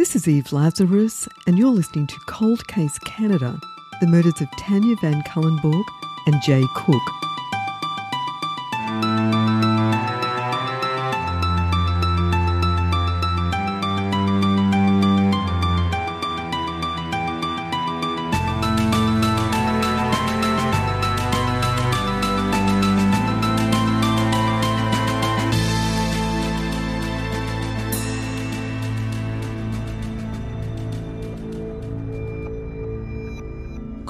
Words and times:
This 0.00 0.16
is 0.16 0.26
Eve 0.26 0.50
Lazarus, 0.50 1.28
and 1.46 1.58
you're 1.58 1.68
listening 1.68 2.06
to 2.06 2.18
Cold 2.20 2.66
Case 2.68 2.98
Canada 3.00 3.60
The 4.00 4.06
Murders 4.06 4.40
of 4.40 4.48
Tanya 4.52 4.96
Van 5.02 5.22
Cuylenborg 5.24 5.84
and 6.26 6.40
Jay 6.40 6.64
Cook. 6.74 7.19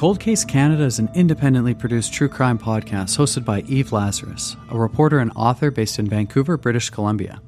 Cold 0.00 0.18
Case 0.18 0.46
Canada 0.46 0.84
is 0.84 0.98
an 0.98 1.10
independently 1.12 1.74
produced 1.74 2.14
true 2.14 2.30
crime 2.30 2.58
podcast 2.58 3.18
hosted 3.18 3.44
by 3.44 3.60
Eve 3.68 3.92
Lazarus, 3.92 4.56
a 4.70 4.78
reporter 4.78 5.18
and 5.18 5.30
author 5.36 5.70
based 5.70 5.98
in 5.98 6.08
Vancouver, 6.08 6.56
British 6.56 6.88
Columbia. 6.88 7.42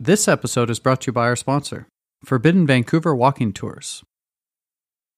This 0.00 0.28
episode 0.28 0.70
is 0.70 0.78
brought 0.78 1.02
to 1.02 1.08
you 1.08 1.12
by 1.12 1.26
our 1.26 1.36
sponsor, 1.36 1.88
Forbidden 2.24 2.66
Vancouver 2.66 3.14
Walking 3.14 3.52
Tours. 3.52 4.02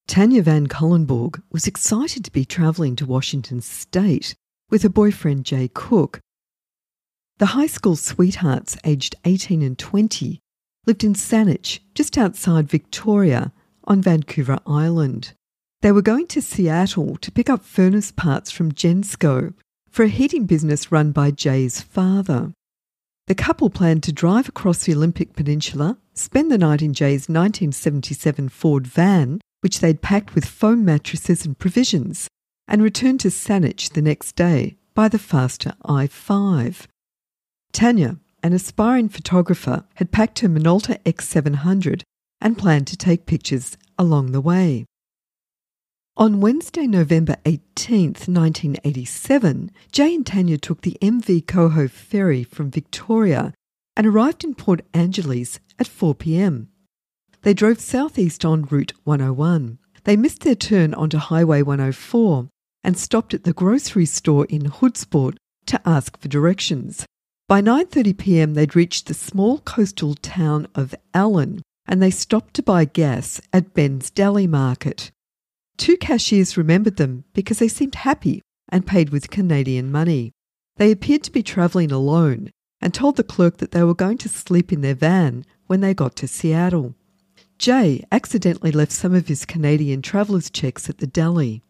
Tanya 0.09 0.41
Van 0.41 0.67
Cuylenborg 0.67 1.41
was 1.53 1.67
excited 1.67 2.25
to 2.25 2.31
be 2.31 2.43
travelling 2.43 2.97
to 2.97 3.05
Washington 3.05 3.61
State 3.61 4.35
with 4.69 4.83
her 4.83 4.89
boyfriend 4.89 5.45
Jay 5.45 5.69
Cook. 5.73 6.19
The 7.37 7.55
high 7.55 7.67
school 7.67 7.95
sweethearts, 7.95 8.75
aged 8.83 9.15
18 9.23 9.61
and 9.61 9.79
20, 9.79 10.41
lived 10.85 11.05
in 11.05 11.13
Saanich, 11.13 11.79
just 11.93 12.17
outside 12.17 12.67
Victoria, 12.67 13.53
on 13.85 14.01
Vancouver 14.01 14.59
Island. 14.67 15.31
They 15.85 15.91
were 15.91 16.01
going 16.01 16.25
to 16.29 16.41
Seattle 16.41 17.15
to 17.17 17.31
pick 17.31 17.47
up 17.47 17.63
furnace 17.63 18.11
parts 18.11 18.49
from 18.49 18.71
Gensco 18.71 19.53
for 19.91 20.01
a 20.01 20.07
heating 20.07 20.47
business 20.47 20.91
run 20.91 21.11
by 21.11 21.29
Jay's 21.29 21.79
father. 21.79 22.53
The 23.27 23.35
couple 23.35 23.69
planned 23.69 24.01
to 24.05 24.11
drive 24.11 24.49
across 24.49 24.83
the 24.83 24.95
Olympic 24.95 25.35
Peninsula, 25.35 25.99
spend 26.15 26.51
the 26.51 26.57
night 26.57 26.81
in 26.81 26.95
Jay's 26.95 27.29
1977 27.29 28.49
Ford 28.49 28.87
van, 28.87 29.39
which 29.61 29.79
they'd 29.79 30.01
packed 30.01 30.33
with 30.33 30.45
foam 30.45 30.83
mattresses 30.83 31.45
and 31.45 31.55
provisions, 31.55 32.27
and 32.67 32.81
return 32.81 33.19
to 33.19 33.27
Saanich 33.27 33.93
the 33.93 34.01
next 34.01 34.35
day 34.35 34.77
by 34.95 35.07
the 35.07 35.19
faster 35.19 35.73
I 35.85 36.07
5. 36.07 36.87
Tanya, 37.73 38.17
an 38.41 38.53
aspiring 38.53 39.07
photographer, 39.07 39.85
had 39.97 40.11
packed 40.11 40.39
her 40.39 40.49
Minolta 40.49 40.97
X700 41.03 42.01
and 42.41 42.57
planned 42.57 42.87
to 42.87 42.97
take 42.97 43.27
pictures 43.27 43.77
along 43.99 44.31
the 44.31 44.41
way. 44.41 44.87
On 46.17 46.39
Wednesday, 46.39 46.87
November 46.87 47.35
18th, 47.43 48.29
1987, 48.29 49.69
Jay 49.91 50.15
and 50.15 50.25
Tanya 50.25 50.57
took 50.57 50.79
the 50.79 50.97
MV 51.01 51.45
Coho 51.45 51.89
ferry 51.89 52.41
from 52.41 52.71
Victoria 52.71 53.53
and 53.97 54.07
arrived 54.07 54.45
in 54.45 54.55
Port 54.55 54.79
Angeles 54.93 55.59
at 55.77 55.87
4 55.87 56.15
pm. 56.15 56.69
They 57.41 57.53
drove 57.53 57.81
southeast 57.81 58.45
on 58.45 58.61
Route 58.61 58.93
101. 59.03 59.77
They 60.05 60.15
missed 60.15 60.43
their 60.43 60.55
turn 60.55 60.93
onto 60.93 61.17
Highway 61.17 61.61
104 61.63 62.47
and 62.81 62.97
stopped 62.97 63.33
at 63.33 63.43
the 63.43 63.51
grocery 63.51 64.05
store 64.05 64.45
in 64.45 64.69
Hoodsport 64.69 65.35
to 65.65 65.81
ask 65.85 66.17
for 66.17 66.29
directions. 66.29 67.05
By 67.49 67.61
9:30 67.61 68.17
p.m. 68.17 68.53
they'd 68.53 68.73
reached 68.73 69.07
the 69.07 69.13
small 69.13 69.59
coastal 69.59 70.15
town 70.15 70.67
of 70.75 70.95
Allyn 71.13 71.61
and 71.85 72.01
they 72.01 72.09
stopped 72.09 72.53
to 72.53 72.63
buy 72.63 72.85
gas 72.85 73.41
at 73.51 73.73
Ben's 73.73 74.09
Deli 74.09 74.47
Market. 74.47 75.11
Two 75.77 75.97
cashiers 75.97 76.57
remembered 76.57 76.97
them 76.97 77.25
because 77.33 77.59
they 77.59 77.67
seemed 77.67 77.95
happy 77.95 78.41
and 78.69 78.87
paid 78.87 79.09
with 79.09 79.29
Canadian 79.29 79.91
money. 79.91 80.31
They 80.77 80.91
appeared 80.91 81.23
to 81.23 81.31
be 81.31 81.43
travelling 81.43 81.91
alone 81.91 82.51
and 82.81 82.93
told 82.93 83.15
the 83.15 83.23
clerk 83.23 83.57
that 83.57 83.71
they 83.71 83.83
were 83.83 83.93
going 83.93 84.17
to 84.19 84.29
sleep 84.29 84.71
in 84.71 84.81
their 84.81 84.95
van 84.95 85.45
when 85.67 85.81
they 85.81 85.93
got 85.93 86.15
to 86.17 86.27
Seattle. 86.27 86.95
Jay 87.57 88.03
accidentally 88.11 88.71
left 88.71 88.91
some 88.91 89.13
of 89.13 89.27
his 89.27 89.45
Canadian 89.45 90.01
traveller's 90.01 90.49
checks 90.49 90.89
at 90.89 90.97
the 90.97 91.07
deli. 91.07 91.61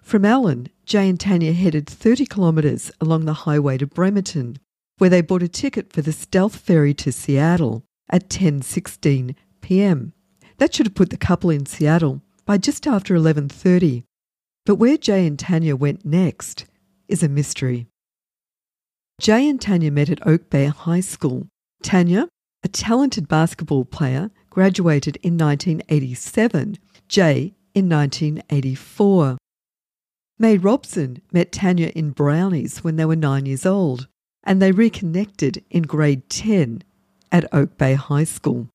From 0.00 0.24
Allyn, 0.24 0.68
Jay 0.84 1.08
and 1.08 1.20
Tanya 1.20 1.52
headed 1.52 1.86
30 1.86 2.26
kilometres 2.26 2.90
along 3.00 3.24
the 3.24 3.44
highway 3.44 3.78
to 3.78 3.86
Bremerton, 3.86 4.58
where 4.98 5.10
they 5.10 5.20
bought 5.20 5.42
a 5.42 5.48
ticket 5.48 5.92
for 5.92 6.02
the 6.02 6.12
stealth 6.12 6.56
ferry 6.56 6.94
to 6.94 7.12
Seattle 7.12 7.84
at 8.08 8.28
10:16 8.28 9.34
p.m. 9.60 10.12
That 10.58 10.74
should 10.74 10.86
have 10.86 10.94
put 10.94 11.10
the 11.10 11.16
couple 11.16 11.50
in 11.50 11.66
Seattle 11.66 12.22
by 12.44 12.58
just 12.58 12.86
after 12.86 13.14
11:30. 13.14 14.04
But 14.64 14.76
where 14.76 14.96
Jay 14.96 15.26
and 15.26 15.38
Tanya 15.38 15.76
went 15.76 16.04
next 16.04 16.66
is 17.08 17.22
a 17.22 17.28
mystery. 17.28 17.88
Jay 19.20 19.48
and 19.48 19.60
Tanya 19.60 19.90
met 19.90 20.10
at 20.10 20.26
Oak 20.26 20.50
Bay 20.50 20.66
High 20.66 21.00
School. 21.00 21.48
Tanya, 21.82 22.28
a 22.64 22.68
talented 22.68 23.28
basketball 23.28 23.84
player, 23.84 24.30
graduated 24.50 25.16
in 25.22 25.36
1987. 25.36 26.78
Jay 27.08 27.54
in 27.74 27.88
1984. 27.88 29.38
May 30.38 30.58
Robson 30.58 31.22
met 31.32 31.52
Tanya 31.52 31.88
in 31.94 32.10
Brownies 32.10 32.78
when 32.78 32.96
they 32.96 33.04
were 33.04 33.16
nine 33.16 33.46
years 33.46 33.64
old, 33.64 34.08
and 34.44 34.60
they 34.60 34.72
reconnected 34.72 35.64
in 35.70 35.82
grade 35.82 36.28
10 36.28 36.82
at 37.30 37.52
Oak 37.52 37.78
Bay 37.78 37.94
High 37.94 38.24
School. 38.24 38.68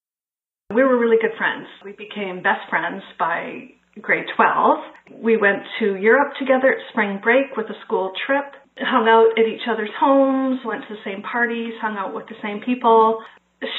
We 0.73 0.83
were 0.83 0.99
really 0.99 1.15
good 1.21 1.31
friends. 1.37 1.65
We 1.85 1.93
became 1.93 2.43
best 2.43 2.67
friends 2.69 3.01
by 3.17 3.71
grade 4.01 4.25
12. 4.35 5.23
We 5.23 5.37
went 5.37 5.63
to 5.79 5.95
Europe 5.95 6.33
together 6.37 6.67
at 6.67 6.79
spring 6.91 7.21
break 7.23 7.55
with 7.55 7.67
a 7.67 7.79
school 7.85 8.11
trip, 8.25 8.43
hung 8.77 9.07
out 9.07 9.39
at 9.39 9.47
each 9.47 9.63
other's 9.71 9.95
homes, 9.97 10.59
went 10.65 10.83
to 10.89 10.93
the 10.93 10.99
same 11.05 11.23
parties, 11.23 11.71
hung 11.81 11.95
out 11.95 12.13
with 12.13 12.27
the 12.27 12.35
same 12.43 12.59
people. 12.59 13.23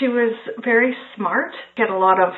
She 0.00 0.08
was 0.08 0.32
very 0.64 0.96
smart, 1.14 1.52
had 1.76 1.90
a 1.90 1.98
lot 1.98 2.22
of 2.22 2.32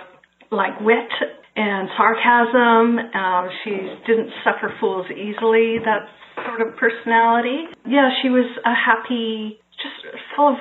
like 0.51 0.81
wit 0.81 1.15
and 1.55 1.89
sarcasm. 1.97 2.99
Um, 3.15 3.49
she 3.63 3.71
didn't 4.05 4.31
suffer 4.43 4.75
fools 4.81 5.07
easily, 5.15 5.79
that 5.79 6.11
sort 6.45 6.67
of 6.67 6.77
personality. 6.77 7.71
Yeah, 7.87 8.11
she 8.21 8.31
was 8.31 8.51
a 8.67 8.75
happy, 8.75 9.61
just 9.79 10.17
full 10.35 10.49
of, 10.49 10.59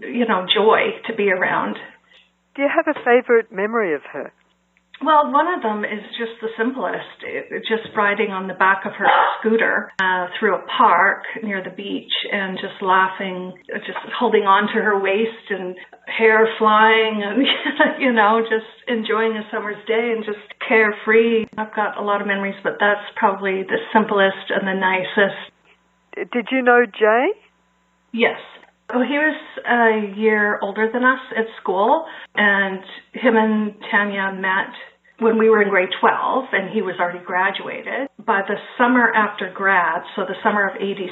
you 0.00 0.28
know, 0.28 0.44
joy 0.54 1.00
to 1.08 1.16
be 1.16 1.30
around. 1.32 1.76
Do 2.54 2.62
you 2.62 2.68
have 2.68 2.86
a 2.86 2.98
favorite 3.04 3.50
memory 3.50 3.94
of 3.94 4.02
her? 4.12 4.32
Well, 5.04 5.32
one 5.32 5.48
of 5.48 5.62
them 5.62 5.84
is 5.84 6.04
just 6.14 6.38
the 6.40 6.48
simplest. 6.56 7.26
It, 7.26 7.64
just 7.66 7.90
riding 7.96 8.30
on 8.30 8.46
the 8.46 8.54
back 8.54 8.86
of 8.86 8.92
her 8.92 9.08
scooter 9.40 9.90
uh, 9.98 10.26
through 10.38 10.54
a 10.54 10.62
park 10.78 11.24
near 11.42 11.62
the 11.62 11.74
beach 11.74 12.12
and 12.30 12.56
just 12.58 12.78
laughing, 12.80 13.52
just 13.82 13.98
holding 14.14 14.42
on 14.42 14.68
to 14.70 14.78
her 14.78 15.00
waist 15.00 15.50
and 15.50 15.74
hair 16.06 16.46
flying 16.58 17.22
and, 17.24 17.42
you 17.98 18.12
know, 18.12 18.42
just 18.46 18.70
enjoying 18.86 19.32
a 19.32 19.42
summer's 19.50 19.80
day 19.88 20.14
and 20.14 20.24
just 20.24 20.46
carefree. 20.68 21.46
I've 21.58 21.74
got 21.74 21.98
a 21.98 22.02
lot 22.02 22.20
of 22.20 22.28
memories, 22.28 22.58
but 22.62 22.78
that's 22.78 23.06
probably 23.16 23.64
the 23.66 23.82
simplest 23.92 24.54
and 24.54 24.68
the 24.68 24.78
nicest. 24.78 25.50
Did 26.30 26.46
you 26.52 26.62
know 26.62 26.86
Jay? 26.86 27.26
Yes. 28.12 28.38
Well, 28.92 29.08
he 29.08 29.16
was 29.16 29.40
a 29.64 30.20
year 30.20 30.58
older 30.60 30.90
than 30.92 31.02
us 31.02 31.20
at 31.36 31.46
school, 31.60 32.04
and 32.34 32.80
him 33.14 33.36
and 33.36 33.74
Tanya 33.90 34.36
met 34.36 34.68
when 35.18 35.38
we 35.38 35.48
were 35.48 35.62
in 35.62 35.70
grade 35.70 35.88
12, 35.98 36.44
and 36.52 36.68
he 36.70 36.82
was 36.82 36.96
already 37.00 37.24
graduated. 37.24 38.08
By 38.26 38.42
the 38.46 38.56
summer 38.76 39.08
after 39.14 39.50
grad, 39.54 40.02
so 40.14 40.22
the 40.28 40.36
summer 40.42 40.68
of 40.68 40.76
87, 40.76 41.08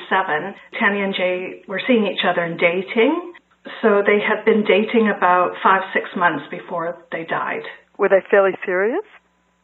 Tanya 0.78 1.04
and 1.04 1.14
Jay 1.14 1.62
were 1.68 1.80
seeing 1.86 2.06
each 2.06 2.24
other 2.28 2.42
and 2.42 2.58
dating. 2.58 3.32
So 3.80 4.02
they 4.04 4.20
had 4.20 4.44
been 4.44 4.64
dating 4.64 5.08
about 5.08 5.52
five, 5.62 5.82
six 5.94 6.08
months 6.16 6.44
before 6.50 6.98
they 7.12 7.24
died. 7.24 7.64
Were 7.98 8.08
they 8.08 8.20
fairly 8.30 8.52
serious? 8.64 9.04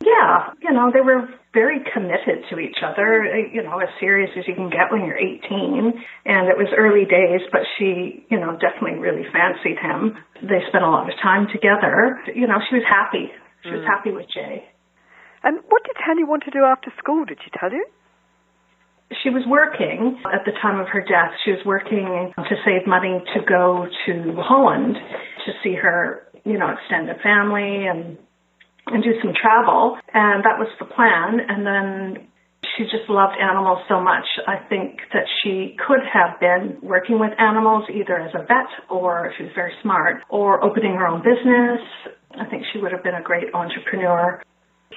Yeah, 0.01 0.53
you 0.63 0.73
know, 0.73 0.93
they 0.93 1.01
were 1.01 1.27
very 1.55 1.81
committed 1.93 2.45
to 2.51 2.61
each 2.61 2.85
other, 2.85 3.25
you 3.53 3.63
know, 3.63 3.81
as 3.81 3.89
serious 3.99 4.31
as 4.37 4.45
you 4.47 4.55
can 4.55 4.69
get 4.69 4.93
when 4.93 5.07
you're 5.09 5.17
18. 5.17 5.41
And 6.27 6.49
it 6.53 6.57
was 6.61 6.69
early 6.77 7.09
days, 7.09 7.41
but 7.51 7.65
she, 7.79 8.25
you 8.29 8.39
know, 8.39 8.61
definitely 8.61 9.01
really 9.01 9.25
fancied 9.33 9.81
him. 9.81 10.21
They 10.45 10.61
spent 10.69 10.85
a 10.85 10.93
lot 10.93 11.09
of 11.09 11.17
time 11.23 11.49
together. 11.49 12.21
You 12.29 12.47
know, 12.47 12.61
she 12.69 12.77
was 12.77 12.85
happy. 12.85 13.33
She 13.65 13.71
was 13.73 13.81
mm. 13.81 13.89
happy 13.89 14.13
with 14.13 14.29
Jay. 14.29 14.69
And 15.43 15.65
what 15.69 15.83
did 15.85 15.97
Tanya 16.05 16.27
want 16.27 16.45
to 16.45 16.51
do 16.51 16.61
after 16.61 16.93
school? 16.99 17.25
Did 17.25 17.39
she 17.43 17.51
tell 17.59 17.73
you? 17.73 17.87
She 19.23 19.31
was 19.31 19.45
working 19.49 20.21
at 20.29 20.45
the 20.45 20.53
time 20.61 20.79
of 20.79 20.89
her 20.93 21.01
death. 21.01 21.33
She 21.45 21.53
was 21.53 21.65
working 21.65 22.35
to 22.37 22.55
save 22.67 22.87
money 22.87 23.23
to 23.33 23.41
go 23.49 23.87
to 24.05 24.13
Holland 24.43 24.97
to 25.47 25.53
see 25.63 25.75
her, 25.75 26.27
you 26.45 26.59
know, 26.59 26.69
extended 26.69 27.17
family 27.23 27.87
and 27.87 28.19
and 28.87 29.03
do 29.03 29.15
some 29.23 29.33
travel. 29.35 29.99
And 30.15 30.45
that 30.45 30.59
was 30.59 30.69
the 30.79 30.87
plan. 30.87 31.41
And 31.43 31.67
then 31.67 32.27
she 32.75 32.85
just 32.85 33.09
loved 33.09 33.37
animals 33.41 33.79
so 33.89 34.01
much. 34.01 34.27
I 34.47 34.57
think 34.69 35.01
that 35.13 35.27
she 35.43 35.77
could 35.87 36.03
have 36.03 36.39
been 36.41 36.79
working 36.83 37.19
with 37.19 37.33
animals 37.39 37.85
either 37.93 38.19
as 38.19 38.35
a 38.35 38.43
vet 38.43 38.71
or 38.91 39.33
she 39.37 39.45
was 39.45 39.53
very 39.55 39.73
smart 39.83 40.23
or 40.29 40.63
opening 40.63 40.95
her 40.95 41.07
own 41.07 41.23
business. 41.23 41.81
I 42.35 42.45
think 42.47 42.65
she 42.73 42.81
would 42.81 42.93
have 42.93 43.03
been 43.03 43.15
a 43.15 43.23
great 43.23 43.55
entrepreneur. 43.55 44.43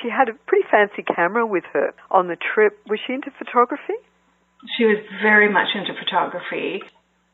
She 0.02 0.10
had 0.10 0.30
a 0.30 0.34
pretty 0.48 0.68
fancy 0.70 1.04
camera 1.04 1.46
with 1.46 1.64
her 1.74 1.94
on 2.12 2.28
the 2.28 2.38
trip. 2.38 2.78
Was 2.90 3.00
she 3.06 3.14
into 3.14 3.32
photography? 3.38 3.98
She 4.78 4.86
was 4.86 4.98
very 5.22 5.52
much 5.52 5.70
into 5.74 5.94
photography. 5.98 6.84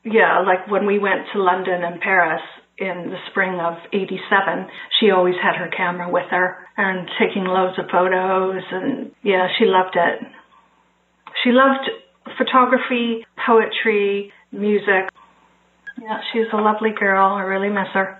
Yeah, 0.03 0.45
like 0.45 0.69
when 0.69 0.85
we 0.85 0.99
went 0.99 1.25
to 1.33 1.41
London 1.41 1.83
and 1.83 1.99
Paris 1.99 2.41
in 2.77 3.09
the 3.09 3.17
spring 3.29 3.59
of 3.59 3.75
87, 3.93 4.67
she 4.99 5.09
always 5.11 5.35
had 5.41 5.55
her 5.55 5.69
camera 5.75 6.11
with 6.11 6.29
her 6.31 6.57
and 6.77 7.09
taking 7.19 7.45
loads 7.45 7.79
of 7.79 7.85
photos 7.89 8.63
and 8.71 9.11
yeah, 9.23 9.47
she 9.57 9.65
loved 9.65 9.95
it. 9.95 10.27
She 11.43 11.51
loved 11.51 11.89
photography, 12.37 13.25
poetry, 13.45 14.31
music. 14.51 15.09
Yeah, 16.01 16.19
she's 16.31 16.47
a 16.51 16.57
lovely 16.57 16.91
girl. 16.97 17.33
I 17.33 17.41
really 17.41 17.69
miss 17.69 17.87
her. 17.93 18.17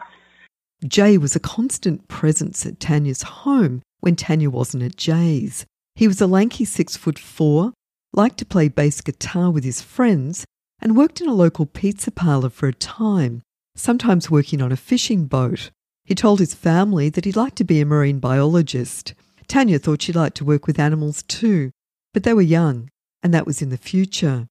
Jay 0.87 1.17
was 1.17 1.35
a 1.35 1.39
constant 1.39 2.07
presence 2.07 2.65
at 2.65 2.79
Tanya's 2.79 3.23
home 3.23 3.81
when 4.01 4.15
Tanya 4.15 4.49
wasn't 4.49 4.83
at 4.83 4.95
Jay's. 4.95 5.65
He 5.95 6.07
was 6.07 6.21
a 6.21 6.27
lanky 6.27 6.65
six 6.65 6.95
foot 6.95 7.17
four, 7.17 7.73
liked 8.13 8.37
to 8.39 8.45
play 8.45 8.67
bass 8.67 9.01
guitar 9.01 9.49
with 9.49 9.63
his 9.63 9.81
friends, 9.81 10.45
and 10.81 10.95
worked 10.95 11.21
in 11.21 11.27
a 11.27 11.33
local 11.33 11.65
pizza 11.65 12.11
parlour 12.11 12.49
for 12.49 12.67
a 12.67 12.73
time, 12.73 13.41
sometimes 13.75 14.31
working 14.31 14.61
on 14.61 14.71
a 14.71 14.77
fishing 14.77 15.25
boat. 15.25 15.71
He 16.03 16.15
told 16.15 16.39
his 16.39 16.53
family 16.53 17.09
that 17.09 17.25
he'd 17.25 17.35
like 17.35 17.55
to 17.55 17.63
be 17.63 17.81
a 17.81 17.85
marine 17.85 18.19
biologist. 18.19 19.13
Tanya 19.47 19.79
thought 19.79 20.01
she'd 20.01 20.15
like 20.15 20.33
to 20.35 20.45
work 20.45 20.67
with 20.67 20.79
animals 20.79 21.23
too, 21.23 21.71
but 22.13 22.23
they 22.23 22.33
were 22.33 22.41
young, 22.41 22.89
and 23.21 23.33
that 23.33 23.45
was 23.45 23.61
in 23.61 23.69
the 23.69 23.77
future. 23.77 24.47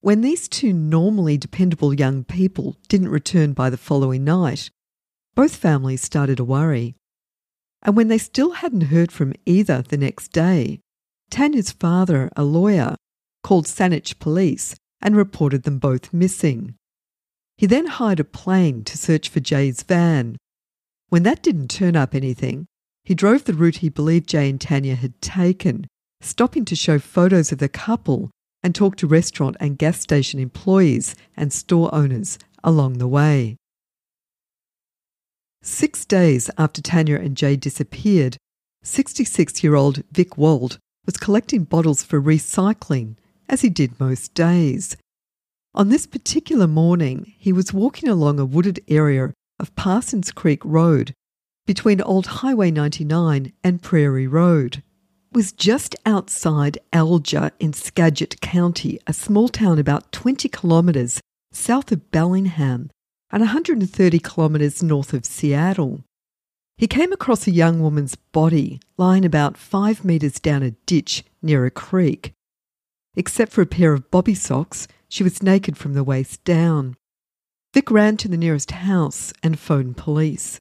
When 0.00 0.20
these 0.20 0.48
two 0.48 0.72
normally 0.72 1.36
dependable 1.36 1.94
young 1.94 2.22
people 2.22 2.76
didn't 2.88 3.08
return 3.08 3.54
by 3.54 3.70
the 3.70 3.76
following 3.76 4.24
night, 4.24 4.70
both 5.34 5.56
families 5.56 6.02
started 6.02 6.36
to 6.36 6.44
worry. 6.44 6.94
And 7.82 7.96
when 7.96 8.08
they 8.08 8.18
still 8.18 8.52
hadn't 8.52 8.92
heard 8.92 9.10
from 9.10 9.32
either 9.46 9.82
the 9.82 9.96
next 9.96 10.28
day, 10.28 10.80
Tanya's 11.30 11.72
father, 11.72 12.30
a 12.36 12.44
lawyer, 12.44 12.96
called 13.42 13.66
Saanich 13.66 14.18
police 14.18 14.74
and 15.00 15.16
reported 15.16 15.62
them 15.62 15.78
both 15.78 16.12
missing. 16.12 16.74
He 17.56 17.66
then 17.66 17.86
hired 17.86 18.20
a 18.20 18.24
plane 18.24 18.84
to 18.84 18.98
search 18.98 19.28
for 19.28 19.40
Jay's 19.40 19.82
van. 19.82 20.36
When 21.08 21.22
that 21.22 21.42
didn't 21.42 21.68
turn 21.68 21.96
up 21.96 22.14
anything, 22.14 22.66
he 23.04 23.14
drove 23.14 23.44
the 23.44 23.54
route 23.54 23.76
he 23.76 23.88
believed 23.88 24.28
Jay 24.28 24.50
and 24.50 24.60
Tanya 24.60 24.94
had 24.94 25.20
taken, 25.22 25.86
stopping 26.20 26.64
to 26.66 26.76
show 26.76 26.98
photos 26.98 27.52
of 27.52 27.58
the 27.58 27.68
couple 27.68 28.30
and 28.62 28.74
talk 28.74 28.96
to 28.96 29.06
restaurant 29.06 29.56
and 29.60 29.78
gas 29.78 30.00
station 30.00 30.40
employees 30.40 31.14
and 31.36 31.52
store 31.52 31.94
owners 31.94 32.38
along 32.64 32.98
the 32.98 33.08
way. 33.08 33.56
Six 35.62 36.04
days 36.04 36.50
after 36.58 36.82
Tanya 36.82 37.16
and 37.16 37.36
Jay 37.36 37.56
disappeared, 37.56 38.36
66 38.82 39.64
year 39.64 39.74
old 39.74 40.02
Vic 40.12 40.36
Wald 40.36 40.78
was 41.06 41.16
collecting 41.16 41.64
bottles 41.64 42.02
for 42.02 42.20
recycling, 42.20 43.16
as 43.48 43.62
he 43.62 43.70
did 43.70 43.98
most 43.98 44.34
days. 44.34 44.96
On 45.76 45.90
this 45.90 46.06
particular 46.06 46.66
morning, 46.66 47.34
he 47.36 47.52
was 47.52 47.70
walking 47.70 48.08
along 48.08 48.40
a 48.40 48.46
wooded 48.46 48.82
area 48.88 49.34
of 49.60 49.76
Parsons 49.76 50.32
Creek 50.32 50.64
Road 50.64 51.12
between 51.66 52.00
Old 52.00 52.26
Highway 52.26 52.70
99 52.70 53.52
and 53.62 53.82
Prairie 53.82 54.26
Road. 54.26 54.76
It 54.76 54.82
was 55.34 55.52
just 55.52 55.94
outside 56.06 56.78
Alger 56.94 57.50
in 57.60 57.74
Skagit 57.74 58.40
County, 58.40 58.98
a 59.06 59.12
small 59.12 59.50
town 59.50 59.78
about 59.78 60.12
20 60.12 60.48
kilometres 60.48 61.20
south 61.52 61.92
of 61.92 62.10
Bellingham 62.10 62.88
and 63.30 63.42
130 63.42 64.18
kilometres 64.18 64.82
north 64.82 65.12
of 65.12 65.26
Seattle. 65.26 66.04
He 66.78 66.86
came 66.86 67.12
across 67.12 67.46
a 67.46 67.50
young 67.50 67.80
woman's 67.80 68.14
body 68.14 68.80
lying 68.96 69.26
about 69.26 69.58
five 69.58 70.06
metres 70.06 70.40
down 70.40 70.62
a 70.62 70.70
ditch 70.86 71.22
near 71.42 71.66
a 71.66 71.70
creek. 71.70 72.32
Except 73.14 73.52
for 73.52 73.60
a 73.60 73.66
pair 73.66 73.92
of 73.92 74.10
bobby 74.10 74.34
socks, 74.34 74.88
she 75.08 75.22
was 75.22 75.42
naked 75.42 75.76
from 75.76 75.94
the 75.94 76.04
waist 76.04 76.42
down. 76.44 76.96
Vic 77.74 77.90
ran 77.90 78.16
to 78.16 78.28
the 78.28 78.36
nearest 78.36 78.70
house 78.70 79.32
and 79.42 79.58
phoned 79.58 79.96
police. 79.96 80.58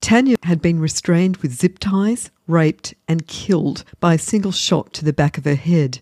Tanya 0.00 0.36
had 0.42 0.60
been 0.60 0.80
restrained 0.80 1.38
with 1.38 1.54
zip 1.54 1.78
ties, 1.78 2.30
raped, 2.46 2.92
and 3.08 3.26
killed 3.26 3.84
by 4.00 4.14
a 4.14 4.18
single 4.18 4.52
shot 4.52 4.92
to 4.92 5.04
the 5.04 5.14
back 5.14 5.38
of 5.38 5.46
her 5.46 5.54
head. 5.54 5.98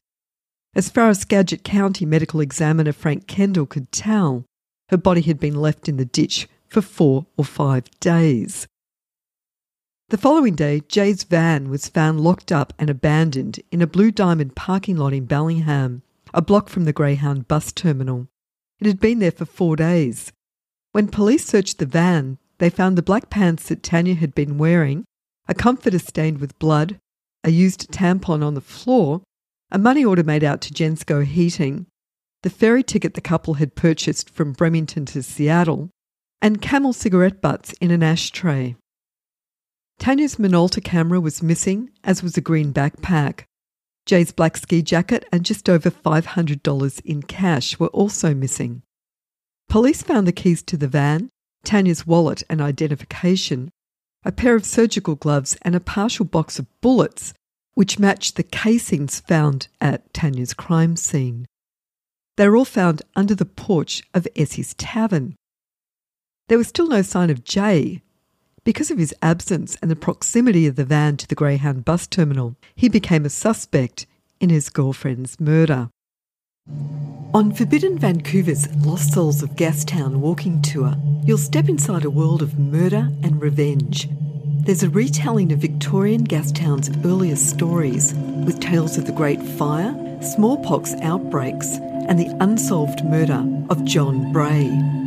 As 0.74 0.88
far 0.88 1.10
as 1.10 1.20
Skagit 1.20 1.62
County 1.62 2.04
medical 2.04 2.40
examiner 2.40 2.92
Frank 2.92 3.26
Kendall 3.26 3.66
could 3.66 3.92
tell, 3.92 4.44
her 4.88 4.96
body 4.96 5.20
had 5.20 5.38
been 5.38 5.54
left 5.54 5.88
in 5.88 5.98
the 5.98 6.04
ditch 6.04 6.48
for 6.66 6.82
four 6.82 7.26
or 7.36 7.44
five 7.44 7.84
days. 8.00 8.66
The 10.08 10.18
following 10.18 10.56
day, 10.56 10.82
Jay's 10.88 11.22
van 11.22 11.70
was 11.70 11.88
found 11.88 12.22
locked 12.22 12.50
up 12.50 12.72
and 12.78 12.90
abandoned 12.90 13.60
in 13.70 13.80
a 13.80 13.86
Blue 13.86 14.10
Diamond 14.10 14.56
parking 14.56 14.96
lot 14.96 15.12
in 15.12 15.26
Bellingham, 15.26 16.02
a 16.34 16.42
block 16.42 16.68
from 16.68 16.84
the 16.84 16.92
Greyhound 16.92 17.48
bus 17.48 17.72
terminal. 17.72 18.28
It 18.80 18.86
had 18.86 19.00
been 19.00 19.18
there 19.18 19.30
for 19.30 19.44
four 19.44 19.76
days. 19.76 20.32
When 20.92 21.08
police 21.08 21.44
searched 21.44 21.78
the 21.78 21.86
van, 21.86 22.38
they 22.58 22.70
found 22.70 22.96
the 22.96 23.02
black 23.02 23.30
pants 23.30 23.68
that 23.68 23.82
Tanya 23.82 24.14
had 24.14 24.34
been 24.34 24.58
wearing, 24.58 25.04
a 25.48 25.54
comforter 25.54 25.98
stained 25.98 26.38
with 26.38 26.58
blood, 26.58 26.98
a 27.44 27.50
used 27.50 27.90
tampon 27.90 28.44
on 28.44 28.54
the 28.54 28.60
floor, 28.60 29.22
a 29.70 29.78
money 29.78 30.04
order 30.04 30.22
made 30.22 30.44
out 30.44 30.60
to 30.62 30.74
Gensco 30.74 31.24
Heating, 31.24 31.86
the 32.42 32.50
ferry 32.50 32.82
ticket 32.82 33.14
the 33.14 33.20
couple 33.20 33.54
had 33.54 33.74
purchased 33.74 34.28
from 34.28 34.52
Bremerton 34.52 35.06
to 35.06 35.22
Seattle, 35.22 35.90
and 36.40 36.60
camel 36.60 36.92
cigarette 36.92 37.40
butts 37.40 37.72
in 37.74 37.90
an 37.90 38.02
ashtray. 38.02 38.76
Tanya's 39.98 40.36
Minolta 40.36 40.82
camera 40.82 41.20
was 41.20 41.42
missing, 41.42 41.90
as 42.02 42.22
was 42.22 42.36
a 42.36 42.40
green 42.40 42.72
backpack. 42.72 43.44
Jay's 44.06 44.32
black 44.32 44.56
ski 44.56 44.82
jacket 44.82 45.24
and 45.32 45.44
just 45.44 45.68
over 45.68 45.90
$500 45.90 47.00
in 47.04 47.22
cash 47.22 47.78
were 47.78 47.88
also 47.88 48.34
missing. 48.34 48.82
Police 49.68 50.02
found 50.02 50.26
the 50.26 50.32
keys 50.32 50.62
to 50.64 50.76
the 50.76 50.88
van, 50.88 51.30
Tanya's 51.64 52.06
wallet 52.06 52.42
and 52.50 52.60
identification, 52.60 53.70
a 54.24 54.32
pair 54.32 54.54
of 54.54 54.64
surgical 54.64 55.14
gloves, 55.14 55.56
and 55.62 55.74
a 55.74 55.80
partial 55.80 56.24
box 56.24 56.58
of 56.58 56.66
bullets, 56.80 57.32
which 57.74 57.98
matched 57.98 58.36
the 58.36 58.42
casings 58.42 59.20
found 59.20 59.68
at 59.80 60.12
Tanya's 60.12 60.54
crime 60.54 60.96
scene. 60.96 61.46
They 62.36 62.48
were 62.48 62.56
all 62.56 62.64
found 62.64 63.02
under 63.16 63.34
the 63.34 63.44
porch 63.44 64.02
of 64.14 64.28
Essie's 64.36 64.74
Tavern. 64.74 65.36
There 66.48 66.58
was 66.58 66.68
still 66.68 66.88
no 66.88 67.02
sign 67.02 67.30
of 67.30 67.44
Jay. 67.44 68.02
Because 68.64 68.92
of 68.92 68.98
his 68.98 69.14
absence 69.20 69.76
and 69.82 69.90
the 69.90 69.96
proximity 69.96 70.68
of 70.68 70.76
the 70.76 70.84
van 70.84 71.16
to 71.16 71.26
the 71.26 71.34
Greyhound 71.34 71.84
bus 71.84 72.06
terminal, 72.06 72.54
he 72.76 72.88
became 72.88 73.24
a 73.24 73.30
suspect 73.30 74.06
in 74.40 74.50
his 74.50 74.68
girlfriend's 74.68 75.40
murder. 75.40 75.90
On 77.34 77.52
Forbidden 77.52 77.98
Vancouver's 77.98 78.72
Lost 78.76 79.14
Souls 79.14 79.42
of 79.42 79.56
Gastown 79.56 80.16
walking 80.16 80.62
tour, 80.62 80.94
you'll 81.24 81.38
step 81.38 81.68
inside 81.68 82.04
a 82.04 82.10
world 82.10 82.40
of 82.40 82.56
murder 82.56 83.10
and 83.24 83.42
revenge. 83.42 84.08
There's 84.64 84.84
a 84.84 84.90
retelling 84.90 85.50
of 85.52 85.58
Victorian 85.58 86.24
Gastown's 86.24 86.88
earliest 87.04 87.50
stories, 87.50 88.14
with 88.46 88.60
tales 88.60 88.96
of 88.96 89.06
the 89.06 89.12
Great 89.12 89.42
Fire, 89.42 89.92
smallpox 90.22 90.92
outbreaks, 91.02 91.78
and 92.06 92.16
the 92.16 92.36
unsolved 92.38 93.04
murder 93.04 93.44
of 93.70 93.84
John 93.84 94.32
Bray. 94.32 95.01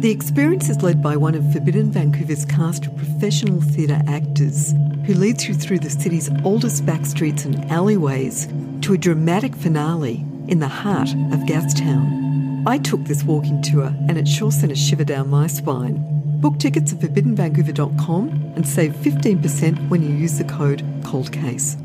The 0.00 0.12
experience 0.12 0.68
is 0.68 0.80
led 0.80 1.02
by 1.02 1.16
one 1.16 1.34
of 1.34 1.52
Forbidden 1.52 1.90
Vancouver's 1.90 2.44
cast 2.44 2.86
of 2.86 2.96
professional 2.96 3.60
theatre 3.60 4.00
actors 4.06 4.72
who 5.04 5.14
leads 5.14 5.48
you 5.48 5.54
through 5.54 5.80
the 5.80 5.90
city's 5.90 6.30
oldest 6.44 6.86
backstreets 6.86 7.44
and 7.44 7.68
alleyways 7.68 8.46
to 8.82 8.94
a 8.94 8.98
dramatic 8.98 9.56
finale 9.56 10.24
in 10.46 10.60
the 10.60 10.68
heart 10.68 11.08
of 11.08 11.40
Gastown. 11.48 12.64
I 12.64 12.78
took 12.78 13.02
this 13.06 13.24
walking 13.24 13.60
tour 13.60 13.92
and 14.08 14.16
it 14.16 14.28
sure 14.28 14.52
sent 14.52 14.70
a 14.70 14.76
shiver 14.76 15.02
down 15.02 15.30
my 15.30 15.48
spine. 15.48 16.00
Book 16.40 16.60
tickets 16.60 16.92
at 16.92 17.00
forbiddenvancouver.com 17.00 18.52
and 18.54 18.68
save 18.68 18.92
15% 18.92 19.88
when 19.88 20.04
you 20.04 20.14
use 20.14 20.38
the 20.38 20.44
code 20.44 20.84
COLDCASE. 21.02 21.84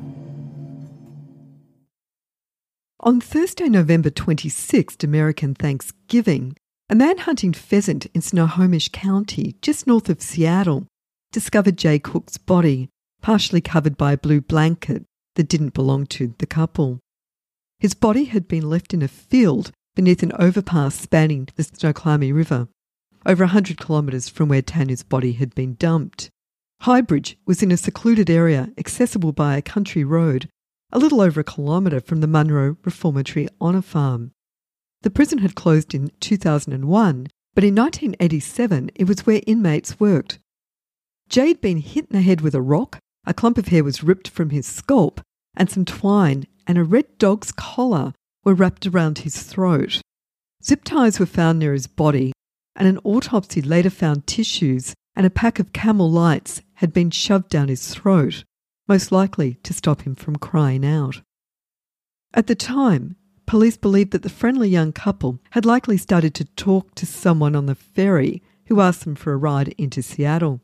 On 3.00 3.20
Thursday, 3.20 3.70
November 3.70 4.12
26th, 4.12 5.04
American 5.04 5.56
Thanksgiving, 5.56 6.56
a 6.90 6.96
man 6.96 7.18
hunting 7.20 7.54
pheasant 7.54 8.06
in 8.14 8.22
Snohomish 8.22 8.90
County, 8.90 9.56
just 9.62 9.88
north 9.88 10.10
of 10.10 10.22
Seattle, 10.22 10.86
discovered 11.32 11.78
Jay 11.78 11.98
Cook's 11.98 12.38
body, 12.38 12.90
partially 13.22 13.62
covered 13.62 13.98
by 13.98 14.14
a 14.14 14.18
blue 14.18 14.42
blanket 14.42 15.04
that 15.36 15.48
didn't 15.48 15.74
belong 15.74 16.06
to 16.08 16.36
the 16.38 16.46
couple. 16.46 17.00
His 17.80 17.94
body 17.94 18.26
had 18.26 18.48
been 18.48 18.70
left 18.70 18.94
in 18.94 19.02
a 19.02 19.08
field 19.08 19.72
beneath 19.96 20.24
an 20.24 20.34
overpass 20.38 20.96
spanning 20.96 21.48
the 21.56 21.64
Snoqualmie 21.64 22.32
River, 22.32 22.68
over 23.26 23.44
a 23.44 23.48
100 23.48 23.80
kilometres 23.80 24.30
from 24.30 24.50
where 24.50 24.62
Tanya's 24.62 25.04
body 25.04 25.34
had 25.34 25.56
been 25.56 25.76
dumped. 25.76 26.30
Highbridge 26.84 27.36
was 27.46 27.64
in 27.64 27.72
a 27.72 27.78
secluded 27.78 28.30
area 28.30 28.72
accessible 28.78 29.32
by 29.32 29.56
a 29.56 29.62
country 29.62 30.04
road 30.04 30.50
a 30.92 31.00
little 31.00 31.22
over 31.22 31.40
a 31.40 31.44
kilometre 31.44 32.00
from 32.00 32.22
the 32.22 32.28
Monroe 32.28 32.78
Reformatory 32.84 33.48
Honour 33.60 33.82
Farm. 33.82 34.32
The 35.04 35.10
prison 35.10 35.40
had 35.40 35.56
closed 35.56 35.94
in 35.94 36.12
2001 36.20 37.28
but 37.56 37.64
in 37.64 37.76
1987 37.76 38.92
it 38.96 39.08
was 39.08 39.26
where 39.26 39.42
inmates 39.46 40.00
worked. 40.00 40.40
Jay 41.30 41.50
had 41.50 41.62
been 41.62 41.78
hit 41.78 42.08
in 42.10 42.16
the 42.16 42.22
head 42.22 42.42
with 42.42 42.56
a 42.56 42.62
rock, 42.62 43.00
a 43.26 43.34
clump 43.34 43.58
of 43.58 43.68
hair 43.68 43.84
was 43.84 44.04
ripped 44.04 44.28
from 44.28 44.50
his 44.50 44.66
scalp, 44.66 45.22
and 45.56 45.70
some 45.70 45.86
twine 45.86 46.46
and 46.68 46.78
a 46.78 46.84
red 46.84 47.18
dog's 47.18 47.52
collar 47.52 48.14
were 48.44 48.54
wrapped 48.54 48.88
around 48.88 49.20
his 49.20 49.44
throat. 49.44 50.02
Zip 50.64 50.84
ties 50.84 51.20
were 51.20 51.26
found 51.26 51.60
near 51.60 51.74
his 51.74 51.88
body, 51.88 52.34
and 52.76 52.88
an 52.88 53.00
autopsy 53.04 53.62
later 53.62 53.90
found 53.90 54.26
tissues 54.26 54.94
and 55.16 55.26
a 55.26 55.30
pack 55.30 55.60
of 55.60 55.74
camel 55.74 56.10
lights 56.10 56.62
had 56.76 56.92
been 56.92 57.12
shoved 57.12 57.50
down 57.50 57.68
his 57.68 57.94
throat, 57.94 58.44
most 58.88 59.12
likely 59.12 59.56
to 59.64 59.74
stop 59.74 60.02
him 60.02 60.16
from 60.16 60.38
crying 60.38 60.86
out. 60.86 61.22
At 62.34 62.48
the 62.48 62.56
time, 62.56 63.16
police 63.46 63.78
believed 63.78 64.12
that 64.12 64.24
the 64.24 64.30
friendly 64.30 64.70
young 64.70 64.92
couple 64.92 65.40
had 65.52 65.66
likely 65.66 65.98
started 65.98 66.34
to 66.36 66.46
talk 66.46 66.96
to 66.96 67.06
someone 67.06 67.56
on 67.56 67.66
the 67.66 67.76
ferry 67.76 68.42
who 68.68 68.82
asked 68.82 69.04
them 69.04 69.16
for 69.16 69.34
a 69.34 69.38
ride 69.38 69.70
into 69.78 70.02
Seattle. 70.02 70.62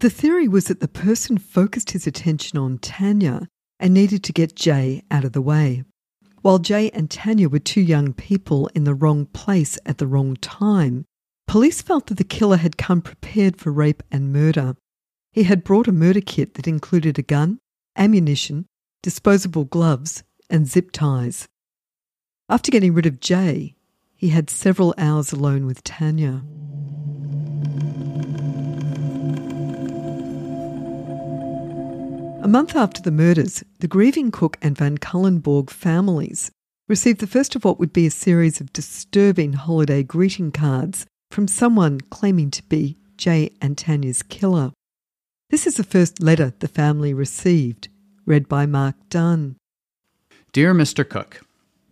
The 0.00 0.10
theory 0.10 0.46
was 0.46 0.66
that 0.66 0.80
the 0.80 0.88
person 0.88 1.38
focused 1.38 1.92
his 1.92 2.06
attention 2.06 2.58
on 2.58 2.78
Tanya 2.78 3.48
and 3.80 3.94
needed 3.94 4.22
to 4.24 4.32
get 4.32 4.56
Jay 4.56 5.02
out 5.10 5.24
of 5.24 5.32
the 5.32 5.42
way. 5.42 5.84
While 6.42 6.58
Jay 6.58 6.90
and 6.90 7.10
Tanya 7.10 7.48
were 7.48 7.58
two 7.58 7.80
young 7.80 8.12
people 8.12 8.68
in 8.74 8.84
the 8.84 8.94
wrong 8.94 9.26
place 9.26 9.78
at 9.86 9.98
the 9.98 10.06
wrong 10.06 10.36
time, 10.36 11.04
police 11.46 11.82
felt 11.82 12.06
that 12.06 12.18
the 12.18 12.24
killer 12.24 12.58
had 12.58 12.76
come 12.76 13.00
prepared 13.00 13.56
for 13.56 13.72
rape 13.72 14.02
and 14.10 14.32
murder. 14.32 14.76
He 15.32 15.44
had 15.44 15.64
brought 15.64 15.88
a 15.88 15.92
murder 15.92 16.20
kit 16.20 16.54
that 16.54 16.68
included 16.68 17.18
a 17.18 17.22
gun, 17.22 17.58
ammunition, 17.96 18.66
disposable 19.02 19.64
gloves, 19.64 20.22
and 20.50 20.66
zip 20.66 20.90
ties. 20.92 21.46
After 22.48 22.70
getting 22.70 22.94
rid 22.94 23.06
of 23.06 23.20
Jay, 23.20 23.74
he 24.14 24.28
had 24.28 24.48
several 24.48 24.94
hours 24.96 25.32
alone 25.32 25.66
with 25.66 25.84
Tanya. 25.84 26.42
A 32.42 32.48
month 32.48 32.76
after 32.76 33.02
the 33.02 33.10
murders, 33.10 33.64
the 33.80 33.88
grieving 33.88 34.30
Cook 34.30 34.56
and 34.62 34.78
Van 34.78 34.98
Cuylenborg 34.98 35.68
families 35.68 36.52
received 36.88 37.20
the 37.20 37.26
first 37.26 37.56
of 37.56 37.64
what 37.64 37.80
would 37.80 37.92
be 37.92 38.06
a 38.06 38.10
series 38.10 38.60
of 38.60 38.72
disturbing 38.72 39.54
holiday 39.54 40.04
greeting 40.04 40.52
cards 40.52 41.06
from 41.32 41.48
someone 41.48 42.00
claiming 42.02 42.52
to 42.52 42.62
be 42.64 42.96
Jay 43.16 43.50
and 43.60 43.76
Tanya's 43.76 44.22
killer. 44.22 44.72
This 45.50 45.66
is 45.66 45.74
the 45.74 45.84
first 45.84 46.22
letter 46.22 46.52
the 46.58 46.68
family 46.68 47.12
received, 47.12 47.88
read 48.24 48.48
by 48.48 48.66
Mark 48.66 48.94
Dunn. 49.08 49.56
Dear 50.56 50.72
Mr. 50.72 51.06
Cook, 51.06 51.42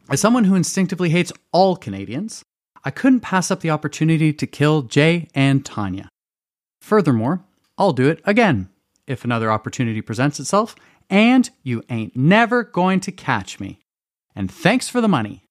as 0.09 0.23
someone 0.23 0.45
who 0.45 0.55
instinctively 0.55 1.11
hates 1.11 1.35
all 1.53 1.77
Canadians, 1.77 2.43
I 2.83 2.91
couldn't 2.91 3.21
pass 3.21 3.51
up 3.51 3.61
the 3.61 3.69
opportunity 3.69 4.33
to 4.33 4.47
kill 4.47 4.81
Jay 4.81 5.29
and 5.35 5.63
Tanya. 5.63 6.09
Furthermore, 6.81 7.45
I'll 7.77 7.93
do 7.93 8.09
it 8.09 8.23
again 8.25 8.71
if 9.07 9.23
another 9.23 9.53
opportunity 9.53 10.01
presents 10.01 10.41
itself, 10.41 10.75
and 11.11 11.51
you 11.63 11.83
ain't 11.91 12.17
never 12.17 12.65
going 12.65 13.01
to 13.01 13.13
catch 13.13 13.61
me. 13.61 13.81
And 14.35 14.51
thanks 14.51 14.89
for 14.89 15.03
the 15.03 15.09
money. 15.09 15.45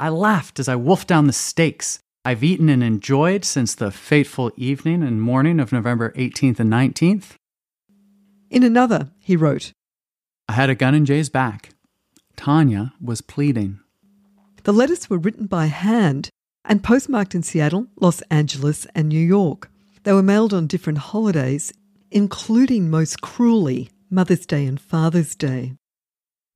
I 0.00 0.08
laughed 0.08 0.58
as 0.58 0.68
I 0.68 0.74
wolfed 0.74 1.06
down 1.06 1.28
the 1.28 1.32
steaks 1.32 2.00
I've 2.24 2.42
eaten 2.42 2.68
and 2.68 2.82
enjoyed 2.82 3.44
since 3.44 3.76
the 3.76 3.92
fateful 3.92 4.50
evening 4.56 5.04
and 5.04 5.22
morning 5.22 5.60
of 5.60 5.70
November 5.70 6.12
18th 6.16 6.58
and 6.58 6.72
19th. 6.72 7.36
In 8.50 8.64
another, 8.64 9.10
he 9.20 9.36
wrote 9.36 9.70
I 10.48 10.54
had 10.54 10.70
a 10.70 10.74
gun 10.74 10.96
in 10.96 11.04
Jay's 11.04 11.28
back. 11.28 11.70
Tanya 12.38 12.94
was 13.00 13.20
pleading. 13.20 13.80
The 14.62 14.72
letters 14.72 15.10
were 15.10 15.18
written 15.18 15.46
by 15.46 15.66
hand 15.66 16.30
and 16.64 16.82
postmarked 16.82 17.34
in 17.34 17.42
Seattle, 17.42 17.88
Los 18.00 18.22
Angeles, 18.30 18.86
and 18.94 19.08
New 19.08 19.18
York. 19.18 19.70
They 20.04 20.12
were 20.12 20.22
mailed 20.22 20.54
on 20.54 20.66
different 20.66 20.98
holidays 20.98 21.72
including 22.10 22.90
most 22.90 23.20
cruelly 23.20 23.90
Mother's 24.10 24.46
Day 24.46 24.64
and 24.66 24.80
Father's 24.80 25.34
Day. 25.34 25.74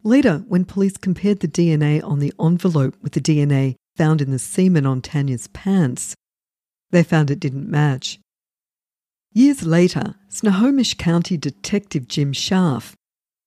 Later, 0.03 0.45
when 0.49 0.65
police 0.65 0.97
compared 0.97 1.41
the 1.41 1.49
DNA 1.49 2.03
on 2.03 2.19
the 2.19 2.33
envelope 2.41 2.97
with 3.03 3.13
the 3.13 3.21
DNA 3.21 3.77
found 3.97 4.21
in 4.21 4.31
the 4.31 4.39
semen 4.39 4.87
on 4.87 5.01
Tanya's 5.03 5.49
pants, 5.49 6.15
they 6.91 7.03
found 7.03 7.31
it 7.31 7.41
didn't 7.41 7.71
match. 7.71 8.19
Years 9.33 9.65
later, 9.65 10.15
Snohomish 10.29 10.95
County 10.95 11.37
Detective 11.37 12.09
Jim 12.09 12.33
Scharf 12.33 12.95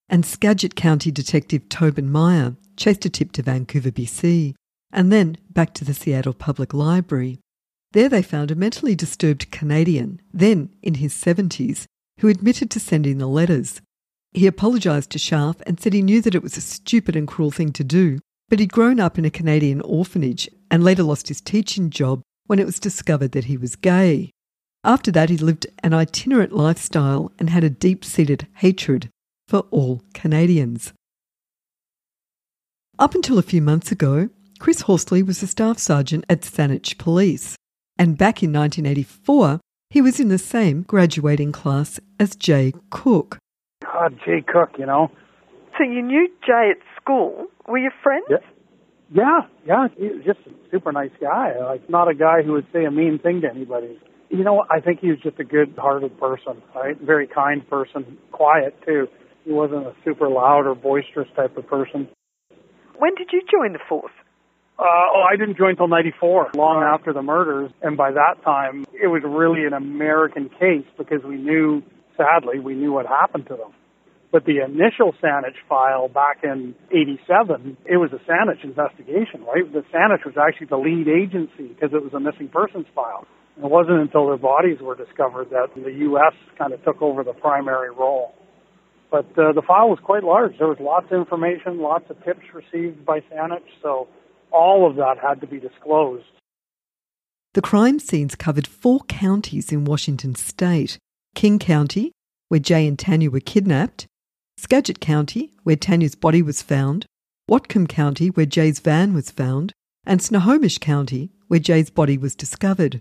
and 0.08 0.24
Skagit 0.24 0.74
County 0.74 1.10
Detective 1.10 1.68
Tobin 1.68 2.10
Meyer 2.10 2.56
chased 2.76 3.04
a 3.04 3.10
tip 3.10 3.32
to 3.32 3.42
Vancouver, 3.42 3.90
BC, 3.90 4.54
and 4.92 5.12
then 5.12 5.36
back 5.50 5.74
to 5.74 5.84
the 5.84 5.94
Seattle 5.94 6.32
Public 6.32 6.72
Library. 6.72 7.40
There 7.92 8.08
they 8.08 8.22
found 8.22 8.50
a 8.50 8.54
mentally 8.54 8.94
disturbed 8.94 9.50
Canadian, 9.50 10.20
then 10.32 10.70
in 10.82 10.94
his 10.94 11.14
70s, 11.14 11.86
who 12.20 12.28
admitted 12.28 12.70
to 12.70 12.80
sending 12.80 13.18
the 13.18 13.26
letters. 13.26 13.80
He 14.32 14.46
apologised 14.46 15.10
to 15.10 15.18
Scharf 15.18 15.60
and 15.66 15.80
said 15.80 15.92
he 15.92 16.02
knew 16.02 16.20
that 16.22 16.34
it 16.34 16.42
was 16.42 16.56
a 16.56 16.60
stupid 16.60 17.16
and 17.16 17.26
cruel 17.26 17.50
thing 17.50 17.72
to 17.72 17.84
do, 17.84 18.20
but 18.48 18.60
he'd 18.60 18.72
grown 18.72 19.00
up 19.00 19.18
in 19.18 19.24
a 19.24 19.30
Canadian 19.30 19.80
orphanage 19.80 20.48
and 20.70 20.84
later 20.84 21.02
lost 21.02 21.28
his 21.28 21.40
teaching 21.40 21.90
job 21.90 22.22
when 22.46 22.58
it 22.58 22.66
was 22.66 22.78
discovered 22.78 23.32
that 23.32 23.46
he 23.46 23.56
was 23.56 23.76
gay. 23.76 24.30
After 24.84 25.10
that, 25.12 25.30
he 25.30 25.36
lived 25.36 25.66
an 25.82 25.94
itinerant 25.94 26.52
lifestyle 26.52 27.32
and 27.38 27.50
had 27.50 27.64
a 27.64 27.70
deep 27.70 28.04
seated 28.04 28.46
hatred 28.56 29.10
for 29.46 29.60
all 29.70 30.02
Canadians. 30.14 30.92
Up 32.98 33.14
until 33.14 33.38
a 33.38 33.42
few 33.42 33.60
months 33.60 33.92
ago, 33.92 34.30
Chris 34.58 34.82
Horsley 34.82 35.22
was 35.22 35.42
a 35.42 35.46
staff 35.46 35.78
sergeant 35.78 36.24
at 36.28 36.40
Saanich 36.40 36.96
Police, 36.98 37.56
and 37.98 38.16
back 38.16 38.42
in 38.42 38.52
1984, 38.52 39.60
he 39.90 40.00
was 40.00 40.18
in 40.18 40.28
the 40.28 40.38
same 40.38 40.82
graduating 40.82 41.52
class 41.52 42.00
as 42.18 42.34
Jay 42.36 42.72
Cook. 42.90 43.38
God, 43.84 44.18
Jay 44.24 44.42
Cook, 44.46 44.70
you 44.78 44.86
know. 44.86 45.10
So 45.76 45.84
you 45.84 46.02
knew 46.02 46.28
Jay 46.46 46.70
at 46.70 46.78
school. 47.00 47.46
Were 47.68 47.78
you 47.78 47.90
friends? 48.02 48.24
Yeah. 48.30 48.38
Yeah, 49.14 49.40
yeah, 49.64 49.86
he 49.96 50.08
was 50.08 50.24
just 50.24 50.40
a 50.46 50.70
super 50.70 50.90
nice 50.90 51.12
guy. 51.20 51.56
Like 51.60 51.88
not 51.88 52.08
a 52.08 52.14
guy 52.14 52.42
who 52.42 52.52
would 52.52 52.66
say 52.72 52.84
a 52.84 52.90
mean 52.90 53.20
thing 53.20 53.42
to 53.42 53.48
anybody. 53.48 54.00
You 54.30 54.42
know, 54.42 54.64
I 54.68 54.80
think 54.80 54.98
he 55.00 55.10
was 55.10 55.20
just 55.22 55.38
a 55.38 55.44
good-hearted 55.44 56.18
person, 56.18 56.60
right? 56.74 57.00
Very 57.00 57.28
kind 57.28 57.68
person, 57.68 58.18
quiet 58.32 58.74
too. 58.84 59.06
He 59.46 59.52
wasn't 59.52 59.86
a 59.86 59.94
super 60.04 60.28
loud 60.28 60.66
or 60.66 60.74
boisterous 60.74 61.28
type 61.36 61.56
of 61.56 61.68
person. 61.68 62.08
When 62.98 63.14
did 63.14 63.28
you 63.32 63.42
join 63.48 63.72
the 63.72 63.78
force? 63.88 64.12
Uh, 64.76 64.82
oh, 64.82 65.22
I 65.22 65.36
didn't 65.36 65.56
join 65.56 65.70
until 65.70 65.86
94, 65.86 66.50
long 66.54 66.82
after 66.82 67.12
the 67.12 67.22
murders. 67.22 67.70
And 67.80 67.96
by 67.96 68.10
that 68.10 68.42
time, 68.44 68.84
it 68.92 69.06
was 69.06 69.22
really 69.24 69.64
an 69.64 69.72
American 69.72 70.50
case 70.50 70.84
because 70.98 71.22
we 71.22 71.36
knew, 71.36 71.82
sadly, 72.16 72.58
we 72.58 72.74
knew 72.74 72.92
what 72.92 73.06
happened 73.06 73.46
to 73.46 73.56
them. 73.56 73.72
But 74.32 74.44
the 74.44 74.58
initial 74.64 75.14
Saanich 75.22 75.56
file 75.68 76.08
back 76.08 76.42
in 76.42 76.74
87, 76.90 77.76
it 77.86 77.96
was 77.96 78.10
a 78.12 78.20
Saanich 78.28 78.64
investigation, 78.64 79.44
right? 79.44 79.64
The 79.72 79.84
Saanich 79.94 80.26
was 80.26 80.34
actually 80.36 80.66
the 80.66 80.76
lead 80.76 81.06
agency 81.06 81.72
because 81.72 81.94
it 81.94 82.02
was 82.02 82.12
a 82.12 82.20
missing 82.20 82.48
persons 82.48 82.86
file. 82.94 83.24
And 83.54 83.64
it 83.64 83.70
wasn't 83.70 84.00
until 84.00 84.26
their 84.26 84.36
bodies 84.36 84.78
were 84.80 84.96
discovered 84.96 85.50
that 85.50 85.68
the 85.76 85.92
U.S. 86.10 86.34
kind 86.58 86.72
of 86.72 86.84
took 86.84 87.00
over 87.00 87.22
the 87.22 87.32
primary 87.32 87.90
role. 87.90 88.34
But 89.10 89.26
uh, 89.38 89.52
the 89.52 89.62
file 89.62 89.88
was 89.88 89.98
quite 90.02 90.24
large. 90.24 90.58
There 90.58 90.68
was 90.68 90.80
lots 90.80 91.06
of 91.10 91.18
information, 91.18 91.78
lots 91.78 92.10
of 92.10 92.22
tips 92.24 92.44
received 92.52 93.04
by 93.04 93.20
Saanich. 93.20 93.62
So 93.82 94.08
all 94.50 94.88
of 94.88 94.96
that 94.96 95.18
had 95.18 95.40
to 95.40 95.46
be 95.46 95.60
disclosed. 95.60 96.24
The 97.54 97.62
crime 97.62 97.98
scenes 97.98 98.34
covered 98.34 98.66
four 98.66 99.00
counties 99.08 99.72
in 99.72 99.84
Washington 99.84 100.34
state 100.34 100.98
King 101.34 101.58
County, 101.58 102.12
where 102.48 102.60
Jay 102.60 102.86
and 102.86 102.98
Tanya 102.98 103.30
were 103.30 103.40
kidnapped, 103.40 104.06
Skagit 104.58 105.00
County, 105.00 105.52
where 105.62 105.76
Tanya's 105.76 106.14
body 106.14 106.42
was 106.42 106.62
found, 106.62 107.06
Whatcom 107.50 107.88
County, 107.88 108.28
where 108.28 108.46
Jay's 108.46 108.80
van 108.80 109.14
was 109.14 109.30
found, 109.30 109.72
and 110.04 110.20
Snohomish 110.20 110.78
County, 110.78 111.30
where 111.48 111.60
Jay's 111.60 111.90
body 111.90 112.18
was 112.18 112.34
discovered. 112.34 113.00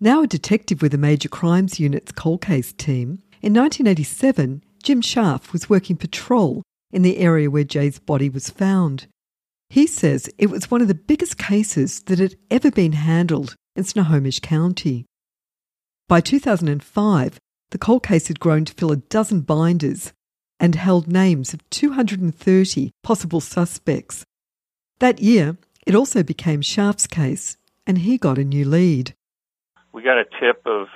Now 0.00 0.22
a 0.22 0.26
detective 0.26 0.82
with 0.82 0.92
the 0.92 0.98
Major 0.98 1.28
Crimes 1.28 1.78
Unit's 1.78 2.12
cold 2.12 2.40
case 2.42 2.72
team, 2.72 3.22
in 3.44 3.52
1987, 3.52 4.62
Jim 4.82 5.02
Scharf 5.02 5.52
was 5.52 5.68
working 5.68 5.98
patrol 5.98 6.62
in 6.90 7.02
the 7.02 7.18
area 7.18 7.50
where 7.50 7.62
Jay's 7.62 7.98
body 7.98 8.30
was 8.30 8.48
found. 8.48 9.06
He 9.68 9.86
says 9.86 10.30
it 10.38 10.48
was 10.48 10.70
one 10.70 10.80
of 10.80 10.88
the 10.88 10.94
biggest 10.94 11.36
cases 11.36 12.00
that 12.04 12.18
had 12.18 12.36
ever 12.50 12.70
been 12.70 12.92
handled 12.92 13.54
in 13.76 13.84
Snohomish 13.84 14.40
County. 14.40 15.04
By 16.08 16.22
2005, 16.22 17.38
the 17.70 17.76
cold 17.76 18.02
case 18.02 18.28
had 18.28 18.40
grown 18.40 18.64
to 18.64 18.72
fill 18.72 18.92
a 18.92 18.96
dozen 18.96 19.42
binders 19.42 20.14
and 20.58 20.74
held 20.74 21.06
names 21.06 21.52
of 21.52 21.68
230 21.68 22.92
possible 23.02 23.42
suspects. 23.42 24.24
That 25.00 25.20
year, 25.20 25.58
it 25.86 25.94
also 25.94 26.22
became 26.22 26.62
Scharf's 26.62 27.06
case, 27.06 27.58
and 27.86 27.98
he 27.98 28.16
got 28.16 28.38
a 28.38 28.44
new 28.44 28.64
lead. 28.64 29.12
We 29.92 30.02
got 30.02 30.16
a 30.16 30.24
tip 30.40 30.62
of 30.64 30.86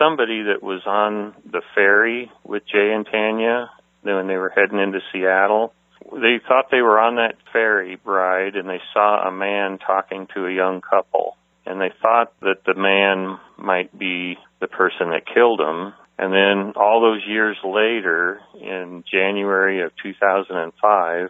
somebody 0.00 0.44
that 0.44 0.62
was 0.62 0.80
on 0.86 1.34
the 1.44 1.60
ferry 1.74 2.32
with 2.44 2.62
Jay 2.66 2.92
and 2.94 3.04
Tanya 3.04 3.70
when 4.02 4.26
they 4.26 4.36
were 4.36 4.48
heading 4.48 4.78
into 4.78 5.00
Seattle 5.12 5.74
they 6.12 6.40
thought 6.48 6.70
they 6.70 6.80
were 6.80 6.98
on 6.98 7.16
that 7.16 7.36
ferry 7.52 7.98
ride 8.04 8.56
and 8.56 8.68
they 8.68 8.80
saw 8.92 9.28
a 9.28 9.30
man 9.30 9.78
talking 9.78 10.26
to 10.34 10.46
a 10.46 10.52
young 10.52 10.80
couple 10.80 11.36
and 11.66 11.80
they 11.80 11.92
thought 12.02 12.32
that 12.40 12.64
the 12.66 12.74
man 12.74 13.38
might 13.58 13.96
be 13.96 14.36
the 14.60 14.66
person 14.66 15.10
that 15.10 15.22
killed 15.32 15.60
him. 15.60 15.92
And 16.18 16.32
then 16.32 16.72
all 16.76 17.00
those 17.00 17.22
years 17.26 17.56
later, 17.64 18.40
in 18.60 19.04
January 19.10 19.82
of 19.82 19.92
2005, 20.02 21.28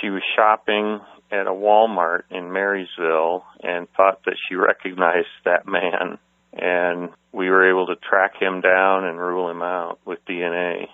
she 0.00 0.10
was 0.10 0.22
shopping 0.36 1.00
at 1.30 1.46
a 1.46 1.50
Walmart 1.50 2.22
in 2.30 2.52
Marysville 2.52 3.44
and 3.62 3.88
thought 3.96 4.24
that 4.24 4.36
she 4.48 4.54
recognized 4.54 5.26
that 5.44 5.66
man. 5.66 6.18
And 6.52 7.10
we 7.32 7.48
were 7.48 7.68
able 7.68 7.86
to 7.86 7.96
track 7.96 8.34
him 8.40 8.60
down 8.60 9.04
and 9.04 9.18
rule 9.18 9.50
him 9.50 9.62
out 9.62 9.98
with 10.04 10.24
DNA. 10.26 10.86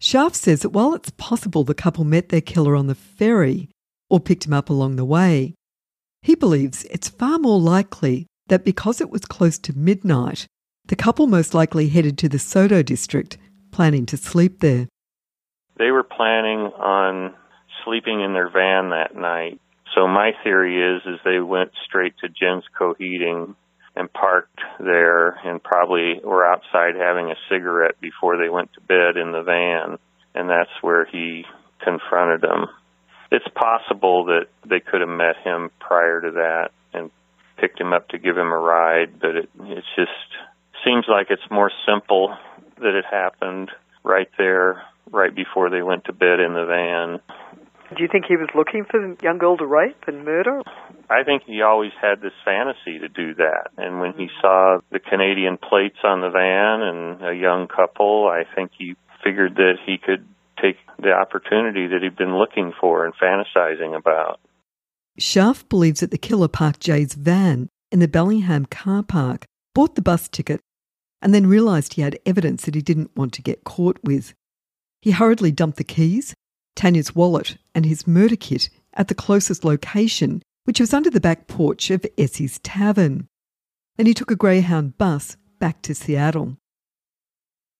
Scharf 0.00 0.34
says 0.34 0.60
that 0.60 0.70
while 0.70 0.94
it's 0.94 1.10
possible 1.10 1.64
the 1.64 1.74
couple 1.74 2.04
met 2.04 2.30
their 2.30 2.40
killer 2.40 2.74
on 2.74 2.86
the 2.86 2.94
ferry 2.94 3.68
or 4.08 4.20
picked 4.20 4.46
him 4.46 4.52
up 4.52 4.70
along 4.70 4.96
the 4.96 5.04
way, 5.04 5.54
he 6.22 6.34
believes 6.34 6.84
it's 6.84 7.08
far 7.08 7.38
more 7.38 7.60
likely 7.60 8.26
that 8.48 8.64
because 8.64 9.00
it 9.00 9.10
was 9.10 9.24
close 9.24 9.58
to 9.58 9.76
midnight, 9.76 10.46
the 10.86 10.96
couple 10.96 11.26
most 11.26 11.54
likely 11.54 11.88
headed 11.88 12.18
to 12.18 12.28
the 12.28 12.38
SoDo 12.38 12.84
district, 12.84 13.38
planning 13.70 14.06
to 14.06 14.16
sleep 14.16 14.60
there. 14.60 14.88
They 15.78 15.90
were 15.90 16.02
planning 16.02 16.72
on 16.78 17.34
sleeping 17.84 18.20
in 18.20 18.34
their 18.34 18.50
van 18.50 18.90
that 18.90 19.14
night. 19.14 19.60
So 19.94 20.06
my 20.06 20.32
theory 20.44 20.96
is 20.96 21.02
is 21.06 21.20
they 21.24 21.40
went 21.40 21.72
straight 21.84 22.14
to 22.18 22.28
Gensco 22.28 22.94
Heating 22.98 23.54
and 23.96 24.12
parked 24.12 24.60
there 24.78 25.30
and 25.44 25.62
probably 25.62 26.20
were 26.24 26.46
outside 26.46 26.94
having 26.96 27.30
a 27.30 27.36
cigarette 27.48 28.00
before 28.00 28.36
they 28.36 28.48
went 28.48 28.72
to 28.74 28.80
bed 28.80 29.16
in 29.16 29.32
the 29.32 29.42
van 29.42 29.98
and 30.34 30.48
that's 30.48 30.70
where 30.80 31.04
he 31.04 31.44
confronted 31.82 32.40
them. 32.40 32.66
It's 33.32 33.46
possible 33.54 34.26
that 34.26 34.46
they 34.68 34.80
could 34.80 35.00
have 35.00 35.08
met 35.08 35.36
him 35.44 35.70
prior 35.78 36.20
to 36.20 36.30
that 36.32 36.70
and 36.92 37.10
picked 37.58 37.80
him 37.80 37.92
up 37.92 38.08
to 38.08 38.18
give 38.18 38.36
him 38.36 38.52
a 38.52 38.58
ride, 38.58 39.20
but 39.20 39.36
it 39.36 39.50
it 39.60 39.84
just 39.96 40.10
seems 40.84 41.04
like 41.08 41.28
it's 41.30 41.50
more 41.50 41.70
simple 41.86 42.36
that 42.78 42.94
it 42.94 43.04
happened 43.10 43.70
right 44.02 44.30
there 44.38 44.82
right 45.10 45.34
before 45.34 45.70
they 45.70 45.82
went 45.82 46.04
to 46.04 46.12
bed 46.12 46.40
in 46.40 46.54
the 46.54 46.66
van. 46.66 47.29
Do 48.00 48.04
you 48.04 48.08
think 48.10 48.24
he 48.26 48.36
was 48.36 48.48
looking 48.54 48.86
for 48.90 48.98
the 48.98 49.14
young 49.22 49.36
girl 49.36 49.58
to 49.58 49.66
rape 49.66 50.04
and 50.06 50.24
murder? 50.24 50.62
I 51.10 51.22
think 51.22 51.42
he 51.44 51.60
always 51.60 51.92
had 52.00 52.22
this 52.22 52.32
fantasy 52.46 52.98
to 52.98 53.10
do 53.10 53.34
that. 53.34 53.68
And 53.76 54.00
when 54.00 54.14
he 54.14 54.28
saw 54.40 54.78
the 54.90 55.00
Canadian 55.00 55.58
plates 55.58 55.98
on 56.02 56.22
the 56.22 56.30
van 56.30 56.80
and 56.80 57.20
a 57.20 57.38
young 57.38 57.68
couple, 57.68 58.26
I 58.26 58.44
think 58.54 58.70
he 58.78 58.96
figured 59.22 59.56
that 59.56 59.74
he 59.84 59.98
could 59.98 60.26
take 60.62 60.76
the 60.98 61.12
opportunity 61.12 61.88
that 61.88 62.00
he'd 62.02 62.16
been 62.16 62.38
looking 62.38 62.72
for 62.80 63.04
and 63.04 63.12
fantasizing 63.22 63.94
about. 63.94 64.40
Scharf 65.20 65.68
believes 65.68 66.00
that 66.00 66.10
the 66.10 66.16
killer 66.16 66.48
parked 66.48 66.80
Jay's 66.80 67.12
van 67.12 67.68
in 67.92 67.98
the 67.98 68.08
Bellingham 68.08 68.64
car 68.64 69.02
park, 69.02 69.44
bought 69.74 69.94
the 69.94 70.00
bus 70.00 70.26
ticket, 70.26 70.62
and 71.20 71.34
then 71.34 71.46
realised 71.46 71.92
he 71.92 72.00
had 72.00 72.18
evidence 72.24 72.64
that 72.64 72.74
he 72.74 72.80
didn't 72.80 73.14
want 73.14 73.34
to 73.34 73.42
get 73.42 73.64
caught 73.64 73.98
with. 74.02 74.32
He 75.02 75.10
hurriedly 75.10 75.52
dumped 75.52 75.76
the 75.76 75.84
keys 75.84 76.34
Tanya's 76.76 77.14
wallet, 77.14 77.56
and 77.74 77.84
his 77.84 78.06
murder 78.06 78.36
kit 78.36 78.70
at 78.94 79.08
the 79.08 79.14
closest 79.14 79.64
location, 79.64 80.42
which 80.64 80.80
was 80.80 80.94
under 80.94 81.10
the 81.10 81.20
back 81.20 81.46
porch 81.46 81.90
of 81.90 82.06
Essie's 82.18 82.58
Tavern. 82.60 83.28
Then 83.96 84.06
he 84.06 84.14
took 84.14 84.30
a 84.30 84.36
Greyhound 84.36 84.98
bus 84.98 85.36
back 85.58 85.82
to 85.82 85.94
Seattle. 85.94 86.56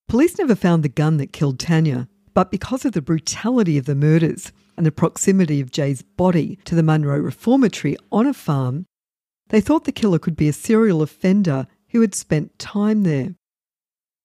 Police 0.09 0.38
never 0.38 0.54
found 0.54 0.82
the 0.82 0.88
gun 0.88 1.16
that 1.18 1.32
killed 1.32 1.59
Tanya, 1.59 2.09
but 2.35 2.50
because 2.50 2.85
of 2.85 2.92
the 2.92 3.02
brutality 3.02 3.78
of 3.78 3.87
the 3.87 3.94
murders 3.94 4.52
and 4.76 4.85
the 4.85 4.92
proximity 4.92 5.61
of 5.61 5.70
Jay's 5.70 6.02
body 6.02 6.59
to 6.64 6.75
the 6.75 6.82
Monroe 6.82 7.18
Reformatory 7.18 7.97
on 8.11 8.26
a 8.26 8.35
farm, 8.35 8.87
they 9.49 9.61
thought 9.61 9.85
the 9.85 9.92
killer 9.92 10.18
could 10.18 10.37
be 10.37 10.49
a 10.49 10.52
serial 10.52 11.02
offender 11.02 11.66
who 11.90 12.00
had 12.00 12.14
spent 12.14 12.59
time 12.59 13.02
there. 13.02 13.35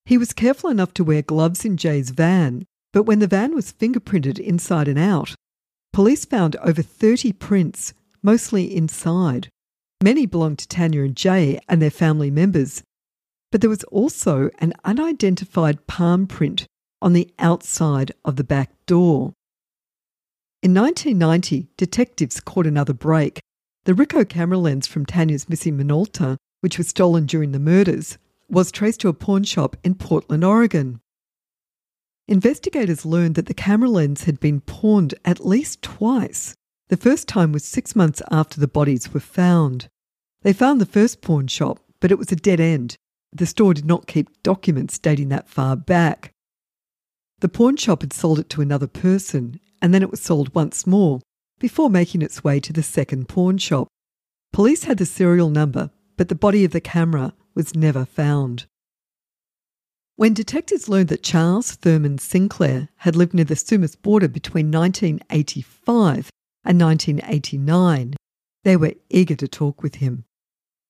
He 0.05 0.17
was 0.17 0.33
careful 0.33 0.69
enough 0.69 0.93
to 0.95 1.03
wear 1.03 1.21
gloves 1.21 1.65
in 1.65 1.77
Jay's 1.77 2.11
van 2.11 2.65
but 2.95 3.03
when 3.03 3.19
the 3.19 3.27
van 3.27 3.53
was 3.53 3.73
fingerprinted 3.73 4.39
inside 4.39 4.87
and 4.87 4.97
out, 4.97 5.35
police 5.91 6.23
found 6.23 6.55
over 6.63 6.81
30 6.81 7.33
prints, 7.33 7.93
mostly 8.23 8.73
inside. 8.73 9.49
Many 10.01 10.25
belonged 10.25 10.59
to 10.59 10.67
Tanya 10.69 11.03
and 11.03 11.13
Jay 11.13 11.59
and 11.67 11.81
their 11.81 11.91
family 11.91 12.31
members. 12.31 12.83
But 13.51 13.59
there 13.59 13.69
was 13.69 13.83
also 13.85 14.49
an 14.59 14.71
unidentified 14.85 15.87
palm 15.87 16.25
print 16.25 16.67
on 17.01 17.11
the 17.11 17.29
outside 17.37 18.13
of 18.23 18.37
the 18.37 18.45
back 18.45 18.71
door. 18.85 19.33
In 20.63 20.73
1990, 20.73 21.67
detectives 21.75 22.39
caught 22.39 22.65
another 22.65 22.93
break. 22.93 23.41
The 23.83 23.91
Ricoh 23.91 24.29
camera 24.29 24.57
lens 24.57 24.87
from 24.87 25.05
Tanya's 25.05 25.49
missing 25.49 25.77
Minolta, 25.77 26.37
which 26.61 26.77
was 26.77 26.87
stolen 26.87 27.25
during 27.25 27.51
the 27.51 27.59
murders, 27.59 28.17
was 28.47 28.71
traced 28.71 29.01
to 29.01 29.09
a 29.09 29.13
pawn 29.13 29.43
shop 29.43 29.75
in 29.83 29.95
Portland, 29.95 30.45
Oregon. 30.45 31.01
Investigators 32.27 33.05
learned 33.05 33.35
that 33.35 33.45
the 33.45 33.53
camera 33.53 33.89
lens 33.89 34.23
had 34.23 34.39
been 34.39 34.61
pawned 34.61 35.13
at 35.23 35.45
least 35.45 35.83
twice. 35.83 36.55
The 36.87 36.97
first 36.97 37.27
time 37.27 37.51
was 37.51 37.63
six 37.63 37.95
months 37.95 38.21
after 38.31 38.59
the 38.59 38.67
bodies 38.67 39.13
were 39.13 39.19
found. 39.19 39.89
They 40.41 40.53
found 40.53 40.81
the 40.81 40.87
first 40.87 41.21
pawn 41.21 41.47
shop, 41.47 41.79
but 41.99 42.11
it 42.11 42.17
was 42.17 42.31
a 42.31 42.35
dead 42.35 42.59
end. 42.59 42.95
The 43.31 43.45
store 43.45 43.73
did 43.73 43.85
not 43.85 44.07
keep 44.07 44.41
documents 44.41 44.97
dating 44.97 45.29
that 45.29 45.49
far 45.49 45.75
back. 45.75 46.31
The 47.39 47.49
pawn 47.49 47.77
shop 47.77 48.01
had 48.01 48.13
sold 48.13 48.39
it 48.39 48.49
to 48.51 48.61
another 48.61 48.87
person, 48.87 49.59
and 49.81 49.93
then 49.93 50.01
it 50.01 50.09
was 50.09 50.21
sold 50.21 50.55
once 50.55 50.87
more 50.87 51.21
before 51.59 51.89
making 51.89 52.21
its 52.21 52.43
way 52.43 52.59
to 52.59 52.73
the 52.73 52.83
second 52.83 53.27
pawn 53.27 53.57
shop. 53.57 53.87
Police 54.51 54.85
had 54.85 54.97
the 54.97 55.05
serial 55.05 55.49
number, 55.49 55.91
but 56.17 56.29
the 56.29 56.35
body 56.35 56.63
of 56.63 56.71
the 56.71 56.81
camera 56.81 57.33
was 57.53 57.75
never 57.75 58.05
found. 58.05 58.65
When 60.17 60.33
detectives 60.33 60.87
learned 60.87 61.09
that 61.09 61.23
Charles 61.23 61.73
Thurman 61.73 62.19
Sinclair 62.19 62.87
had 62.97 63.17
lived 63.17 63.33
near 63.33 63.43
the 63.43 63.55
Sumas 63.55 64.01
border 64.01 64.29
between 64.29 64.71
1985 64.71 66.29
and 66.63 66.79
1989, 66.79 68.15
they 68.63 68.77
were 68.77 68.93
eager 69.09 69.35
to 69.35 69.47
talk 69.49 69.83
with 69.83 69.95
him. 69.95 70.23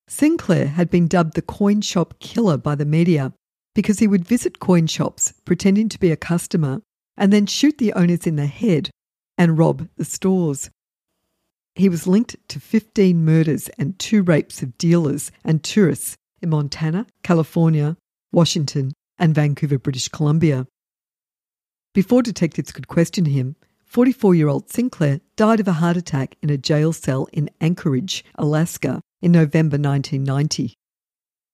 Sinclair 0.07 0.67
had 0.67 0.91
been 0.91 1.07
dubbed 1.07 1.33
the 1.33 1.41
coin 1.41 1.81
shop 1.81 2.19
killer 2.19 2.55
by 2.55 2.75
the 2.75 2.85
media 2.85 3.33
because 3.73 3.97
he 3.97 4.07
would 4.07 4.23
visit 4.23 4.59
coin 4.59 4.85
shops 4.85 5.33
pretending 5.43 5.89
to 5.89 5.99
be 5.99 6.11
a 6.11 6.15
customer 6.15 6.83
and 7.17 7.33
then 7.33 7.47
shoot 7.47 7.79
the 7.79 7.93
owners 7.93 8.27
in 8.27 8.35
the 8.35 8.45
head 8.45 8.91
and 9.39 9.57
rob 9.57 9.89
the 9.97 10.05
stores. 10.05 10.69
He 11.73 11.89
was 11.89 12.05
linked 12.05 12.35
to 12.49 12.59
15 12.59 13.25
murders 13.25 13.69
and 13.79 13.97
two 13.97 14.21
rapes 14.21 14.61
of 14.61 14.77
dealers 14.77 15.31
and 15.43 15.63
tourists 15.63 16.15
in 16.43 16.49
Montana, 16.49 17.07
California, 17.23 17.97
Washington, 18.31 18.93
and 19.17 19.35
Vancouver, 19.35 19.79
British 19.79 20.07
Columbia. 20.07 20.67
Before 21.93 22.21
detectives 22.21 22.71
could 22.71 22.87
question 22.87 23.25
him, 23.25 23.55
44 23.85 24.35
year 24.35 24.49
old 24.49 24.69
Sinclair 24.69 25.21
died 25.35 25.59
of 25.61 25.67
a 25.67 25.73
heart 25.73 25.95
attack 25.95 26.35
in 26.41 26.49
a 26.49 26.57
jail 26.57 26.91
cell 26.91 27.27
in 27.31 27.49
Anchorage, 27.61 28.25
Alaska, 28.35 29.01
in 29.21 29.31
November 29.31 29.77
1990. 29.77 30.73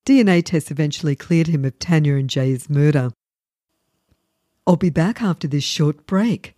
DNA 0.06 0.44
tests 0.44 0.72
eventually 0.72 1.16
cleared 1.16 1.48
him 1.48 1.64
of 1.64 1.78
Tanya 1.78 2.16
and 2.16 2.30
Jay's 2.30 2.70
murder. 2.70 3.12
I'll 4.66 4.76
be 4.76 4.90
back 4.90 5.22
after 5.22 5.48
this 5.48 5.64
short 5.64 6.08
break. 6.08 6.56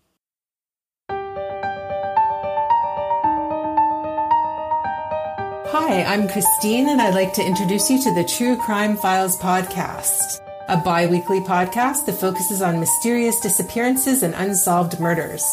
Hi, 5.76 6.04
I'm 6.04 6.30
Christine, 6.30 6.88
and 6.88 7.02
I'd 7.02 7.16
like 7.16 7.34
to 7.34 7.46
introduce 7.46 7.90
you 7.90 8.02
to 8.04 8.14
the 8.14 8.24
True 8.24 8.56
Crime 8.58 8.96
Files 8.96 9.38
podcast 9.38 10.43
a 10.68 10.78
bi 10.78 11.06
weekly 11.08 11.42
podcast 11.42 12.06
that 12.06 12.14
focuses 12.14 12.62
on 12.62 12.80
mysterious 12.80 13.40
disappearances 13.40 14.24
and 14.24 14.34
unsolved 14.36 15.00
murders. 15.00 15.44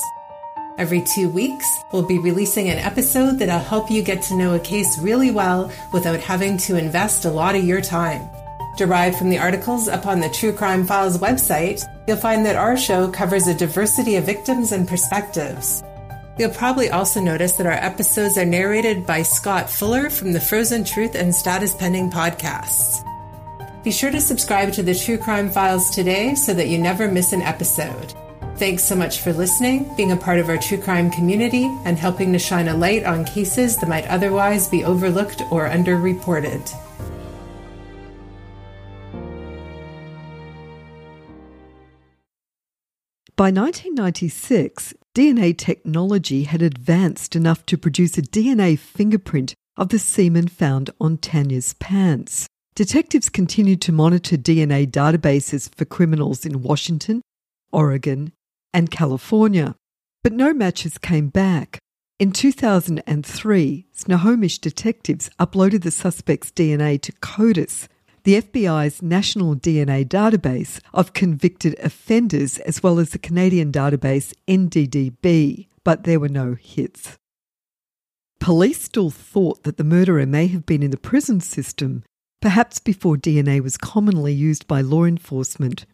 Every 0.78 1.02
two 1.02 1.28
weeks, 1.28 1.66
we'll 1.92 2.06
be 2.06 2.18
releasing 2.18 2.70
an 2.70 2.78
episode 2.78 3.38
that'll 3.38 3.58
help 3.58 3.90
you 3.90 4.02
get 4.02 4.22
to 4.22 4.36
know 4.36 4.54
a 4.54 4.60
case 4.60 4.98
really 4.98 5.30
well 5.30 5.70
without 5.92 6.20
having 6.20 6.56
to 6.58 6.76
invest 6.76 7.24
a 7.24 7.30
lot 7.30 7.54
of 7.54 7.64
your 7.64 7.80
time. 7.80 8.30
Derived 8.76 9.16
from 9.16 9.30
the 9.30 9.38
articles 9.38 9.88
up 9.88 10.06
on 10.06 10.20
the 10.20 10.30
True 10.30 10.52
Crime 10.52 10.86
Files 10.86 11.18
website, 11.18 11.84
you'll 12.06 12.16
find 12.16 12.46
that 12.46 12.56
our 12.56 12.76
show 12.76 13.10
covers 13.10 13.46
a 13.46 13.54
diversity 13.54 14.16
of 14.16 14.24
victims 14.24 14.72
and 14.72 14.88
perspectives. 14.88 15.82
You'll 16.38 16.50
probably 16.50 16.88
also 16.88 17.20
notice 17.20 17.52
that 17.54 17.66
our 17.66 17.72
episodes 17.72 18.38
are 18.38 18.46
narrated 18.46 19.04
by 19.04 19.22
Scott 19.22 19.68
Fuller 19.68 20.08
from 20.08 20.32
the 20.32 20.40
Frozen 20.40 20.84
Truth 20.84 21.14
and 21.14 21.34
Status 21.34 21.74
Pending 21.74 22.10
podcasts. 22.10 23.04
Be 23.82 23.90
sure 23.90 24.10
to 24.10 24.20
subscribe 24.20 24.74
to 24.74 24.82
the 24.82 24.94
True 24.94 25.16
Crime 25.16 25.48
Files 25.48 25.88
today 25.88 26.34
so 26.34 26.52
that 26.52 26.68
you 26.68 26.76
never 26.76 27.10
miss 27.10 27.32
an 27.32 27.40
episode. 27.40 28.12
Thanks 28.56 28.84
so 28.84 28.94
much 28.94 29.20
for 29.20 29.32
listening, 29.32 29.90
being 29.96 30.12
a 30.12 30.18
part 30.18 30.38
of 30.38 30.50
our 30.50 30.58
true 30.58 30.76
crime 30.76 31.10
community, 31.10 31.64
and 31.86 31.96
helping 31.96 32.30
to 32.34 32.38
shine 32.38 32.68
a 32.68 32.76
light 32.76 33.04
on 33.04 33.24
cases 33.24 33.78
that 33.78 33.88
might 33.88 34.06
otherwise 34.08 34.68
be 34.68 34.84
overlooked 34.84 35.40
or 35.50 35.66
underreported. 35.66 36.70
By 43.34 43.50
1996, 43.50 44.92
DNA 45.14 45.56
technology 45.56 46.44
had 46.44 46.60
advanced 46.60 47.34
enough 47.34 47.64
to 47.64 47.78
produce 47.78 48.18
a 48.18 48.22
DNA 48.22 48.78
fingerprint 48.78 49.54
of 49.78 49.88
the 49.88 49.98
semen 49.98 50.48
found 50.48 50.90
on 51.00 51.16
Tanya's 51.16 51.72
pants. 51.72 52.46
Detectives 52.74 53.28
continued 53.28 53.80
to 53.82 53.92
monitor 53.92 54.36
DNA 54.36 54.86
databases 54.90 55.74
for 55.74 55.84
criminals 55.84 56.46
in 56.46 56.62
Washington, 56.62 57.20
Oregon, 57.72 58.32
and 58.72 58.90
California, 58.90 59.74
but 60.22 60.32
no 60.32 60.54
matches 60.54 60.96
came 60.96 61.28
back. 61.28 61.78
In 62.18 62.32
2003, 62.32 63.86
Snohomish 63.92 64.58
detectives 64.58 65.30
uploaded 65.40 65.82
the 65.82 65.90
suspect's 65.90 66.50
DNA 66.50 67.00
to 67.00 67.12
CODIS, 67.12 67.88
the 68.24 68.40
FBI's 68.42 69.00
national 69.02 69.56
DNA 69.56 70.06
database 70.06 70.80
of 70.92 71.14
convicted 71.14 71.78
offenders, 71.80 72.58
as 72.58 72.82
well 72.82 72.98
as 72.98 73.10
the 73.10 73.18
Canadian 73.18 73.72
database 73.72 74.34
NDDB, 74.46 75.68
but 75.82 76.04
there 76.04 76.20
were 76.20 76.28
no 76.28 76.54
hits. 76.54 77.16
Police 78.38 78.82
still 78.82 79.10
thought 79.10 79.62
that 79.64 79.76
the 79.76 79.84
murderer 79.84 80.26
may 80.26 80.46
have 80.48 80.66
been 80.66 80.82
in 80.82 80.90
the 80.90 80.96
prison 80.98 81.40
system, 81.40 82.04
perhaps 82.40 82.78
before 82.78 83.16
DNA 83.16 83.60
was 83.60 83.76
commonly 83.76 84.32
used 84.32 84.66
by 84.66 84.80
law 84.80 85.04
enforcement. 85.04 85.86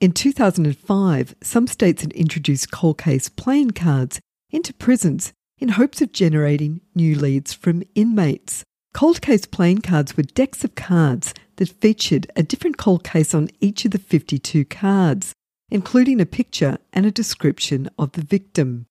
In 0.00 0.12
2005, 0.12 1.34
some 1.42 1.66
states 1.66 2.02
had 2.02 2.12
introduced 2.12 2.72
cold 2.72 2.98
case 2.98 3.28
playing 3.28 3.72
cards 3.72 4.20
into 4.50 4.74
prisons 4.74 5.32
in 5.58 5.70
hopes 5.70 6.02
of 6.02 6.12
generating 6.12 6.80
new 6.94 7.14
leads 7.14 7.52
from 7.52 7.84
inmates. 7.94 8.64
Cold 8.92 9.22
case 9.22 9.46
playing 9.46 9.80
cards 9.80 10.16
were 10.16 10.24
decks 10.24 10.64
of 10.64 10.74
cards 10.74 11.32
that 11.56 11.68
featured 11.68 12.30
a 12.34 12.42
different 12.42 12.76
cold 12.76 13.04
case 13.04 13.34
on 13.34 13.48
each 13.60 13.84
of 13.84 13.92
the 13.92 13.98
52 13.98 14.64
cards, 14.64 15.32
including 15.70 16.20
a 16.20 16.26
picture 16.26 16.78
and 16.92 17.06
a 17.06 17.10
description 17.10 17.88
of 17.98 18.12
the 18.12 18.22
victim. 18.22 18.86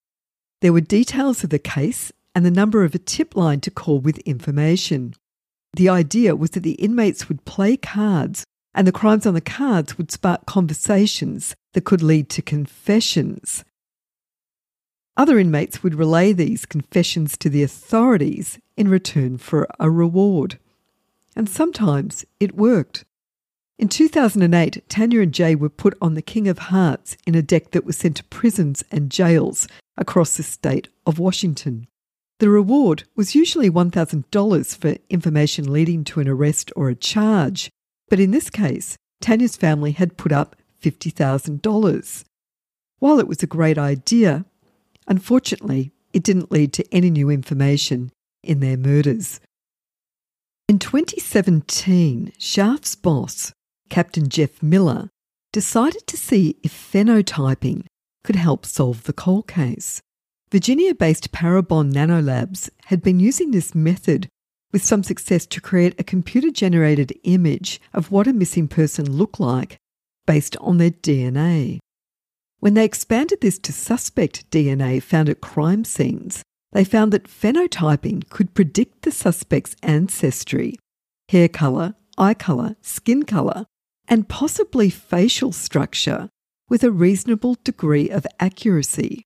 There 0.60 0.72
were 0.72 0.80
details 0.80 1.44
of 1.44 1.50
the 1.50 1.58
case 1.58 2.10
and 2.34 2.46
the 2.46 2.50
number 2.50 2.84
of 2.84 2.94
a 2.94 2.98
tip 2.98 3.36
line 3.36 3.60
to 3.60 3.70
call 3.70 4.00
with 4.00 4.18
information. 4.20 5.14
The 5.74 5.88
idea 5.88 6.36
was 6.36 6.50
that 6.50 6.60
the 6.60 6.72
inmates 6.72 7.28
would 7.28 7.44
play 7.44 7.76
cards 7.76 8.44
and 8.74 8.86
the 8.86 8.92
crimes 8.92 9.26
on 9.26 9.34
the 9.34 9.40
cards 9.40 9.96
would 9.98 10.10
spark 10.10 10.46
conversations 10.46 11.54
that 11.72 11.84
could 11.84 12.02
lead 12.02 12.28
to 12.30 12.42
confessions. 12.42 13.64
Other 15.16 15.38
inmates 15.38 15.82
would 15.82 15.94
relay 15.94 16.32
these 16.32 16.64
confessions 16.64 17.36
to 17.38 17.50
the 17.50 17.62
authorities 17.62 18.58
in 18.76 18.88
return 18.88 19.36
for 19.38 19.68
a 19.78 19.90
reward. 19.90 20.58
And 21.36 21.48
sometimes 21.48 22.24
it 22.40 22.56
worked. 22.56 23.04
In 23.78 23.88
2008, 23.88 24.88
Tanya 24.88 25.20
and 25.20 25.34
Jay 25.34 25.54
were 25.54 25.68
put 25.68 25.96
on 26.00 26.14
the 26.14 26.22
King 26.22 26.48
of 26.48 26.58
Hearts 26.58 27.16
in 27.26 27.34
a 27.34 27.42
deck 27.42 27.72
that 27.72 27.84
was 27.84 27.96
sent 27.96 28.16
to 28.16 28.24
prisons 28.24 28.84
and 28.90 29.10
jails 29.10 29.66
across 29.96 30.36
the 30.36 30.42
state 30.42 30.88
of 31.06 31.18
Washington. 31.18 31.88
The 32.42 32.50
reward 32.50 33.04
was 33.14 33.36
usually 33.36 33.70
$1,000 33.70 34.76
for 34.76 34.96
information 35.08 35.72
leading 35.72 36.02
to 36.02 36.18
an 36.18 36.26
arrest 36.26 36.72
or 36.74 36.88
a 36.88 36.96
charge, 36.96 37.70
but 38.08 38.18
in 38.18 38.32
this 38.32 38.50
case, 38.50 38.96
Tanya's 39.20 39.54
family 39.54 39.92
had 39.92 40.16
put 40.16 40.32
up 40.32 40.56
$50,000. 40.82 42.24
While 42.98 43.20
it 43.20 43.28
was 43.28 43.44
a 43.44 43.46
great 43.46 43.78
idea, 43.78 44.44
unfortunately, 45.06 45.92
it 46.12 46.24
didn't 46.24 46.50
lead 46.50 46.72
to 46.72 46.84
any 46.92 47.10
new 47.10 47.30
information 47.30 48.10
in 48.42 48.58
their 48.58 48.76
murders. 48.76 49.38
In 50.68 50.80
2017, 50.80 52.32
Scharf's 52.40 52.96
boss, 52.96 53.52
Captain 53.88 54.28
Jeff 54.28 54.60
Miller, 54.60 55.10
decided 55.52 56.08
to 56.08 56.16
see 56.16 56.56
if 56.64 56.72
phenotyping 56.72 57.86
could 58.24 58.34
help 58.34 58.66
solve 58.66 59.04
the 59.04 59.12
cold 59.12 59.46
case. 59.46 60.02
Virginia 60.52 60.94
based 60.94 61.32
Parabon 61.32 61.94
Nanolabs 61.94 62.68
had 62.84 63.02
been 63.02 63.18
using 63.18 63.52
this 63.52 63.74
method 63.74 64.28
with 64.70 64.84
some 64.84 65.02
success 65.02 65.46
to 65.46 65.62
create 65.62 65.98
a 65.98 66.04
computer 66.04 66.50
generated 66.50 67.18
image 67.24 67.80
of 67.94 68.10
what 68.10 68.26
a 68.26 68.34
missing 68.34 68.68
person 68.68 69.10
looked 69.10 69.40
like 69.40 69.78
based 70.26 70.54
on 70.58 70.76
their 70.76 70.90
DNA. 70.90 71.78
When 72.60 72.74
they 72.74 72.84
expanded 72.84 73.40
this 73.40 73.58
to 73.60 73.72
suspect 73.72 74.50
DNA 74.50 75.02
found 75.02 75.30
at 75.30 75.40
crime 75.40 75.86
scenes, 75.86 76.42
they 76.72 76.84
found 76.84 77.14
that 77.14 77.28
phenotyping 77.28 78.28
could 78.28 78.52
predict 78.52 79.04
the 79.04 79.10
suspect's 79.10 79.74
ancestry, 79.82 80.74
hair 81.30 81.48
colour, 81.48 81.94
eye 82.18 82.34
colour, 82.34 82.76
skin 82.82 83.22
colour, 83.22 83.64
and 84.06 84.28
possibly 84.28 84.90
facial 84.90 85.50
structure 85.50 86.28
with 86.68 86.84
a 86.84 86.90
reasonable 86.90 87.56
degree 87.64 88.10
of 88.10 88.26
accuracy. 88.38 89.24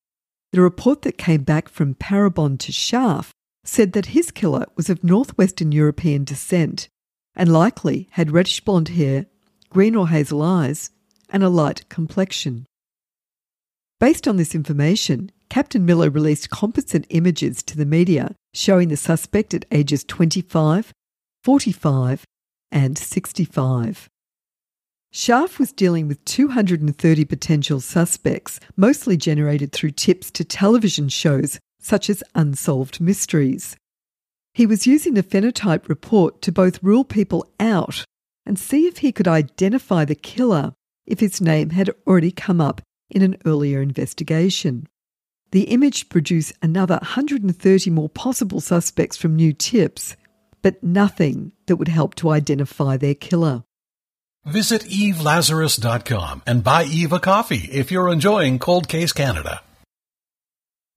The 0.57 0.62
report 0.62 1.03
that 1.03 1.19
came 1.19 1.42
back 1.42 1.69
from 1.69 1.97
Parabon 1.97 2.59
to 2.61 2.73
Scharf 2.73 3.29
said 3.62 3.92
that 3.92 4.16
his 4.16 4.31
killer 4.31 4.64
was 4.75 4.88
of 4.88 5.05
Northwestern 5.05 5.71
European 5.71 6.25
descent 6.25 6.88
and 7.35 7.53
likely 7.53 8.09
had 8.12 8.31
reddish 8.31 8.64
blonde 8.64 8.88
hair, 8.88 9.27
green 9.69 9.95
or 9.95 10.09
hazel 10.09 10.40
eyes, 10.40 10.92
and 11.29 11.42
a 11.42 11.51
light 11.51 11.87
complexion. 11.90 12.64
Based 14.01 14.27
on 14.27 14.38
this 14.38 14.55
information, 14.55 15.31
Captain 15.51 15.85
Miller 15.85 16.09
released 16.09 16.49
composite 16.49 17.05
images 17.11 17.62
to 17.64 17.77
the 17.77 17.85
media 17.85 18.35
showing 18.55 18.88
the 18.88 18.97
suspect 18.97 19.53
at 19.53 19.66
ages 19.71 20.05
25, 20.05 20.90
45, 21.45 22.25
and 22.73 22.97
65. 22.97 24.09
Scharf 25.12 25.59
was 25.59 25.73
dealing 25.73 26.09
with 26.09 26.25
230 26.25 27.25
potential 27.25 27.81
suspects, 27.81 28.61
mostly 28.77 29.16
generated 29.16 29.73
through 29.73 29.92
tips 29.92 30.31
to 30.33 30.45
television 30.45 31.09
shows 31.09 31.59
such 31.81 32.11
as 32.11 32.23
Unsolved 32.35 33.01
Mysteries. 33.01 33.77
He 34.53 34.66
was 34.66 34.87
using 34.87 35.14
the 35.14 35.23
phenotype 35.23 35.88
report 35.88 36.42
to 36.42 36.53
both 36.53 36.83
rule 36.83 37.05
people 37.05 37.47
out 37.61 38.05
and 38.45 38.59
see 38.59 38.87
if 38.87 38.99
he 38.99 39.12
could 39.12 39.29
identify 39.29 40.05
the 40.05 40.14
killer 40.14 40.73
if 41.07 41.21
his 41.21 41.40
name 41.40 41.71
had 41.71 41.90
already 42.07 42.31
come 42.31 42.61
up 42.61 42.81
in 43.11 43.23
an 43.23 43.37
earlier 43.45 43.81
investigation. 43.81 44.87
The 45.53 45.64
image 45.64 46.09
produced 46.09 46.55
another 46.61 46.97
130 46.97 47.90
more 47.90 48.09
possible 48.09 48.61
suspects 48.61 49.16
from 49.16 49.37
new 49.37 49.53
tips, 49.53 50.16
but 50.62 50.83
nothing 50.83 51.53
that 51.66 51.77
would 51.77 51.88
help 51.88 52.14
to 52.16 52.31
identify 52.31 52.97
their 52.97 53.14
killer. 53.14 53.62
Visit 54.46 54.82
evelazarus.com 54.82 56.42
and 56.46 56.62
buy 56.62 56.85
Eve 56.85 57.12
a 57.12 57.18
coffee 57.18 57.68
if 57.72 57.90
you're 57.90 58.09
enjoying 58.09 58.61
Cold 58.61 58.87
Case 58.88 59.12
Canada. 59.12 59.61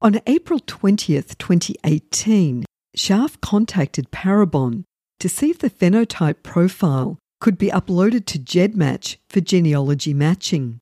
On 0.01 0.21
April 0.27 0.59
20th, 0.59 1.35
2018, 1.39 2.63
Scharf 2.95 3.41
contacted 3.41 4.12
Parabon 4.12 4.83
to 5.19 5.27
see 5.27 5.49
if 5.49 5.57
the 5.57 5.71
phenotype 5.71 6.43
profile 6.43 7.17
could 7.41 7.57
be 7.57 7.69
uploaded 7.69 8.25
to 8.27 8.38
GEDmatch 8.38 9.17
for 9.27 9.41
genealogy 9.41 10.13
matching. 10.13 10.77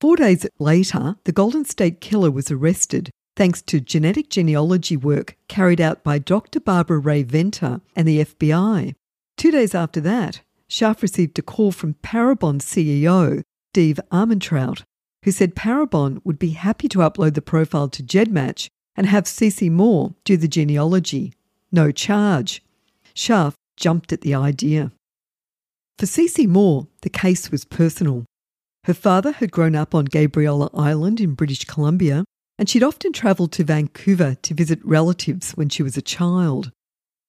Four 0.00 0.14
days 0.14 0.46
later, 0.60 1.16
the 1.24 1.32
Golden 1.32 1.64
State 1.64 2.00
Killer 2.00 2.30
was 2.30 2.48
arrested 2.48 3.10
thanks 3.36 3.60
to 3.62 3.80
genetic 3.80 4.30
genealogy 4.30 4.96
work 4.96 5.36
carried 5.48 5.80
out 5.80 6.04
by 6.04 6.20
Dr. 6.20 6.60
Barbara 6.60 6.98
Rae-Venter 6.98 7.80
and 7.96 8.06
the 8.06 8.24
FBI. 8.24 8.94
Two 9.36 9.50
days 9.50 9.74
after 9.74 10.00
that, 10.02 10.42
Scharf 10.72 11.02
received 11.02 11.38
a 11.38 11.42
call 11.42 11.70
from 11.70 11.96
Parabon 12.02 12.58
CEO, 12.58 13.42
Steve 13.74 14.00
Armentrout, 14.10 14.84
who 15.22 15.30
said 15.30 15.54
Parabon 15.54 16.22
would 16.24 16.38
be 16.38 16.52
happy 16.52 16.88
to 16.88 17.00
upload 17.00 17.34
the 17.34 17.42
profile 17.42 17.90
to 17.90 18.02
GEDmatch 18.02 18.68
and 18.96 19.06
have 19.06 19.24
Cece 19.24 19.70
Moore 19.70 20.14
do 20.24 20.38
the 20.38 20.48
genealogy. 20.48 21.34
No 21.70 21.92
charge. 21.92 22.62
Scharf 23.14 23.52
jumped 23.76 24.14
at 24.14 24.22
the 24.22 24.34
idea. 24.34 24.92
For 25.98 26.06
Cece 26.06 26.48
Moore, 26.48 26.86
the 27.02 27.10
case 27.10 27.50
was 27.50 27.66
personal. 27.66 28.24
Her 28.84 28.94
father 28.94 29.32
had 29.32 29.52
grown 29.52 29.76
up 29.76 29.94
on 29.94 30.08
Gabriola 30.08 30.70
Island 30.72 31.20
in 31.20 31.34
British 31.34 31.66
Columbia, 31.66 32.24
and 32.58 32.66
she'd 32.66 32.82
often 32.82 33.12
travelled 33.12 33.52
to 33.52 33.64
Vancouver 33.64 34.36
to 34.36 34.54
visit 34.54 34.82
relatives 34.82 35.52
when 35.52 35.68
she 35.68 35.82
was 35.82 35.98
a 35.98 36.02
child. 36.02 36.72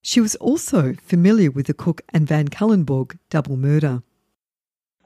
She 0.05 0.19
was 0.19 0.35
also 0.35 0.93
familiar 1.01 1.49
with 1.49 1.67
the 1.67 1.73
Cook 1.73 2.01
and 2.13 2.27
Van 2.27 2.49
Cuylenborg 2.49 3.17
double 3.29 3.55
murder. 3.55 4.03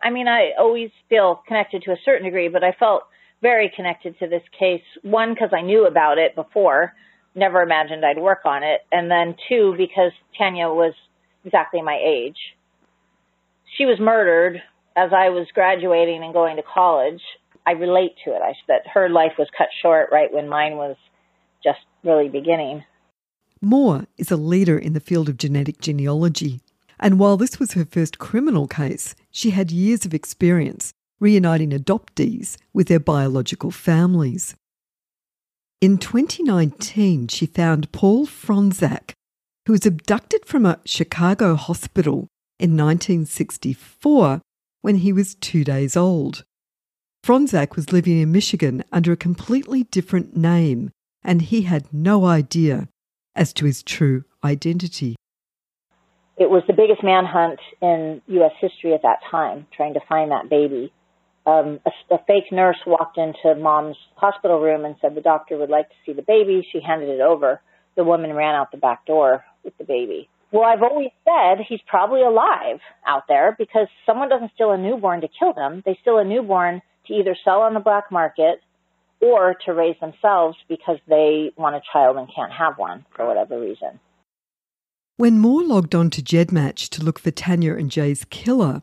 I 0.01 0.09
mean, 0.09 0.27
I 0.27 0.53
always 0.57 0.89
feel 1.07 1.43
connected 1.47 1.83
to 1.83 1.91
a 1.91 1.97
certain 2.03 2.25
degree, 2.25 2.49
but 2.49 2.63
I 2.63 2.71
felt 2.71 3.03
very 3.43 3.71
connected 3.75 4.17
to 4.17 4.27
this 4.27 4.41
case. 4.57 4.81
One, 5.03 5.35
because 5.35 5.51
I 5.55 5.61
knew 5.61 5.85
about 5.85 6.17
it 6.17 6.33
before, 6.33 6.93
never 7.35 7.61
imagined 7.61 8.03
I'd 8.03 8.17
work 8.17 8.41
on 8.45 8.63
it. 8.63 8.81
And 8.91 9.09
then 9.11 9.35
two, 9.47 9.75
because 9.77 10.11
Tanya 10.35 10.69
was 10.69 10.93
exactly 11.45 11.83
my 11.83 11.99
age. 12.03 12.37
She 13.77 13.85
was 13.85 13.99
murdered 13.99 14.63
as 14.95 15.11
I 15.13 15.29
was 15.29 15.45
graduating 15.53 16.23
and 16.23 16.33
going 16.33 16.55
to 16.55 16.63
college. 16.63 17.21
I 17.67 17.73
relate 17.73 18.15
to 18.25 18.31
it. 18.31 18.41
I, 18.43 18.53
that 18.67 18.87
her 18.95 19.09
life 19.09 19.33
was 19.37 19.47
cut 19.55 19.67
short 19.79 20.09
right 20.11 20.33
when 20.33 20.49
mine 20.49 20.75
was 20.75 20.95
just 21.63 21.81
really 22.03 22.29
beginning. 22.29 22.83
Moore 23.61 24.05
is 24.17 24.31
a 24.31 24.37
leader 24.37 24.77
in 24.77 24.93
the 24.93 24.99
field 24.99 25.29
of 25.29 25.37
genetic 25.37 25.79
genealogy, 25.79 26.61
and 26.99 27.19
while 27.19 27.37
this 27.37 27.59
was 27.59 27.73
her 27.73 27.85
first 27.85 28.19
criminal 28.19 28.67
case, 28.67 29.15
she 29.31 29.51
had 29.51 29.71
years 29.71 30.05
of 30.05 30.13
experience 30.13 30.93
reuniting 31.19 31.71
adoptees 31.71 32.57
with 32.73 32.87
their 32.87 32.99
biological 32.99 33.71
families. 33.71 34.55
In 35.81 35.97
2019, 35.97 37.27
she 37.27 37.45
found 37.45 37.91
Paul 37.91 38.25
Fronczak, 38.25 39.13
who 39.65 39.73
was 39.73 39.85
abducted 39.85 40.45
from 40.45 40.65
a 40.65 40.79
Chicago 40.85 41.55
hospital 41.55 42.27
in 42.59 42.77
1964 42.77 44.41
when 44.81 44.97
he 44.97 45.11
was 45.11 45.35
two 45.35 45.63
days 45.63 45.97
old. 45.97 46.43
Fronczak 47.23 47.75
was 47.75 47.91
living 47.91 48.19
in 48.19 48.31
Michigan 48.31 48.83
under 48.91 49.11
a 49.11 49.17
completely 49.17 49.83
different 49.83 50.37
name, 50.37 50.91
and 51.23 51.41
he 51.41 51.63
had 51.63 51.91
no 51.93 52.25
idea 52.25 52.87
as 53.37 53.53
to 53.53 53.65
his 53.65 53.83
true 53.83 54.23
identity. 54.43 55.15
It 56.37 56.49
was 56.49 56.63
the 56.67 56.73
biggest 56.73 57.03
manhunt 57.03 57.59
in 57.81 58.21
U.S. 58.27 58.51
history 58.59 58.93
at 58.93 59.01
that 59.01 59.19
time, 59.31 59.65
trying 59.75 59.95
to 59.95 60.01
find 60.07 60.31
that 60.31 60.49
baby. 60.49 60.93
Um, 61.45 61.79
a, 61.85 62.13
a 62.13 62.17
fake 62.27 62.51
nurse 62.51 62.77
walked 62.85 63.17
into 63.17 63.55
mom's 63.55 63.95
hospital 64.15 64.59
room 64.59 64.85
and 64.85 64.95
said 65.01 65.15
the 65.15 65.21
doctor 65.21 65.57
would 65.57 65.69
like 65.69 65.89
to 65.89 65.95
see 66.05 66.13
the 66.13 66.21
baby. 66.21 66.67
She 66.71 66.79
handed 66.85 67.09
it 67.09 67.21
over. 67.21 67.61
The 67.95 68.03
woman 68.03 68.33
ran 68.33 68.53
out 68.53 68.71
the 68.71 68.77
back 68.77 69.05
door 69.05 69.45
with 69.63 69.75
the 69.77 69.83
baby. 69.83 70.29
Well, 70.51 70.63
I've 70.63 70.83
always 70.83 71.09
said 71.25 71.65
he's 71.67 71.79
probably 71.87 72.21
alive 72.21 72.79
out 73.05 73.23
there 73.27 73.55
because 73.57 73.87
someone 74.05 74.29
doesn't 74.29 74.51
steal 74.53 74.71
a 74.71 74.77
newborn 74.77 75.21
to 75.21 75.27
kill 75.27 75.53
them. 75.53 75.81
They 75.85 75.97
steal 76.01 76.19
a 76.19 76.23
newborn 76.23 76.81
to 77.07 77.13
either 77.13 77.35
sell 77.43 77.61
on 77.61 77.73
the 77.73 77.79
black 77.79 78.11
market 78.11 78.61
or 79.21 79.55
to 79.65 79.73
raise 79.73 79.95
themselves 79.99 80.57
because 80.69 80.97
they 81.07 81.51
want 81.57 81.75
a 81.75 81.81
child 81.91 82.17
and 82.17 82.27
can't 82.33 82.51
have 82.51 82.77
one 82.77 83.05
for 83.15 83.25
whatever 83.25 83.59
reason. 83.59 83.99
When 85.17 85.39
Moore 85.39 85.63
logged 85.63 85.95
on 85.95 86.09
to 86.11 86.21
GEDmatch 86.21 86.89
to 86.89 87.03
look 87.03 87.17
for 87.17 87.31
Tanya 87.31 87.75
and 87.75 87.89
Jay's 87.89 88.25
killer, 88.25 88.81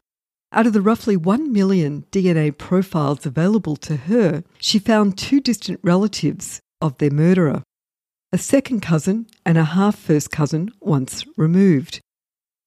out 0.50 0.66
of 0.66 0.72
the 0.72 0.80
roughly 0.80 1.16
1 1.16 1.52
million 1.52 2.04
DNA 2.10 2.56
profiles 2.56 3.24
available 3.24 3.76
to 3.76 3.96
her, 3.96 4.42
she 4.58 4.78
found 4.78 5.16
two 5.16 5.40
distant 5.40 5.80
relatives 5.82 6.60
of 6.80 6.98
their 6.98 7.10
murderer 7.10 7.62
a 8.34 8.38
second 8.38 8.80
cousin 8.80 9.28
and 9.46 9.56
a 9.56 9.62
half 9.62 9.96
first 9.96 10.32
cousin 10.32 10.68
once 10.80 11.24
removed. 11.36 12.00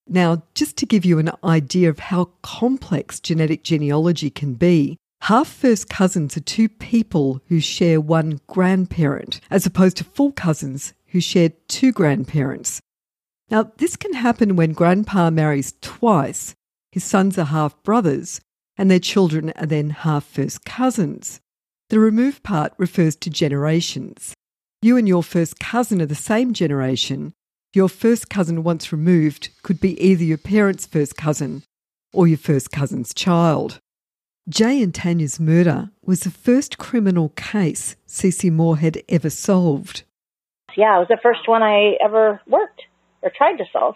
Now, 0.08 0.44
just 0.56 0.78
to 0.78 0.86
give 0.86 1.04
you 1.04 1.20
an 1.20 1.32
idea 1.44 1.90
of 1.90 2.00
how 2.00 2.30
complex 2.42 3.20
genetic 3.20 3.66
genealogy 3.66 4.30
can 4.30 4.54
be, 4.54 4.96
half 5.22 5.48
first 5.48 5.90
cousins 5.90 6.38
are 6.38 6.42
two 6.42 6.70
people 6.70 7.42
who 7.48 7.60
share 7.60 8.00
one 8.00 8.40
grandparent, 8.48 9.42
as 9.50 9.66
opposed 9.66 9.98
to 9.98 10.04
full 10.04 10.32
cousins 10.32 10.94
who 11.08 11.20
share 11.20 11.50
two 11.68 11.92
grandparents. 11.92 12.82
Now, 13.50 13.72
this 13.78 13.96
can 13.96 14.14
happen 14.14 14.56
when 14.56 14.74
grandpa 14.74 15.30
marries 15.30 15.74
twice. 15.82 16.54
His 16.92 17.04
sons 17.04 17.38
are 17.38 17.46
half 17.46 17.82
brothers, 17.84 18.42
and 18.78 18.92
their 18.92 19.00
children 19.00 19.54
are 19.56 19.66
then 19.66 19.90
half 19.92 20.26
first 20.26 20.66
cousins. 20.66 21.40
The 21.90 22.00
removed 22.00 22.44
part 22.44 22.74
refers 22.78 23.16
to 23.18 23.30
generations. 23.30 24.34
You 24.82 24.98
and 24.98 25.08
your 25.08 25.24
first 25.24 25.60
cousin 25.60 26.02
are 26.02 26.06
the 26.06 26.16
same 26.16 26.54
generation. 26.54 27.34
Your 27.74 27.90
first 27.90 28.30
cousin 28.30 28.64
once 28.64 28.92
removed 28.92 29.50
could 29.64 29.80
be 29.80 30.00
either 30.04 30.24
your 30.24 30.38
parents' 30.38 30.86
first 30.86 31.16
cousin 31.16 31.64
or 32.14 32.28
your 32.28 32.38
first 32.38 32.72
cousin's 32.72 33.14
child. 33.14 33.80
Jay 34.50 34.82
and 34.82 34.96
Tanya's 34.96 35.42
murder 35.42 35.90
was 36.06 36.22
the 36.22 36.32
first 36.32 36.78
criminal 36.78 37.30
case 37.36 37.98
Cece 38.08 38.50
Moore 38.50 38.78
had 38.78 39.04
ever 39.10 39.30
solved. 39.30 40.04
Yeah, 40.78 40.96
it 40.96 41.00
was 41.00 41.08
the 41.10 41.20
first 41.22 41.50
one 41.50 41.64
I 41.64 41.98
ever 42.02 42.40
worked 42.48 42.84
or 43.22 43.30
tried 43.36 43.58
to 43.58 43.66
solve. 43.74 43.96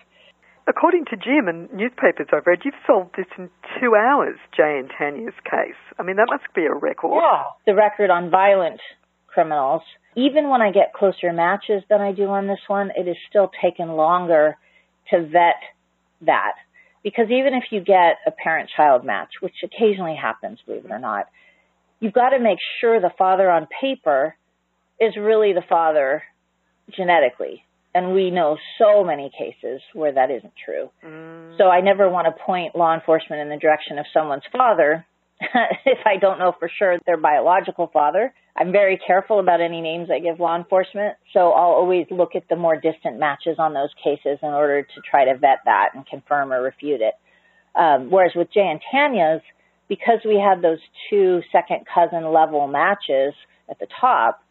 According 0.68 1.06
to 1.06 1.16
Jim 1.16 1.48
and 1.48 1.72
newspapers 1.72 2.28
I've 2.34 2.46
read, 2.46 2.60
you've 2.66 2.74
solved 2.86 3.16
this 3.16 3.28
in 3.38 3.50
two 3.80 3.96
hours, 3.96 4.38
Jay 4.56 4.78
and 4.78 4.92
Tanya's 4.92 5.34
case. 5.46 5.80
I 5.98 6.04
mean, 6.04 6.18
that 6.18 6.28
must 6.30 6.54
be 6.54 6.66
a 6.66 6.74
record. 6.74 7.22
Yeah. 7.22 7.44
The 7.66 7.76
record 7.76 8.10
on 8.10 8.30
violent 8.30 8.82
criminals. 9.28 9.84
Even 10.18 10.50
when 10.50 10.62
I 10.62 10.74
get 10.74 10.92
closer 10.94 11.32
matches 11.32 11.82
than 11.90 12.02
I 12.02 12.12
do 12.12 12.26
on 12.26 12.48
this 12.48 12.60
one, 12.68 12.92
it 12.98 13.08
is 13.08 13.16
still 13.30 13.50
taken 13.64 13.94
longer 13.94 14.58
to 15.12 15.22
vet 15.22 15.64
that. 16.26 16.56
Because 17.04 17.26
even 17.32 17.54
if 17.54 17.64
you 17.72 17.82
get 17.82 18.18
a 18.28 18.32
parent 18.32 18.70
child 18.76 19.04
match, 19.04 19.30
which 19.40 19.56
occasionally 19.64 20.16
happens, 20.16 20.60
believe 20.66 20.86
it 20.86 20.92
or 20.92 21.00
not, 21.00 21.28
you've 22.00 22.14
got 22.14 22.30
to 22.30 22.40
make 22.40 22.60
sure 22.80 23.00
the 23.00 23.12
father 23.18 23.50
on 23.50 23.68
paper 23.82 24.36
is 25.00 25.16
really 25.18 25.54
the 25.54 25.64
father 25.68 26.24
genetically 26.96 27.64
and 27.94 28.14
we 28.14 28.32
know 28.32 28.58
so 28.78 29.04
many 29.04 29.32
cases 29.38 29.82
where 29.94 30.14
that 30.14 30.32
isn't 30.32 30.54
true. 30.66 30.90
Mm. 31.04 31.58
So 31.58 31.66
I 31.66 31.82
never 31.82 32.10
want 32.10 32.28
to 32.28 32.44
point 32.44 32.76
law 32.76 32.94
enforcement 32.94 33.42
in 33.42 33.50
the 33.50 33.58
direction 33.58 33.98
of 33.98 34.06
someone's 34.14 34.44
father 34.52 35.06
if 35.86 35.98
I 36.06 36.18
don't 36.18 36.40
know 36.40 36.54
for 36.60 36.70
sure 36.70 36.98
their 37.06 37.18
biological 37.18 37.90
father. 37.92 38.34
I'm 38.56 38.72
very 38.72 39.00
careful 39.06 39.40
about 39.40 39.62
any 39.62 39.82
names 39.82 40.10
I 40.12 40.20
give 40.20 40.40
law 40.40 40.56
enforcement, 40.56 41.16
so 41.34 41.52
I'll 41.52 41.72
always 41.72 42.06
look 42.12 42.36
at 42.36 42.44
the 42.50 42.56
more 42.56 42.76
distant 42.76 43.18
matches 43.18 43.56
on 43.58 43.74
those 43.74 43.90
cases 44.04 44.40
in 44.44 44.50
order 44.50 44.84
to 44.84 45.02
try 45.10 45.26
to 45.26 45.38
vet 45.38 45.60
that 45.66 45.90
and 45.96 46.06
confirm 46.06 46.54
or 46.54 46.62
refute 46.62 47.02
it. 47.02 47.14
Um, 47.76 48.12
whereas 48.12 48.34
with 48.36 48.50
Jay 48.54 48.68
and 48.70 48.82
Tanya's, 48.92 49.42
because 49.88 50.20
we 50.26 50.36
had 50.36 50.62
those 50.62 50.80
two 51.10 51.42
second 51.52 51.86
cousin 51.94 52.32
level 52.32 52.68
matches 52.68 53.34
at 53.70 53.80
the 53.80 53.88
top, 54.00 54.44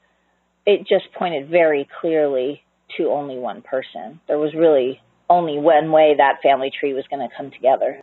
it 0.66 0.81
just 0.81 1.12
pointed 1.16 1.48
very 1.48 1.88
clearly 2.00 2.62
to 2.96 3.09
only 3.11 3.38
one 3.38 3.62
person. 3.62 4.20
There 4.26 4.38
was 4.38 4.55
really 4.55 5.00
only 5.29 5.59
one 5.59 5.92
way 5.92 6.14
that 6.16 6.42
family 6.42 6.70
tree 6.79 6.94
was 6.94 7.05
going 7.09 7.26
to 7.26 7.35
come 7.35 7.50
together. 7.50 8.03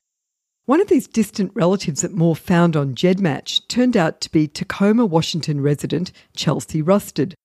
One 0.67 0.82
of 0.82 0.89
these 0.89 1.08
distant 1.08 1.53
relatives 1.56 2.01
that 2.01 2.13
Moore 2.13 2.36
found 2.36 2.75
on 2.75 2.93
GEDmatch 2.93 3.69
turned 3.69 3.95
out 3.95 4.19
to 4.19 4.30
be 4.30 4.49
Tacoma, 4.49 5.06
Washington 5.06 5.62
resident 5.62 6.12
Chelsea 6.36 6.82
Rusted. 6.82 7.36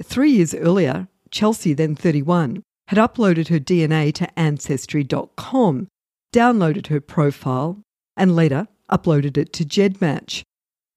Three 0.00 0.30
years 0.30 0.54
earlier, 0.54 1.08
Chelsea, 1.32 1.72
then 1.72 1.96
31, 1.96 2.62
had 2.86 2.98
uploaded 3.00 3.48
her 3.48 3.58
DNA 3.58 4.14
to 4.14 4.38
Ancestry.com, 4.38 5.88
downloaded 6.32 6.86
her 6.86 7.00
profile, 7.00 7.82
and 8.16 8.36
later 8.36 8.68
uploaded 8.88 9.36
it 9.36 9.52
to 9.54 9.64
GEDmatch. 9.64 10.42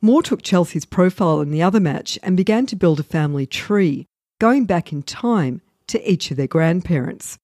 Moore 0.04 0.22
took 0.22 0.44
Chelsea's 0.44 0.86
profile 0.86 1.42
in 1.42 1.50
the 1.50 1.64
other 1.64 1.80
match 1.80 2.20
and 2.22 2.38
began 2.38 2.68
to 2.68 2.76
build 2.76 3.00
a 3.00 3.04
family 3.04 3.48
tree, 3.48 4.06
going 4.40 4.66
back 4.66 4.94
in 4.94 5.02
time 5.02 5.62
to 5.88 6.12
each 6.12 6.30
of 6.30 6.38
their 6.38 6.46
grandparents. 6.46 7.40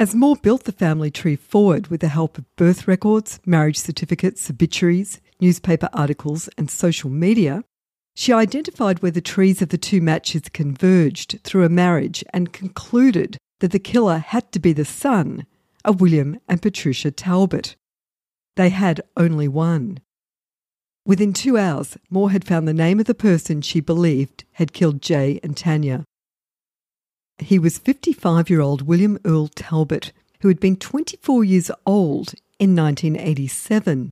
As 0.00 0.14
Moore 0.14 0.36
built 0.36 0.64
the 0.64 0.72
family 0.72 1.10
tree 1.10 1.36
forward 1.36 1.88
with 1.88 2.00
the 2.00 2.08
help 2.08 2.38
of 2.38 2.56
birth 2.56 2.88
records, 2.88 3.38
marriage 3.44 3.76
certificates, 3.76 4.48
obituaries, 4.48 5.20
newspaper 5.42 5.90
articles, 5.92 6.48
and 6.56 6.70
social 6.70 7.10
media, 7.10 7.64
she 8.14 8.32
identified 8.32 9.02
where 9.02 9.10
the 9.10 9.20
trees 9.20 9.60
of 9.60 9.68
the 9.68 9.76
two 9.76 10.00
matches 10.00 10.48
converged 10.54 11.40
through 11.44 11.66
a 11.66 11.68
marriage 11.68 12.24
and 12.32 12.50
concluded 12.50 13.36
that 13.58 13.72
the 13.72 13.78
killer 13.78 14.16
had 14.16 14.50
to 14.52 14.58
be 14.58 14.72
the 14.72 14.86
son 14.86 15.44
of 15.84 16.00
William 16.00 16.40
and 16.48 16.62
Patricia 16.62 17.10
Talbot. 17.10 17.76
They 18.56 18.70
had 18.70 19.02
only 19.18 19.48
one. 19.48 19.98
Within 21.04 21.34
two 21.34 21.58
hours, 21.58 21.98
Moore 22.08 22.30
had 22.30 22.46
found 22.46 22.66
the 22.66 22.72
name 22.72 23.00
of 23.00 23.06
the 23.06 23.14
person 23.14 23.60
she 23.60 23.80
believed 23.80 24.44
had 24.52 24.72
killed 24.72 25.02
Jay 25.02 25.40
and 25.42 25.54
Tanya. 25.54 26.06
He 27.40 27.58
was 27.58 27.78
55 27.78 28.50
year 28.50 28.60
old 28.60 28.82
William 28.82 29.18
Earl 29.24 29.48
Talbot, 29.48 30.12
who 30.40 30.48
had 30.48 30.60
been 30.60 30.76
24 30.76 31.44
years 31.44 31.70
old 31.86 32.34
in 32.58 32.76
1987. 32.76 34.10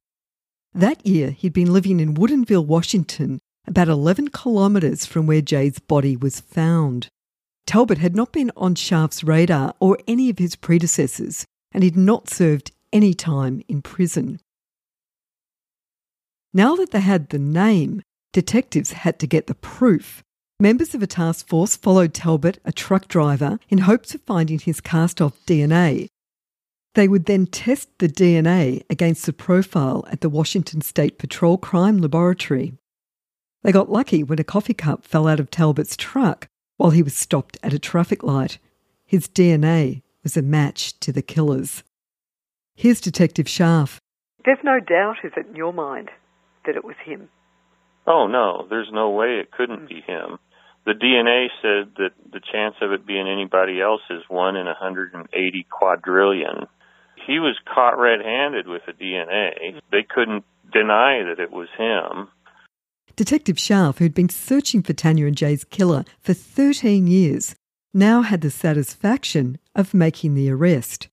That 0.74 1.06
year, 1.06 1.30
he'd 1.30 1.52
been 1.52 1.72
living 1.72 2.00
in 2.00 2.14
Woodinville, 2.14 2.66
Washington, 2.66 3.38
about 3.66 3.88
11 3.88 4.28
kilometres 4.28 5.06
from 5.06 5.26
where 5.26 5.40
Jay's 5.40 5.78
body 5.78 6.16
was 6.16 6.40
found. 6.40 7.08
Talbot 7.66 7.98
had 7.98 8.16
not 8.16 8.32
been 8.32 8.50
on 8.56 8.74
Scharf's 8.74 9.22
radar 9.22 9.74
or 9.78 9.98
any 10.06 10.30
of 10.30 10.38
his 10.38 10.56
predecessors, 10.56 11.44
and 11.72 11.84
he'd 11.84 11.96
not 11.96 12.30
served 12.30 12.72
any 12.92 13.12
time 13.12 13.62
in 13.68 13.82
prison. 13.82 14.40
Now 16.54 16.76
that 16.76 16.92
they 16.92 17.00
had 17.00 17.28
the 17.28 17.38
name, 17.38 18.02
detectives 18.32 18.92
had 18.92 19.18
to 19.18 19.26
get 19.26 19.46
the 19.46 19.54
proof, 19.54 20.22
Members 20.60 20.92
of 20.92 21.04
a 21.04 21.06
task 21.06 21.46
force 21.46 21.76
followed 21.76 22.12
Talbot, 22.12 22.58
a 22.64 22.72
truck 22.72 23.06
driver, 23.06 23.60
in 23.68 23.78
hopes 23.78 24.12
of 24.16 24.22
finding 24.22 24.58
his 24.58 24.80
cast 24.80 25.20
off 25.20 25.38
DNA. 25.46 26.08
They 26.96 27.06
would 27.06 27.26
then 27.26 27.46
test 27.46 27.96
the 28.00 28.08
DNA 28.08 28.82
against 28.90 29.24
the 29.24 29.32
profile 29.32 30.04
at 30.10 30.20
the 30.20 30.28
Washington 30.28 30.80
State 30.80 31.16
Patrol 31.16 31.58
Crime 31.58 31.98
Laboratory. 31.98 32.72
They 33.62 33.70
got 33.70 33.88
lucky 33.88 34.24
when 34.24 34.40
a 34.40 34.44
coffee 34.44 34.74
cup 34.74 35.04
fell 35.04 35.28
out 35.28 35.38
of 35.38 35.48
Talbot's 35.48 35.96
truck 35.96 36.48
while 36.76 36.90
he 36.90 37.04
was 37.04 37.14
stopped 37.14 37.56
at 37.62 37.72
a 37.72 37.78
traffic 37.78 38.24
light. 38.24 38.58
His 39.06 39.28
DNA 39.28 40.02
was 40.24 40.36
a 40.36 40.42
match 40.42 40.98
to 40.98 41.12
the 41.12 41.22
killer's. 41.22 41.84
Here's 42.74 43.00
Detective 43.00 43.46
Scharf. 43.46 43.98
There's 44.44 44.58
no 44.64 44.80
doubt, 44.80 45.18
is 45.22 45.30
it, 45.36 45.46
in 45.46 45.54
your 45.54 45.72
mind, 45.72 46.10
that 46.66 46.74
it 46.74 46.84
was 46.84 46.96
him? 47.04 47.28
Oh, 48.08 48.26
no, 48.26 48.66
there's 48.68 48.90
no 48.90 49.10
way 49.10 49.38
it 49.38 49.52
couldn't 49.52 49.82
hmm. 49.82 49.86
be 49.86 50.00
him 50.00 50.38
the 50.88 50.94
DNA 50.94 51.48
said 51.60 51.92
that 51.98 52.12
the 52.32 52.40
chance 52.40 52.76
of 52.80 52.92
it 52.92 53.06
being 53.06 53.28
anybody 53.28 53.78
else 53.78 54.00
is 54.08 54.22
one 54.28 54.56
in 54.56 54.64
180 54.64 55.66
quadrillion. 55.70 56.66
He 57.26 57.38
was 57.38 57.58
caught 57.72 57.98
red-handed 57.98 58.66
with 58.66 58.80
the 58.86 58.92
DNA. 58.92 59.82
They 59.92 60.06
couldn't 60.08 60.46
deny 60.72 61.24
that 61.28 61.42
it 61.42 61.52
was 61.52 61.68
him. 61.76 62.28
Detective 63.16 63.56
Scharf, 63.56 63.98
who'd 63.98 64.14
been 64.14 64.30
searching 64.30 64.82
for 64.82 64.94
Tanya 64.94 65.26
and 65.26 65.36
Jay's 65.36 65.62
killer 65.62 66.06
for 66.20 66.32
13 66.32 67.06
years, 67.06 67.54
now 67.92 68.22
had 68.22 68.40
the 68.40 68.50
satisfaction 68.50 69.58
of 69.74 69.92
making 69.92 70.34
the 70.34 70.50
arrest. 70.50 71.08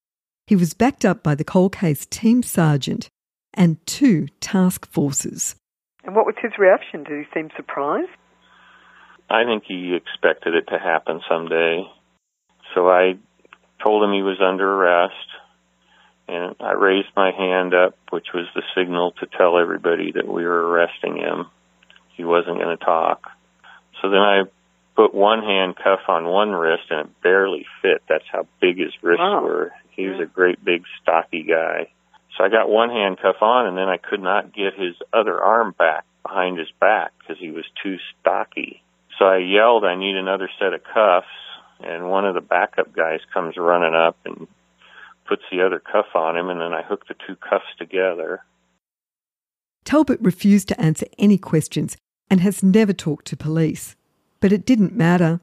He 0.47 0.55
was 0.55 0.73
backed 0.73 1.03
up 1.03 1.21
by 1.21 1.35
the 1.35 1.43
cold 1.43 1.75
case 1.75 2.05
team 2.05 2.43
sergeant 2.43 3.09
and 3.53 3.85
two 3.85 4.27
task 4.39 4.85
forces. 4.89 5.55
And 6.05 6.15
what 6.15 6.25
was 6.25 6.35
his 6.41 6.53
reaction? 6.57 7.03
Did 7.03 7.25
he 7.25 7.33
seem 7.33 7.49
surprised? 7.57 8.11
I 9.29 9.43
think 9.45 9.63
he 9.67 9.95
expected 9.95 10.55
it 10.55 10.67
to 10.67 10.77
happen 10.79 11.21
someday. 11.29 11.83
So 12.73 12.89
I 12.89 13.17
told 13.83 14.03
him 14.03 14.13
he 14.13 14.21
was 14.21 14.39
under 14.41 14.69
arrest, 14.69 15.27
and 16.27 16.55
I 16.59 16.73
raised 16.73 17.09
my 17.15 17.31
hand 17.31 17.73
up, 17.73 17.95
which 18.09 18.27
was 18.33 18.45
the 18.55 18.63
signal 18.75 19.11
to 19.19 19.27
tell 19.38 19.57
everybody 19.57 20.11
that 20.13 20.27
we 20.27 20.43
were 20.43 20.67
arresting 20.67 21.17
him. 21.17 21.45
He 22.15 22.23
wasn't 22.23 22.59
going 22.59 22.77
to 22.77 22.83
talk. 22.83 23.23
So 24.01 24.09
then 24.09 24.19
I 24.19 24.43
put 24.95 25.13
one 25.13 25.41
handcuff 25.43 26.01
on 26.07 26.25
one 26.25 26.51
wrist, 26.51 26.83
and 26.89 27.01
it 27.01 27.21
barely 27.21 27.65
fit. 27.81 28.03
That's 28.07 28.23
how 28.31 28.47
big 28.61 28.77
his 28.77 28.93
wrists 29.01 29.19
Wow. 29.19 29.43
were. 29.43 29.71
He 29.91 30.07
was 30.07 30.19
a 30.19 30.25
great 30.25 30.63
big 30.63 30.83
stocky 31.01 31.43
guy. 31.43 31.88
So 32.38 32.43
I 32.43 32.49
got 32.49 32.69
one 32.69 32.89
handcuff 32.89 33.41
on, 33.41 33.67
and 33.67 33.77
then 33.77 33.88
I 33.88 33.97
could 33.97 34.21
not 34.21 34.53
get 34.53 34.73
his 34.77 34.95
other 35.13 35.41
arm 35.41 35.73
back 35.77 36.05
behind 36.23 36.57
his 36.57 36.71
back 36.79 37.11
because 37.19 37.38
he 37.39 37.51
was 37.51 37.65
too 37.81 37.97
stocky. 38.19 38.81
So 39.17 39.25
I 39.25 39.38
yelled, 39.38 39.86
I 39.86 39.95
need 39.95 40.15
another 40.15 40.49
set 40.60 40.73
of 40.73 40.84
cuffs, 40.84 41.28
and 41.80 42.10
one 42.10 42.25
of 42.25 42.36
the 42.36 42.41
backup 42.41 42.93
guys 42.93 43.19
comes 43.34 43.56
running 43.58 43.95
up 43.95 44.17
and 44.25 44.47
puts 45.28 45.43
the 45.51 45.65
other 45.65 45.80
cuff 45.80 46.08
on 46.13 46.38
him, 46.38 46.49
and 46.49 46.60
then 46.60 46.73
I 46.73 46.82
hooked 46.82 47.08
the 47.08 47.15
two 47.25 47.36
cuffs 47.36 47.65
together. 47.78 48.43
Talbot 49.84 50.19
refused 50.21 50.67
to 50.69 50.82
answer 50.82 51.06
any 51.17 51.38
questions 51.38 51.95
and 52.30 52.41
has 52.41 52.63
never 52.63 52.93
talked 52.93 53.25
to 53.28 53.38
police. 53.38 53.95
But 54.39 54.51
it 54.51 54.65
didn't 54.65 54.95
matter. 54.95 55.39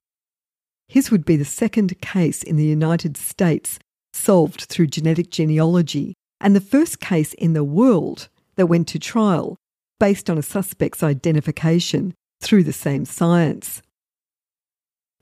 His 0.88 1.10
would 1.10 1.24
be 1.24 1.36
the 1.36 1.44
second 1.44 2.00
case 2.00 2.42
in 2.42 2.56
the 2.56 2.64
United 2.64 3.16
States 3.16 3.78
solved 4.12 4.62
through 4.62 4.88
genetic 4.88 5.30
genealogy 5.30 6.14
and 6.40 6.54
the 6.54 6.60
first 6.60 7.00
case 7.00 7.32
in 7.34 7.52
the 7.52 7.64
world 7.64 8.28
that 8.56 8.66
went 8.66 8.88
to 8.88 8.98
trial 8.98 9.56
based 9.98 10.28
on 10.28 10.36
a 10.36 10.42
suspect's 10.42 11.02
identification 11.02 12.12
through 12.42 12.64
the 12.64 12.72
same 12.72 13.04
science. 13.04 13.82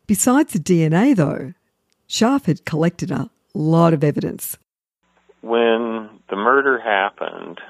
Besides 0.06 0.52
the 0.52 0.59
DNA, 0.59 1.14
though, 1.14 1.54
Scharf 2.09 2.46
had 2.46 2.64
collected 2.64 3.12
a 3.12 3.30
lot 3.54 3.92
of 3.92 4.02
evidence. 4.02 4.59
When 5.42 6.09
the 6.28 6.37
murder 6.37 6.80
happened, 6.80 7.61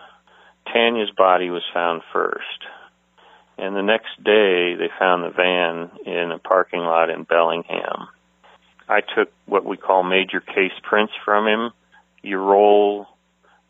Tanya's 0.73 1.11
body 1.17 1.51
was 1.51 1.63
found 1.75 2.03
first. 2.13 2.65
And 3.59 3.77
the 3.77 3.83
next 3.83 4.17
day, 4.25 4.75
they 4.75 4.89
found 4.99 5.23
the 5.23 5.37
van 5.37 5.91
in 6.07 6.33
a 6.33 6.39
parking 6.39 6.81
lot 6.81 7.11
in 7.11 7.25
Bellingham. 7.25 8.09
I 8.89 9.01
took 9.03 9.31
what 9.45 9.67
we 9.67 9.77
call 9.77 10.03
major 10.03 10.41
case 10.41 10.73
prints 10.83 11.13
from 11.25 11.47
him. 11.47 11.71
You 12.23 12.39
roll 12.39 13.07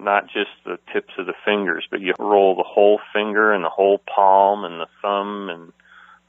not 0.02 0.24
just 0.24 0.50
the 0.64 0.78
tips 0.92 1.12
of 1.18 1.26
the 1.26 1.34
fingers, 1.44 1.86
but 1.90 2.00
you 2.00 2.14
roll 2.18 2.56
the 2.56 2.66
whole 2.66 3.00
finger 3.12 3.52
and 3.52 3.64
the 3.64 3.70
whole 3.70 4.00
palm 4.14 4.64
and 4.64 4.80
the 4.80 4.86
thumb 5.02 5.48
and 5.48 5.72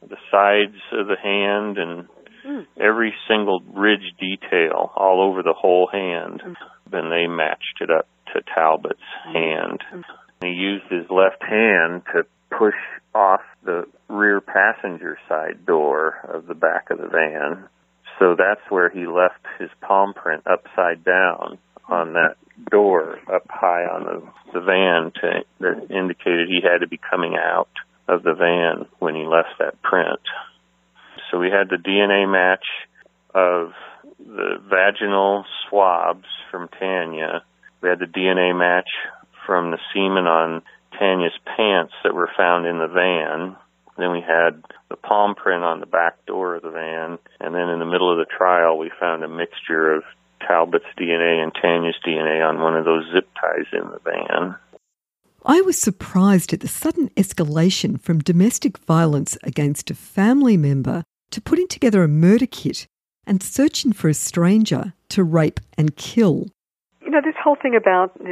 the 0.09 0.17
sides 0.31 0.81
of 0.91 1.07
the 1.07 1.17
hand 1.21 1.77
and 1.77 2.07
hmm. 2.43 2.81
every 2.81 3.13
single 3.27 3.61
ridge 3.61 4.13
detail 4.19 4.91
all 4.95 5.21
over 5.21 5.43
the 5.43 5.53
whole 5.53 5.87
hand. 5.91 6.41
Hmm. 6.43 6.53
Then 6.89 7.09
they 7.09 7.27
matched 7.27 7.81
it 7.81 7.89
up 7.89 8.07
to 8.33 8.41
Talbot's 8.41 8.99
hmm. 9.25 9.33
hand. 9.33 9.83
He 10.41 10.49
used 10.49 10.85
his 10.89 11.09
left 11.09 11.43
hand 11.43 12.03
to 12.13 12.23
push 12.49 12.75
off 13.13 13.41
the 13.63 13.85
rear 14.09 14.41
passenger 14.41 15.17
side 15.29 15.65
door 15.65 16.17
of 16.33 16.47
the 16.47 16.55
back 16.55 16.89
of 16.89 16.97
the 16.97 17.07
van. 17.07 17.67
So 18.19 18.35
that's 18.37 18.61
where 18.69 18.89
he 18.89 19.07
left 19.07 19.45
his 19.59 19.69
palm 19.81 20.13
print 20.13 20.43
upside 20.45 21.03
down 21.03 21.59
on 21.91 22.13
that 22.13 22.35
door 22.69 23.19
up 23.31 23.45
high 23.49 23.83
on 23.83 24.03
the, 24.03 24.21
the 24.53 24.61
van 24.61 25.11
to, 25.21 25.43
that 25.59 25.95
indicated 25.95 26.47
he 26.47 26.61
had 26.63 26.79
to 26.79 26.87
be 26.87 26.99
coming 27.09 27.35
out 27.35 27.69
of 28.07 28.23
the 28.23 28.33
van 28.33 28.87
when 28.99 29.15
he 29.15 29.23
left 29.23 29.59
that 29.59 29.81
print. 29.81 30.21
So 31.29 31.39
we 31.39 31.49
had 31.49 31.69
the 31.69 31.77
DNA 31.77 32.29
match 32.29 32.65
of 33.33 33.71
the 34.19 34.61
vaginal 34.69 35.45
swabs 35.69 36.27
from 36.49 36.69
Tanya. 36.79 37.43
We 37.81 37.89
had 37.89 37.99
the 37.99 38.05
DNA 38.05 38.57
match 38.57 38.89
from 39.45 39.71
the 39.71 39.79
semen 39.93 40.27
on 40.27 40.61
Tanya's 40.99 41.37
pants 41.45 41.93
that 42.03 42.13
were 42.13 42.29
found 42.37 42.67
in 42.67 42.77
the 42.77 42.87
van. 42.87 43.55
Then 43.97 44.11
we 44.11 44.21
had 44.21 44.63
the 44.89 44.95
palm 44.97 45.35
print 45.35 45.63
on 45.63 45.79
the 45.79 45.85
back 45.85 46.25
door 46.25 46.55
of 46.55 46.63
the 46.63 46.69
van. 46.69 47.17
And 47.39 47.55
then 47.55 47.69
in 47.69 47.79
the 47.79 47.85
middle 47.85 48.11
of 48.11 48.17
the 48.17 48.31
trial, 48.37 48.77
we 48.77 48.91
found 48.99 49.23
a 49.23 49.27
mixture 49.27 49.93
of 49.95 50.03
Talbot's 50.47 50.85
DNA 50.97 51.41
and 51.43 51.51
Tanya's 51.53 51.95
DNA 52.05 52.47
on 52.47 52.59
one 52.59 52.75
of 52.75 52.85
those 52.85 53.05
zip 53.13 53.27
ties 53.39 53.65
in 53.73 53.89
the 53.89 53.99
van. 54.03 54.55
I 55.45 55.61
was 55.61 55.79
surprised 55.79 56.53
at 56.53 56.59
the 56.59 56.67
sudden 56.67 57.09
escalation 57.17 57.99
from 57.99 58.19
domestic 58.19 58.77
violence 58.77 59.37
against 59.43 59.89
a 59.89 59.95
family 59.95 60.55
member 60.57 61.03
to 61.31 61.41
putting 61.41 61.67
together 61.67 62.03
a 62.03 62.07
murder 62.07 62.45
kit 62.45 62.87
and 63.25 63.41
searching 63.41 63.93
for 63.93 64.07
a 64.09 64.13
stranger 64.13 64.93
to 65.09 65.23
rape 65.23 65.59
and 65.77 65.95
kill. 65.95 66.47
You 67.01 67.09
know, 67.09 67.21
this 67.23 67.35
whole 67.43 67.57
thing 67.61 67.75
about 67.75 68.11
uh, 68.21 68.25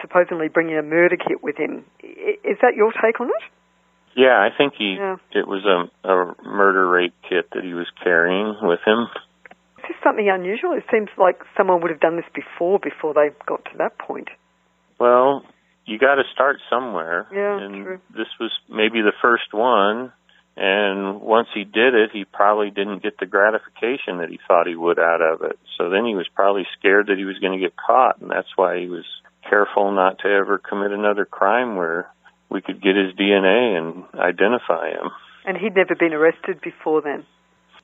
supposedly 0.00 0.48
bringing 0.48 0.76
a 0.78 0.82
murder 0.82 1.16
kit 1.16 1.42
with 1.42 1.56
him, 1.56 1.84
is 2.02 2.56
that 2.62 2.74
your 2.76 2.92
take 2.92 3.20
on 3.20 3.28
it? 3.28 3.42
Yeah, 4.16 4.38
I 4.38 4.48
think 4.56 4.74
he 4.76 4.96
Yeah. 4.98 5.16
it 5.32 5.46
was 5.46 5.64
a, 5.64 6.08
a 6.08 6.34
murder 6.44 6.88
rape 6.88 7.14
kit 7.28 7.50
that 7.52 7.62
he 7.62 7.74
was 7.74 7.86
carrying 8.02 8.56
with 8.62 8.80
him. 8.86 9.06
Is 9.88 9.96
something 10.04 10.28
unusual? 10.28 10.72
It 10.72 10.84
seems 10.90 11.08
like 11.16 11.40
someone 11.56 11.80
would 11.80 11.90
have 11.90 12.00
done 12.00 12.16
this 12.16 12.28
before, 12.34 12.78
before 12.78 13.14
they 13.14 13.30
got 13.46 13.64
to 13.72 13.78
that 13.78 13.98
point. 13.98 14.28
Well, 15.00 15.42
you 15.86 15.98
got 15.98 16.16
to 16.16 16.24
start 16.32 16.56
somewhere. 16.68 17.26
Yeah, 17.32 17.64
and 17.64 17.84
true. 17.84 18.00
this 18.10 18.28
was 18.38 18.52
maybe 18.68 19.00
the 19.00 19.16
first 19.22 19.52
one. 19.52 20.12
And 20.60 21.20
once 21.20 21.48
he 21.54 21.64
did 21.64 21.94
it, 21.94 22.10
he 22.12 22.24
probably 22.24 22.70
didn't 22.70 23.02
get 23.02 23.16
the 23.18 23.26
gratification 23.26 24.18
that 24.18 24.28
he 24.28 24.40
thought 24.46 24.66
he 24.66 24.74
would 24.74 24.98
out 24.98 25.22
of 25.22 25.42
it. 25.42 25.58
So 25.78 25.88
then 25.88 26.04
he 26.04 26.14
was 26.14 26.26
probably 26.34 26.66
scared 26.78 27.06
that 27.06 27.16
he 27.16 27.24
was 27.24 27.38
going 27.38 27.58
to 27.58 27.64
get 27.64 27.76
caught, 27.76 28.20
and 28.20 28.28
that's 28.28 28.50
why 28.56 28.80
he 28.80 28.88
was 28.88 29.04
careful 29.48 29.92
not 29.92 30.18
to 30.18 30.28
ever 30.28 30.58
commit 30.58 30.90
another 30.90 31.24
crime 31.24 31.76
where 31.76 32.10
we 32.50 32.60
could 32.60 32.82
get 32.82 32.96
his 32.96 33.14
DNA 33.14 33.78
and 33.78 34.04
identify 34.18 34.90
him. 34.90 35.10
And 35.46 35.56
he'd 35.56 35.76
never 35.76 35.94
been 35.94 36.12
arrested 36.12 36.60
before 36.60 37.02
then. 37.02 37.24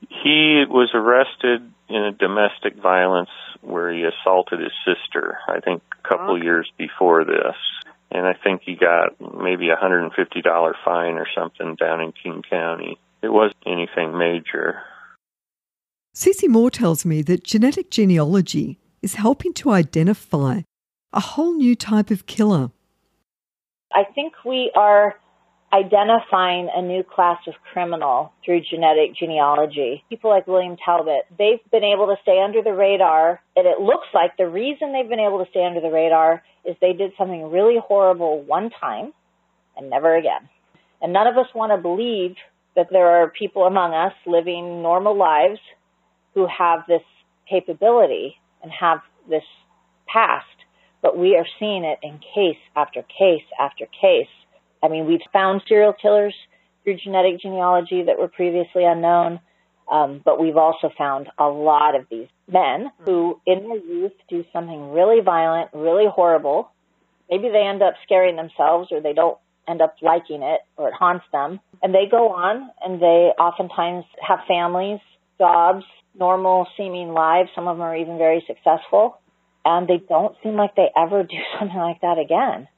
He 0.08 0.64
was 0.68 0.90
arrested 0.94 1.72
in 1.88 2.02
a 2.02 2.12
domestic 2.12 2.76
violence 2.76 3.30
where 3.60 3.92
he 3.92 4.04
assaulted 4.04 4.60
his 4.60 4.72
sister, 4.84 5.38
I 5.48 5.60
think 5.60 5.82
a 6.04 6.08
couple 6.08 6.34
Okay. 6.36 6.44
years 6.44 6.70
before 6.76 7.24
this. 7.24 7.56
And 8.10 8.26
I 8.26 8.34
think 8.34 8.62
he 8.62 8.74
got 8.76 9.20
maybe 9.20 9.70
a 9.70 9.76
$150 9.76 10.74
fine 10.84 11.14
or 11.14 11.26
something 11.34 11.74
down 11.74 12.00
in 12.00 12.12
King 12.12 12.42
County. 12.48 12.98
It 13.22 13.32
wasn't 13.32 13.56
anything 13.66 14.16
major. 14.16 14.82
Cece 16.14 16.48
Moore 16.48 16.70
tells 16.70 17.04
me 17.04 17.22
that 17.22 17.42
genetic 17.42 17.90
genealogy 17.90 18.78
is 19.02 19.16
helping 19.16 19.52
to 19.54 19.70
identify 19.70 20.60
a 21.12 21.20
whole 21.20 21.54
new 21.54 21.74
type 21.74 22.10
of 22.10 22.26
killer. 22.26 22.70
I 23.92 24.04
think 24.04 24.34
we 24.44 24.70
are 24.76 25.16
identifying 25.74 26.68
a 26.72 26.82
new 26.82 27.02
class 27.02 27.38
of 27.48 27.54
criminal 27.72 28.32
through 28.44 28.60
genetic 28.70 29.16
genealogy. 29.18 30.04
People 30.08 30.30
like 30.30 30.46
William 30.46 30.76
Talbot, 30.76 31.26
they've 31.36 31.58
been 31.72 31.82
able 31.82 32.06
to 32.06 32.16
stay 32.22 32.40
under 32.42 32.62
the 32.62 32.72
radar, 32.72 33.40
and 33.56 33.66
it 33.66 33.80
looks 33.80 34.06
like 34.14 34.36
the 34.36 34.48
reason 34.48 34.92
they've 34.92 35.08
been 35.08 35.18
able 35.18 35.44
to 35.44 35.50
stay 35.50 35.64
under 35.64 35.80
the 35.80 35.90
radar 35.90 36.42
is 36.64 36.76
they 36.80 36.92
did 36.92 37.12
something 37.18 37.50
really 37.50 37.76
horrible 37.82 38.42
one 38.42 38.70
time 38.70 39.12
and 39.76 39.90
never 39.90 40.16
again. 40.16 40.48
And 41.02 41.12
none 41.12 41.26
of 41.26 41.36
us 41.36 41.46
want 41.54 41.72
to 41.72 41.82
believe 41.82 42.36
that 42.76 42.86
there 42.90 43.22
are 43.22 43.30
people 43.30 43.64
among 43.64 43.94
us 43.94 44.12
living 44.26 44.80
normal 44.82 45.16
lives 45.18 45.58
who 46.34 46.46
have 46.46 46.80
this 46.86 47.02
capability 47.50 48.36
and 48.62 48.70
have 48.70 48.98
this 49.28 49.42
past, 50.06 50.46
but 51.02 51.18
we 51.18 51.36
are 51.36 51.46
seeing 51.58 51.84
it 51.84 51.98
in 52.02 52.18
case 52.18 52.60
after 52.76 53.02
case 53.02 53.44
after 53.60 53.86
case. 53.86 54.30
I 54.84 54.88
mean, 54.88 55.06
we've 55.06 55.20
found 55.32 55.62
serial 55.66 55.94
killers 55.94 56.34
through 56.82 56.98
genetic 56.98 57.40
genealogy 57.40 58.02
that 58.02 58.18
were 58.18 58.28
previously 58.28 58.84
unknown, 58.84 59.40
um, 59.90 60.20
but 60.22 60.38
we've 60.38 60.58
also 60.58 60.90
found 60.96 61.28
a 61.38 61.46
lot 61.46 61.96
of 61.98 62.06
these 62.10 62.28
men 62.52 62.90
who, 63.00 63.40
in 63.46 63.66
their 63.66 63.78
youth, 63.78 64.12
do 64.28 64.44
something 64.52 64.90
really 64.90 65.20
violent, 65.22 65.70
really 65.72 66.06
horrible. 66.06 66.70
Maybe 67.30 67.48
they 67.48 67.66
end 67.66 67.82
up 67.82 67.94
scaring 68.04 68.36
themselves 68.36 68.92
or 68.92 69.00
they 69.00 69.14
don't 69.14 69.38
end 69.66 69.80
up 69.80 69.96
liking 70.02 70.42
it 70.42 70.60
or 70.76 70.88
it 70.88 70.94
haunts 70.94 71.24
them. 71.32 71.60
And 71.82 71.94
they 71.94 72.06
go 72.10 72.32
on 72.32 72.70
and 72.82 73.00
they 73.00 73.32
oftentimes 73.38 74.04
have 74.20 74.40
families, 74.46 75.00
jobs, 75.38 75.84
normal 76.14 76.66
seeming 76.76 77.14
lives. 77.14 77.48
Some 77.54 77.68
of 77.68 77.78
them 77.78 77.86
are 77.86 77.96
even 77.96 78.18
very 78.18 78.44
successful. 78.46 79.18
And 79.64 79.88
they 79.88 80.02
don't 80.06 80.36
seem 80.42 80.56
like 80.56 80.76
they 80.76 80.90
ever 80.94 81.22
do 81.22 81.36
something 81.58 81.78
like 81.78 82.02
that 82.02 82.18
again. 82.18 82.68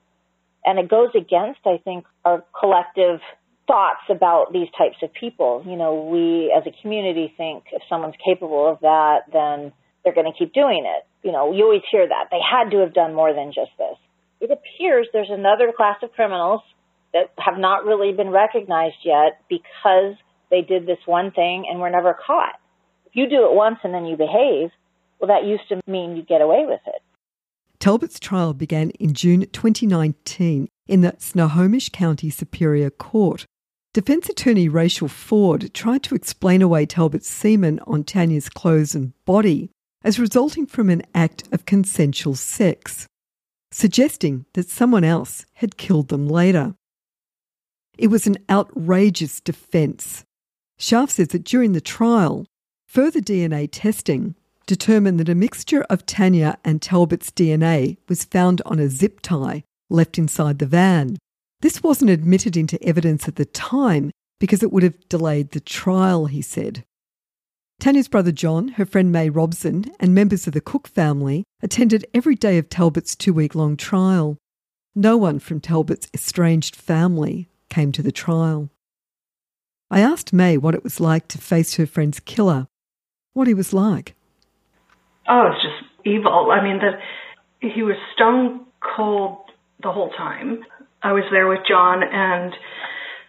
And 0.67 0.79
it 0.79 0.89
goes 0.89 1.11
against, 1.14 1.61
I 1.64 1.79
think, 1.83 2.05
our 2.25 2.45
collective 2.59 3.21
thoughts 3.67 4.03
about 4.11 4.53
these 4.53 4.69
types 4.77 4.97
of 5.03 5.12
people. 5.12 5.64
You 5.67 5.77
know, 5.77 6.05
we 6.05 6.53
as 6.57 6.64
a 6.67 6.83
community 6.83 7.33
think 7.37 7.64
if 7.73 7.83
someone's 7.89 8.17
capable 8.25 8.69
of 8.69 8.81
that, 8.81 9.31
then 9.33 9.73
they're 10.05 10.14
going 10.14 10.31
to 10.31 10.37
keep 10.39 10.53
doing 10.53 10.85
it. 10.87 11.07
You 11.27 11.33
know, 11.33 11.53
you 11.53 11.64
always 11.64 11.83
hear 11.91 12.07
that. 12.07 12.29
They 12.31 12.41
had 12.43 12.71
to 12.71 12.79
have 12.79 12.95
done 12.95 13.14
more 13.14 13.33
than 13.33 13.53
just 13.53 13.71
this. 13.79 13.97
It 14.41 14.51
appears 14.51 15.09
there's 15.12 15.31
another 15.31 15.73
class 15.77 15.97
of 16.03 16.12
criminals 16.12 16.61
that 17.12 17.33
have 17.39 17.59
not 17.59 17.85
really 17.85 18.12
been 18.12 18.31
recognized 18.31 18.97
yet 19.05 19.41
because 19.49 20.14
they 20.51 20.62
did 20.62 20.87
this 20.87 20.99
one 21.07 21.31
thing 21.31 21.67
and 21.71 21.81
were 21.81 21.91
never 21.91 22.14
caught. 22.14 22.61
If 23.07 23.17
you 23.17 23.29
do 23.29 23.47
it 23.47 23.55
once 23.55 23.79
and 23.83 23.95
then 23.95 24.05
you 24.05 24.17
behave, 24.17 24.71
well, 25.19 25.29
that 25.29 25.47
used 25.47 25.69
to 25.71 25.81
mean 25.91 26.17
you 26.17 26.23
get 26.23 26.41
away 26.41 26.64
with 26.67 26.81
it. 26.87 27.03
Talbot's 27.79 28.18
trial 28.18 28.55
began 28.55 28.91
in 28.91 29.12
June 29.12 29.47
2019 29.53 30.68
in 30.87 31.01
the 31.01 31.14
Snohomish 31.18 31.91
County 31.91 32.31
Superior 32.31 32.91
Court. 32.91 33.45
Defense 33.93 34.29
attorney 34.29 34.68
Rachel 34.68 35.09
Ford 35.09 35.72
tried 35.72 36.03
to 36.05 36.14
explain 36.14 36.62
away 36.62 36.87
Talbot's 36.87 37.29
semen 37.29 37.81
on 37.87 38.05
Tanya's 38.05 38.49
clothes 38.49 38.95
and 38.95 39.12
body 39.24 39.70
as 40.05 40.18
resulting 40.18 40.66
from 40.66 40.91
an 40.91 41.03
act 41.14 41.45
of 41.53 41.66
consensual 41.66 42.35
sex, 42.35 43.07
suggesting 43.72 44.47
that 44.55 44.68
someone 44.68 45.05
else 45.05 45.47
had 45.55 45.77
killed 45.77 46.09
them 46.09 46.29
later. 46.29 46.74
It 47.99 48.09
was 48.09 48.27
an 48.27 48.37
outrageous 48.51 49.41
defence. 49.41 50.24
Scharf 50.79 51.11
says 51.11 51.29
that 51.29 51.45
during 51.45 51.72
the 51.72 51.81
trial, 51.81 52.47
further 52.87 53.20
DNA 53.20 53.68
testing 53.70 54.35
determined 54.67 55.21
that 55.21 55.29
a 55.29 55.35
mixture 55.35 55.83
of 55.85 56.07
Tanya 56.07 56.59
and 56.64 56.83
Talbot's 56.83 57.31
DNA 57.31 57.97
was 58.09 58.25
found 58.25 58.61
on 58.67 58.79
a 58.79 58.89
zip 58.89 59.21
tie 59.21 59.62
left 59.89 60.19
inside 60.19 60.59
the 60.59 60.67
van. 60.67 61.17
This 61.61 61.83
wasn't 61.83 62.11
admitted 62.11 62.57
into 62.57 62.83
evidence 62.83 63.29
at 63.29 63.37
the 63.37 63.45
time 63.45 64.11
because 64.39 64.62
it 64.62 64.73
would 64.73 64.83
have 64.83 65.09
delayed 65.09 65.51
the 65.51 65.61
trial, 65.61 66.27
he 66.27 66.43
said. 66.43 66.85
Tanya's 67.79 68.09
brother 68.09 68.33
John, 68.33 68.69
her 68.69 68.87
friend 68.87 69.12
May 69.12 69.31
Robson, 69.31 69.85
and 70.01 70.14
members 70.14 70.47
of 70.47 70.55
the 70.55 70.61
Cook 70.61 70.89
family 70.89 71.45
attended 71.62 72.07
every 72.14 72.35
day 72.35 72.59
of 72.59 72.69
Talbot's 72.69 73.14
two 73.14 73.33
week 73.33 73.55
long 73.55 73.77
trial. 73.77 74.39
No 74.95 75.17
one 75.17 75.39
from 75.39 75.61
Talbot's 75.61 76.09
estranged 76.14 76.75
family 76.75 77.49
came 77.69 77.93
to 77.93 78.03
the 78.03 78.12
trial. 78.12 78.71
I 79.91 80.01
asked 80.01 80.33
May 80.33 80.57
what 80.57 80.75
it 80.75 80.83
was 80.83 81.01
like 81.01 81.29
to 81.29 81.39
face 81.39 81.75
her 81.75 81.87
friend's 81.87 82.19
killer, 82.19 82.67
what 83.35 83.47
he 83.47 83.55
was 83.55 83.73
like. 83.73 84.14
Oh, 85.29 85.51
it's 85.53 85.62
just 85.62 85.91
evil. 86.05 86.51
I 86.51 86.62
mean, 86.62 86.79
that 86.79 87.01
he 87.61 87.83
was 87.83 87.97
stone 88.14 88.66
cold 88.81 89.39
the 89.83 89.93
whole 89.93 90.11
time. 90.11 90.64
I 91.03 91.12
was 91.12 91.24
there 91.31 91.49
with 91.49 91.61
John 91.68 92.03
and 92.03 92.53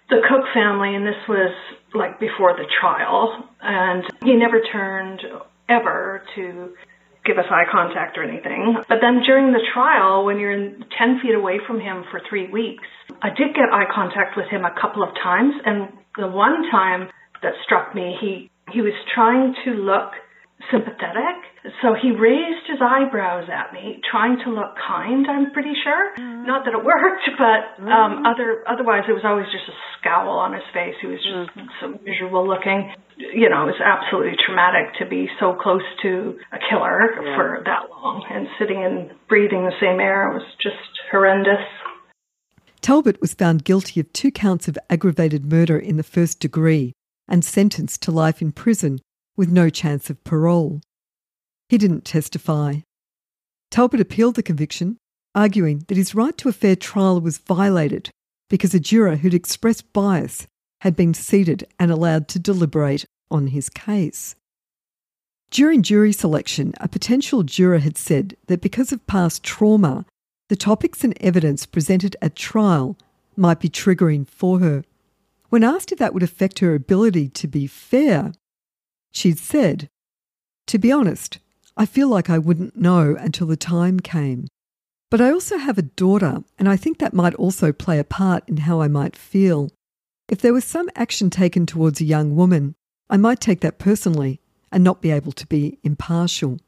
the 0.09 0.21
Cook 0.27 0.45
family, 0.53 0.95
and 0.95 1.05
this 1.05 1.19
was 1.27 1.53
like 1.93 2.19
before 2.19 2.53
the 2.53 2.65
trial, 2.79 3.43
and 3.61 4.03
he 4.23 4.35
never 4.35 4.61
turned 4.71 5.21
ever 5.69 6.23
to 6.35 6.73
give 7.25 7.37
us 7.37 7.45
eye 7.51 7.67
contact 7.69 8.17
or 8.17 8.23
anything. 8.23 8.77
But 8.87 8.99
then 9.01 9.21
during 9.25 9.51
the 9.51 9.61
trial, 9.73 10.23
when 10.23 10.39
you're 10.39 10.53
in 10.53 10.85
10 10.97 11.19
feet 11.21 11.35
away 11.35 11.59
from 11.67 11.79
him 11.79 12.05
for 12.09 12.21
three 12.29 12.49
weeks, 12.49 12.87
I 13.21 13.29
did 13.29 13.53
get 13.53 13.67
eye 13.71 13.89
contact 13.93 14.37
with 14.37 14.47
him 14.47 14.63
a 14.63 14.73
couple 14.79 15.03
of 15.03 15.09
times, 15.21 15.53
and 15.65 15.89
the 16.15 16.27
one 16.27 16.63
time 16.71 17.09
that 17.43 17.53
struck 17.63 17.93
me, 17.93 18.15
he 18.19 18.49
he 18.71 18.81
was 18.81 18.93
trying 19.13 19.55
to 19.63 19.71
look 19.71 20.11
sympathetic. 20.71 21.37
So 21.81 21.93
he 21.93 22.11
raised 22.11 22.65
his 22.65 22.81
eyebrows 22.81 23.47
at 23.47 23.73
me, 23.73 24.01
trying 24.09 24.41
to 24.43 24.49
look 24.49 24.73
kind, 24.75 25.25
I'm 25.29 25.51
pretty 25.51 25.73
sure. 25.83 26.15
Mm-hmm. 26.17 26.45
Not 26.45 26.65
that 26.65 26.73
it 26.73 26.83
worked, 26.83 27.29
but 27.37 27.83
um, 27.85 27.87
mm-hmm. 27.87 28.25
other 28.25 28.63
otherwise 28.67 29.05
it 29.07 29.13
was 29.13 29.23
always 29.23 29.45
just 29.53 29.69
a 29.69 29.77
scowl 29.97 30.39
on 30.39 30.53
his 30.53 30.65
face. 30.73 30.95
He 31.01 31.07
was 31.07 31.21
just 31.21 31.53
mm-hmm. 31.53 31.69
so 31.79 31.85
miserable 32.03 32.47
looking. 32.47 32.93
You 33.17 33.49
know, 33.49 33.69
it 33.69 33.77
was 33.77 33.81
absolutely 33.81 34.37
traumatic 34.45 34.93
to 34.99 35.05
be 35.05 35.27
so 35.39 35.57
close 35.57 35.85
to 36.03 36.37
a 36.53 36.59
killer 36.69 37.01
yeah. 37.17 37.35
for 37.35 37.61
that 37.65 37.89
long 37.89 38.25
and 38.29 38.47
sitting 38.59 38.83
and 38.83 39.11
breathing 39.27 39.65
the 39.65 39.77
same 39.81 39.99
air 39.99 40.29
was 40.29 40.45
just 40.61 40.81
horrendous. 41.11 41.65
Talbot 42.81 43.19
was 43.19 43.33
found 43.33 43.65
guilty 43.65 43.99
of 43.99 44.13
two 44.13 44.31
counts 44.31 44.67
of 44.67 44.77
aggravated 44.89 45.51
murder 45.51 45.77
in 45.77 45.97
the 45.97 46.03
first 46.03 46.39
degree 46.39 46.93
and 47.27 47.43
sentenced 47.43 48.01
to 48.03 48.11
life 48.11 48.41
in 48.41 48.51
prison 48.51 48.99
with 49.37 49.49
no 49.49 49.69
chance 49.69 50.09
of 50.09 50.23
parole. 50.23 50.81
He 51.69 51.77
didn't 51.77 52.03
testify. 52.03 52.79
Talbot 53.71 54.01
appealed 54.01 54.35
the 54.35 54.43
conviction, 54.43 54.97
arguing 55.35 55.85
that 55.87 55.97
his 55.97 56.15
right 56.15 56.37
to 56.39 56.49
a 56.49 56.53
fair 56.53 56.75
trial 56.75 57.21
was 57.21 57.37
violated 57.37 58.09
because 58.49 58.73
a 58.73 58.79
juror 58.79 59.17
who'd 59.17 59.33
expressed 59.33 59.93
bias 59.93 60.47
had 60.81 60.95
been 60.95 61.13
seated 61.13 61.65
and 61.79 61.91
allowed 61.91 62.27
to 62.29 62.39
deliberate 62.39 63.05
on 63.29 63.47
his 63.47 63.69
case. 63.69 64.35
During 65.49 65.81
jury 65.81 66.11
selection, 66.11 66.73
a 66.79 66.87
potential 66.87 67.43
juror 67.43 67.79
had 67.79 67.97
said 67.97 68.35
that 68.47 68.61
because 68.61 68.91
of 68.91 69.05
past 69.07 69.43
trauma, 69.43 70.05
the 70.49 70.55
topics 70.55 71.03
and 71.03 71.17
evidence 71.21 71.65
presented 71.65 72.15
at 72.21 72.35
trial 72.35 72.97
might 73.35 73.59
be 73.59 73.69
triggering 73.69 74.27
for 74.27 74.59
her. 74.59 74.83
When 75.49 75.63
asked 75.63 75.91
if 75.91 75.99
that 75.99 76.13
would 76.13 76.23
affect 76.23 76.59
her 76.59 76.75
ability 76.75 77.29
to 77.29 77.47
be 77.47 77.67
fair, 77.67 78.33
She'd 79.17 79.39
said, 79.39 79.89
To 80.67 80.77
be 80.77 80.91
honest, 80.91 81.39
I 81.75 81.87
feel 81.87 82.07
like 82.07 82.29
I 82.29 82.37
wouldn't 82.37 82.75
know 82.75 83.15
until 83.19 83.47
the 83.47 83.57
time 83.57 83.99
came. 83.99 84.45
But 85.09 85.21
I 85.21 85.31
also 85.31 85.57
have 85.57 85.79
a 85.79 85.89
daughter, 86.03 86.43
and 86.59 86.69
I 86.69 86.77
think 86.77 86.99
that 86.99 87.15
might 87.15 87.33
also 87.33 87.71
play 87.71 87.97
a 87.97 88.03
part 88.03 88.47
in 88.47 88.57
how 88.57 88.79
I 88.79 88.87
might 88.87 89.15
feel. 89.15 89.71
If 90.29 90.41
there 90.41 90.53
was 90.53 90.65
some 90.65 90.87
action 90.95 91.31
taken 91.31 91.65
towards 91.65 91.99
a 91.99 92.05
young 92.05 92.35
woman, 92.35 92.75
I 93.09 93.17
might 93.17 93.39
take 93.39 93.61
that 93.61 93.79
personally 93.79 94.39
and 94.71 94.83
not 94.83 95.01
be 95.01 95.09
able 95.09 95.31
to 95.31 95.47
be 95.47 95.79
impartial. 95.81 96.59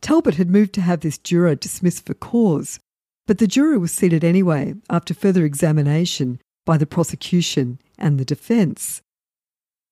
Talbot 0.00 0.36
had 0.36 0.48
moved 0.48 0.72
to 0.76 0.80
have 0.80 1.00
this 1.00 1.18
juror 1.18 1.56
dismissed 1.56 2.06
for 2.06 2.14
cause, 2.14 2.80
but 3.26 3.36
the 3.36 3.46
juror 3.46 3.78
was 3.78 3.92
seated 3.92 4.24
anyway 4.24 4.72
after 4.88 5.12
further 5.12 5.44
examination 5.44 6.40
by 6.64 6.78
the 6.78 6.86
prosecution 6.86 7.78
and 7.98 8.18
the 8.18 8.24
defence. 8.24 9.02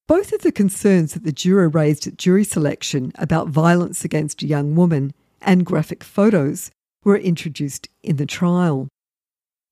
Both 0.06 0.32
of 0.32 0.42
the 0.42 0.52
concerns 0.52 1.14
that 1.14 1.24
the 1.24 1.32
juror 1.32 1.68
raised 1.68 2.06
at 2.06 2.18
jury 2.18 2.44
selection 2.44 3.12
about 3.14 3.48
violence 3.48 4.04
against 4.04 4.42
a 4.42 4.46
young 4.46 4.74
woman 4.74 5.14
and 5.40 5.64
graphic 5.64 6.04
photos 6.04 6.70
were 7.04 7.16
introduced 7.16 7.88
in 8.02 8.16
the 8.16 8.26
trial. 8.26 8.88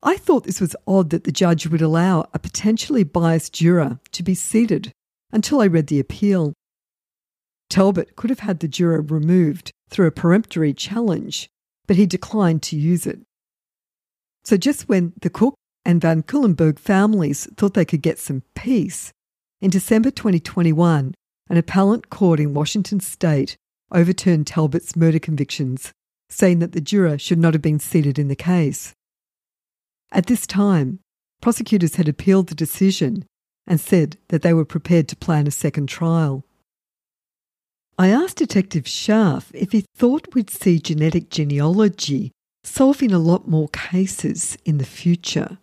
I 0.03 0.16
thought 0.16 0.45
this 0.45 0.61
was 0.61 0.74
odd 0.87 1.11
that 1.11 1.24
the 1.24 1.33
judge 1.33 1.66
would 1.66 1.83
allow 1.83 2.28
a 2.33 2.39
potentially 2.39 3.05
biased 3.05 3.53
juror 3.53 4.01
to 4.12 4.22
be 4.22 4.35
seated 4.35 4.91
until 5.33 5.61
I 5.61 5.66
read 5.66 5.89
the 5.89 6.01
appeal. 6.01 6.55
Talbot 7.68 8.16
could 8.16 8.30
have 8.30 8.41
had 8.41 8.61
the 8.61 8.68
juror 8.68 9.03
removed 9.03 9.70
through 9.91 10.07
a 10.07 10.12
peremptory 10.12 10.72
challenge, 10.72 11.49
but 11.87 11.97
he 11.97 12.07
declined 12.07 12.62
to 12.62 12.76
use 12.76 13.07
it. 13.07 13.20
So 14.45 14.57
just 14.57 14.89
when 14.89 15.12
the 15.20 15.30
Cook 15.30 15.55
and 15.85 16.01
Van 16.01 16.22
Cuylenborg 16.22 16.78
families 16.78 17.49
thought 17.57 17.74
they 17.74 17.85
could 17.85 18.03
get 18.03 18.18
some 18.18 18.43
peace, 18.55 19.12
in 19.62 19.70
December 19.70 20.10
2021, 20.10 21.14
an 21.48 21.56
appellate 21.56 22.10
court 22.10 22.40
in 22.40 22.52
Washington 22.52 22.98
state 22.98 23.56
overturned 23.92 24.44
Talbot's 24.44 24.96
murder 24.96 25.20
convictions, 25.20 25.92
saying 26.28 26.58
that 26.58 26.72
the 26.72 26.80
juror 26.80 27.16
should 27.16 27.38
not 27.38 27.54
have 27.54 27.62
been 27.62 27.78
seated 27.78 28.18
in 28.18 28.26
the 28.26 28.34
case. 28.34 28.92
At 30.10 30.26
this 30.26 30.48
time, 30.48 30.98
prosecutors 31.40 31.94
had 31.94 32.08
appealed 32.08 32.48
the 32.48 32.56
decision 32.56 33.24
and 33.64 33.80
said 33.80 34.18
that 34.28 34.42
they 34.42 34.52
were 34.52 34.64
prepared 34.64 35.06
to 35.08 35.16
plan 35.16 35.46
a 35.46 35.52
second 35.52 35.88
trial. 35.88 36.44
I 37.96 38.08
asked 38.08 38.38
Detective 38.38 38.84
Scharf 38.84 39.48
if 39.54 39.70
he 39.70 39.84
thought 39.94 40.34
we'd 40.34 40.50
see 40.50 40.80
genetic 40.80 41.30
genealogy 41.30 42.32
solving 42.64 43.12
a 43.12 43.18
lot 43.20 43.46
more 43.46 43.68
cases 43.68 44.58
in 44.64 44.78
the 44.78 44.84
future. 44.84 45.58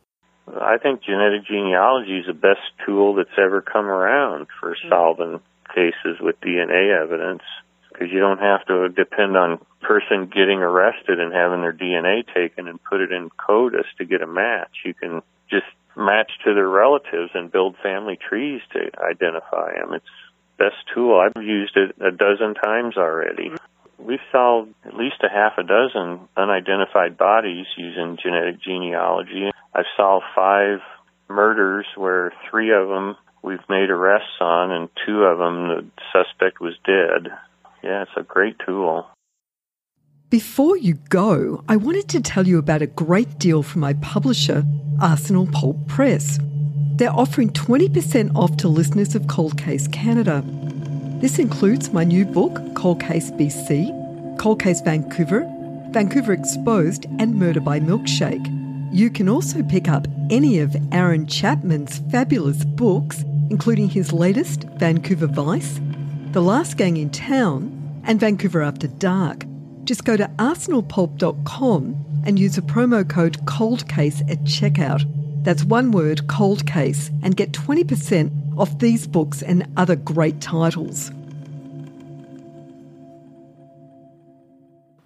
I 0.60 0.78
think 0.78 1.04
genetic 1.04 1.46
genealogy 1.46 2.20
is 2.20 2.28
the 2.28 2.34
best 2.34 2.62
tool 2.86 3.16
that's 3.16 3.38
ever 3.38 3.62
come 3.62 3.86
around 3.86 4.48
for 4.60 4.76
mm-hmm. 4.76 4.90
solving 4.90 5.40
cases 5.74 6.20
with 6.20 6.40
DNA 6.42 6.96
evidence 7.02 7.44
because 7.92 8.12
you 8.12 8.20
don't 8.20 8.40
have 8.40 8.66
to 8.68 8.90
depend 8.90 9.36
on 9.36 9.60
person 9.82 10.28
getting 10.28 10.60
arrested 10.60 11.20
and 11.20 11.34
having 11.34 11.62
their 11.62 11.74
DNA 11.74 12.24
taken 12.34 12.68
and 12.68 12.82
put 12.84 13.02
it 13.02 13.12
in 13.12 13.30
CODIS 13.38 13.86
to 13.98 14.06
get 14.06 14.22
a 14.22 14.28
match. 14.28 14.72
You 14.86 14.94
can 14.94 15.22
just 15.50 15.66
match 15.96 16.32
to 16.46 16.54
their 16.54 16.68
relatives 16.68 17.32
and 17.34 17.52
build 17.52 17.76
family 17.84 18.18
trees 18.18 18.62
to 18.74 18.90
identify 19.04 19.74
them. 19.76 19.94
It's 19.94 20.06
best 20.58 20.78
tool. 20.94 21.20
I've 21.20 21.42
used 21.44 21.76
it 21.76 21.96
a 22.00 22.12
dozen 22.12 22.54
times 22.56 22.98
already. 22.98 23.52
We've 24.00 24.20
solved 24.32 24.74
at 24.86 24.96
least 24.96 25.18
a 25.24 25.30
half 25.30 25.58
a 25.58 25.64
dozen 25.64 26.28
unidentified 26.38 27.18
bodies 27.18 27.66
using 27.78 28.18
genetic 28.22 28.62
genealogy. 28.62 29.52
I've 29.74 29.86
solved 29.98 30.26
five 30.36 30.80
murders 31.30 31.86
where 31.96 32.34
three 32.50 32.72
of 32.74 32.88
them 32.88 33.16
we've 33.44 33.68
made 33.70 33.90
arrests 33.90 34.40
on, 34.42 34.72
and 34.72 34.90
two 35.06 35.24
of 35.24 35.38
them 35.38 35.68
the 35.68 35.86
suspect 36.12 36.60
was 36.60 36.74
dead. 36.86 37.32
Yeah, 37.84 38.04
it's 38.04 38.12
a 38.18 38.24
great 38.24 38.56
tool. 38.66 39.08
Before 40.30 40.78
you 40.78 40.96
go, 41.10 41.64
I 41.68 41.76
wanted 41.76 42.08
to 42.10 42.22
tell 42.22 42.46
you 42.46 42.60
about 42.60 42.82
a 42.82 42.88
great 42.88 43.40
deal 43.40 43.64
from 43.64 43.82
my 43.82 43.94
publisher, 43.94 44.64
Arsenal 45.02 45.48
Pulp 45.48 45.88
Press. 45.88 46.40
they're 46.98 47.10
offering 47.12 47.50
20% 47.52 48.36
off 48.36 48.58
to 48.58 48.68
listeners 48.68 49.16
of 49.16 49.26
Cold 49.28 49.58
Case 49.58 49.88
Canada. 49.88 50.44
This 51.20 51.38
includes 51.38 51.92
my 51.92 52.06
new 52.06 52.24
book, 52.24 52.62
Cold 52.76 53.02
Case 53.02 53.30
BC, 53.32 54.40
Cold 54.40 54.62
Case 54.62 54.80
Vancouver, 54.80 55.46
Vancouver 55.90 56.32
Exposed, 56.32 57.08
and 57.20 57.36
Murder 57.36 57.60
by 57.60 57.78
Milkshake. 57.82 58.48
You 58.94 59.10
can 59.10 59.28
also 59.28 59.62
pick 59.64 59.90
up 59.90 60.08
any 60.30 60.60
of 60.60 60.78
Aaron 60.94 61.28
Chapman's 61.28 62.00
fabulous 62.10 62.64
books, 62.64 63.26
including 63.50 63.90
his 63.90 64.14
latest, 64.14 64.64
Vancouver 64.78 65.28
Vice, 65.28 65.82
The 66.32 66.42
Last 66.42 66.78
Gang 66.78 66.96
in 66.96 67.10
Town, 67.10 68.02
and 68.06 68.18
Vancouver 68.18 68.62
After 68.62 68.88
Dark. 68.88 69.44
Just 69.84 70.06
go 70.06 70.16
to 70.16 70.32
arsenalpulp.com 70.38 72.24
and 72.26 72.40
use 72.40 72.58
a 72.58 72.62
promo 72.62 73.08
code 73.08 73.46
COLDCASE 73.46 74.32
at 74.32 74.44
checkout. 74.46 75.04
That's 75.44 75.66
one 75.66 75.92
word, 75.92 76.28
cold 76.28 76.66
case, 76.66 77.12
and 77.24 77.36
get 77.36 77.52
20% 77.52 78.39
off 78.60 78.78
these 78.78 79.08
books 79.08 79.42
and 79.42 79.66
other 79.78 79.96
great 79.96 80.42
titles. 80.42 81.12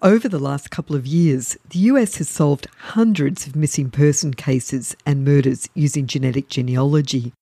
Over 0.02 0.28
the 0.28 0.38
last 0.38 0.70
couple 0.70 0.96
of 0.96 1.06
years, 1.06 1.56
the 1.70 1.78
US 1.90 2.16
has 2.16 2.28
solved 2.28 2.66
hundreds 2.78 3.46
of 3.46 3.56
missing 3.56 3.90
person 3.90 4.34
cases 4.34 4.94
and 5.06 5.24
murders 5.24 5.68
using 5.72 6.06
genetic 6.06 6.48
genealogy. 6.48 7.32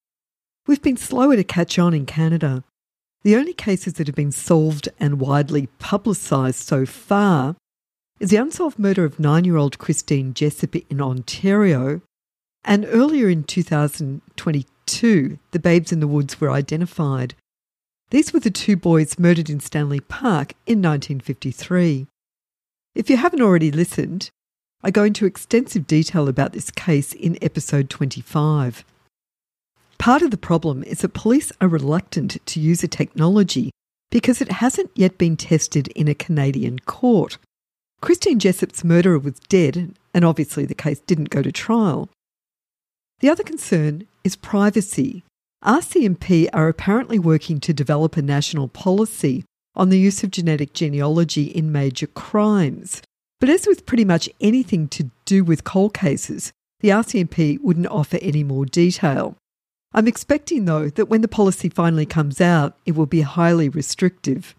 We've 0.69 0.83
been 0.83 0.97
slower 0.97 1.35
to 1.35 1.43
catch 1.43 1.77
on 1.79 1.93
in 1.93 2.07
Canada. 2.07 2.63
The 3.25 3.35
only 3.35 3.53
cases 3.53 3.95
that 3.95 4.07
have 4.07 4.15
been 4.15 4.31
solved 4.31 4.89
and 5.01 5.19
widely 5.19 5.67
publicised 5.81 6.61
so 6.61 6.87
far 6.87 7.57
is 8.21 8.31
the 8.31 8.37
unsolved 8.37 8.79
murder 8.79 9.05
of 9.05 9.19
nine 9.19 9.45
year 9.45 9.57
old 9.57 9.79
Christine 9.79 10.33
Jessop 10.35 10.77
in 10.89 11.01
Ontario 11.01 12.03
and 12.65 12.87
earlier 12.89 13.29
in 13.29 13.43
2022, 13.43 14.72
the 15.01 15.59
babes 15.59 15.93
in 15.93 16.01
the 16.01 16.07
woods 16.07 16.41
were 16.41 16.51
identified. 16.51 17.35
These 18.11 18.33
were 18.33 18.41
the 18.41 18.51
two 18.51 18.77
boys 18.77 19.19
murdered 19.19 19.49
in 19.49 19.61
Stanley 19.61 20.01
Park 20.01 20.53
in 20.67 20.83
1953. 20.83 22.07
If 22.95 23.09
you 23.09 23.17
haven't 23.17 23.41
already 23.41 23.71
listened, 23.71 24.31
I 24.85 24.91
go 24.91 25.05
into 25.05 25.25
extensive 25.25 25.87
detail 25.87 26.29
about 26.29 26.53
this 26.53 26.71
case 26.71 27.13
in 27.13 27.39
episode 27.41 27.89
25. 27.89 28.85
Part 29.97 30.23
of 30.23 30.31
the 30.31 30.37
problem 30.37 30.83
is 30.83 31.01
that 31.01 31.15
police 31.15 31.53
are 31.61 31.69
reluctant 31.69 32.45
to 32.45 32.61
use 32.61 32.83
a 32.83 32.89
technology 32.89 33.71
because 34.11 34.43
it 34.43 34.53
hasn't 34.53 34.91
yet 34.95 35.17
been 35.17 35.37
tested 35.37 35.89
in 35.89 36.09
a 36.09 36.15
Canadian 36.15 36.81
court. 36.81 37.39
Christine 38.03 38.39
Jessop's 38.41 38.85
murderer 38.85 39.19
was 39.19 39.41
dead, 39.49 39.95
and 40.13 40.25
obviously 40.25 40.67
the 40.67 40.75
case 40.75 41.01
didn't 41.01 41.31
go 41.31 41.41
to 41.41 41.53
trial. 41.53 42.11
The 43.21 43.31
other 43.31 43.45
concern 43.45 44.07
is 44.25 44.37
privacy. 44.37 45.23
RCMP 45.65 46.49
are 46.53 46.69
apparently 46.69 47.19
working 47.19 47.61
to 47.61 47.73
develop 47.73 48.17
a 48.17 48.23
national 48.23 48.69
policy 48.69 49.45
on 49.75 49.89
the 49.89 49.99
use 49.99 50.23
of 50.23 50.31
genetic 50.31 50.73
genealogy 50.73 51.45
in 51.45 51.73
major 51.73 52.07
crimes. 52.07 53.01
But 53.41 53.49
as 53.49 53.67
with 53.67 53.87
pretty 53.87 54.05
much 54.05 54.29
anything 54.41 54.89
to 54.89 55.11
do 55.25 55.45
with 55.45 55.65
cold 55.65 55.95
cases, 55.95 56.53
the 56.81 56.91
RCMP 56.91 57.61
wouldn't 57.61 57.87
offer 57.87 58.19
any 58.21 58.45
more 58.45 58.67
detail. 58.67 59.37
I'm 59.95 60.09
expecting, 60.09 60.65
though, 60.65 60.89
that 60.89 61.07
when 61.07 61.21
the 61.21 61.29
policy 61.29 61.69
finally 61.69 62.07
comes 62.07 62.41
out, 62.41 62.77
it 62.87 62.93
will 62.93 63.07
be 63.07 63.23
highly 63.23 63.69
restrictive. 63.69 64.55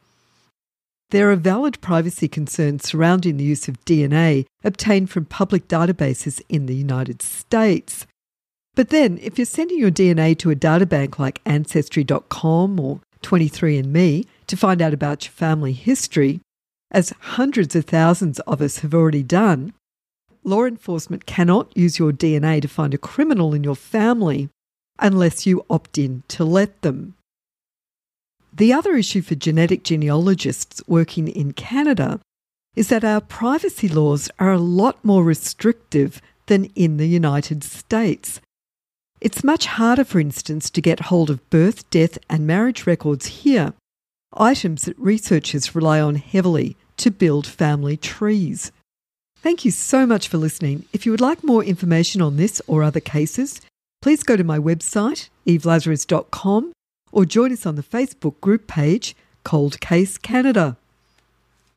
There 1.09 1.31
are 1.31 1.35
valid 1.35 1.79
privacy 1.81 2.27
concerns 2.27 2.87
surrounding 2.87 3.37
the 3.37 3.43
use 3.43 3.67
of 3.67 3.83
DNA 3.85 4.45
obtained 4.63 5.09
from 5.09 5.25
public 5.25 5.67
databases 5.67 6.41
in 6.49 6.65
the 6.65 6.75
United 6.75 7.21
States. 7.21 8.07
But 8.75 8.89
then, 8.89 9.19
if 9.21 9.37
you're 9.37 9.45
sending 9.45 9.77
your 9.77 9.91
DNA 9.91 10.37
to 10.39 10.49
a 10.49 10.55
databank 10.55 11.19
like 11.19 11.41
Ancestry.com 11.45 12.79
or 12.79 13.01
23andMe 13.21 14.25
to 14.47 14.57
find 14.57 14.81
out 14.81 14.93
about 14.93 15.25
your 15.25 15.31
family 15.31 15.73
history, 15.73 16.41
as 16.91 17.13
hundreds 17.19 17.75
of 17.75 17.85
thousands 17.85 18.39
of 18.41 18.61
us 18.61 18.79
have 18.79 18.93
already 18.93 19.23
done, 19.23 19.73
law 20.43 20.65
enforcement 20.65 21.25
cannot 21.25 21.75
use 21.77 21.99
your 21.99 22.11
DNA 22.11 22.61
to 22.61 22.67
find 22.67 22.93
a 22.93 22.97
criminal 22.97 23.53
in 23.53 23.63
your 23.63 23.75
family 23.75 24.49
unless 24.99 25.45
you 25.45 25.65
opt 25.69 25.97
in 25.97 26.23
to 26.27 26.43
let 26.43 26.81
them. 26.81 27.15
The 28.55 28.73
other 28.73 28.95
issue 28.95 29.21
for 29.21 29.35
genetic 29.35 29.83
genealogists 29.83 30.81
working 30.87 31.27
in 31.27 31.53
Canada 31.53 32.19
is 32.75 32.89
that 32.89 33.03
our 33.03 33.21
privacy 33.21 33.87
laws 33.87 34.29
are 34.39 34.51
a 34.51 34.59
lot 34.59 35.03
more 35.03 35.23
restrictive 35.23 36.21
than 36.47 36.65
in 36.75 36.97
the 36.97 37.07
United 37.07 37.63
States. 37.63 38.41
It's 39.23 39.41
much 39.41 39.67
harder, 39.67 40.03
for 40.03 40.19
instance, 40.19 40.69
to 40.69 40.81
get 40.81 41.07
hold 41.07 41.29
of 41.29 41.49
birth, 41.49 41.89
death, 41.89 42.17
and 42.29 42.45
marriage 42.45 42.85
records 42.85 43.27
here, 43.27 43.71
items 44.33 44.81
that 44.81 44.99
researchers 44.99 45.73
rely 45.73 46.01
on 46.01 46.15
heavily 46.15 46.75
to 46.97 47.09
build 47.09 47.47
family 47.47 47.95
trees. 47.95 48.73
Thank 49.37 49.63
you 49.63 49.71
so 49.71 50.05
much 50.05 50.27
for 50.27 50.37
listening. 50.37 50.83
If 50.91 51.05
you 51.05 51.13
would 51.13 51.21
like 51.21 51.41
more 51.41 51.63
information 51.63 52.21
on 52.21 52.35
this 52.35 52.61
or 52.67 52.83
other 52.83 52.99
cases, 52.99 53.61
please 54.01 54.23
go 54.23 54.35
to 54.35 54.43
my 54.43 54.59
website, 54.59 55.29
evelazarus.com, 55.47 56.73
or 57.13 57.23
join 57.23 57.53
us 57.53 57.65
on 57.65 57.75
the 57.75 57.81
Facebook 57.81 58.41
group 58.41 58.67
page 58.67 59.15
Cold 59.45 59.79
Case 59.79 60.17
Canada. 60.17 60.75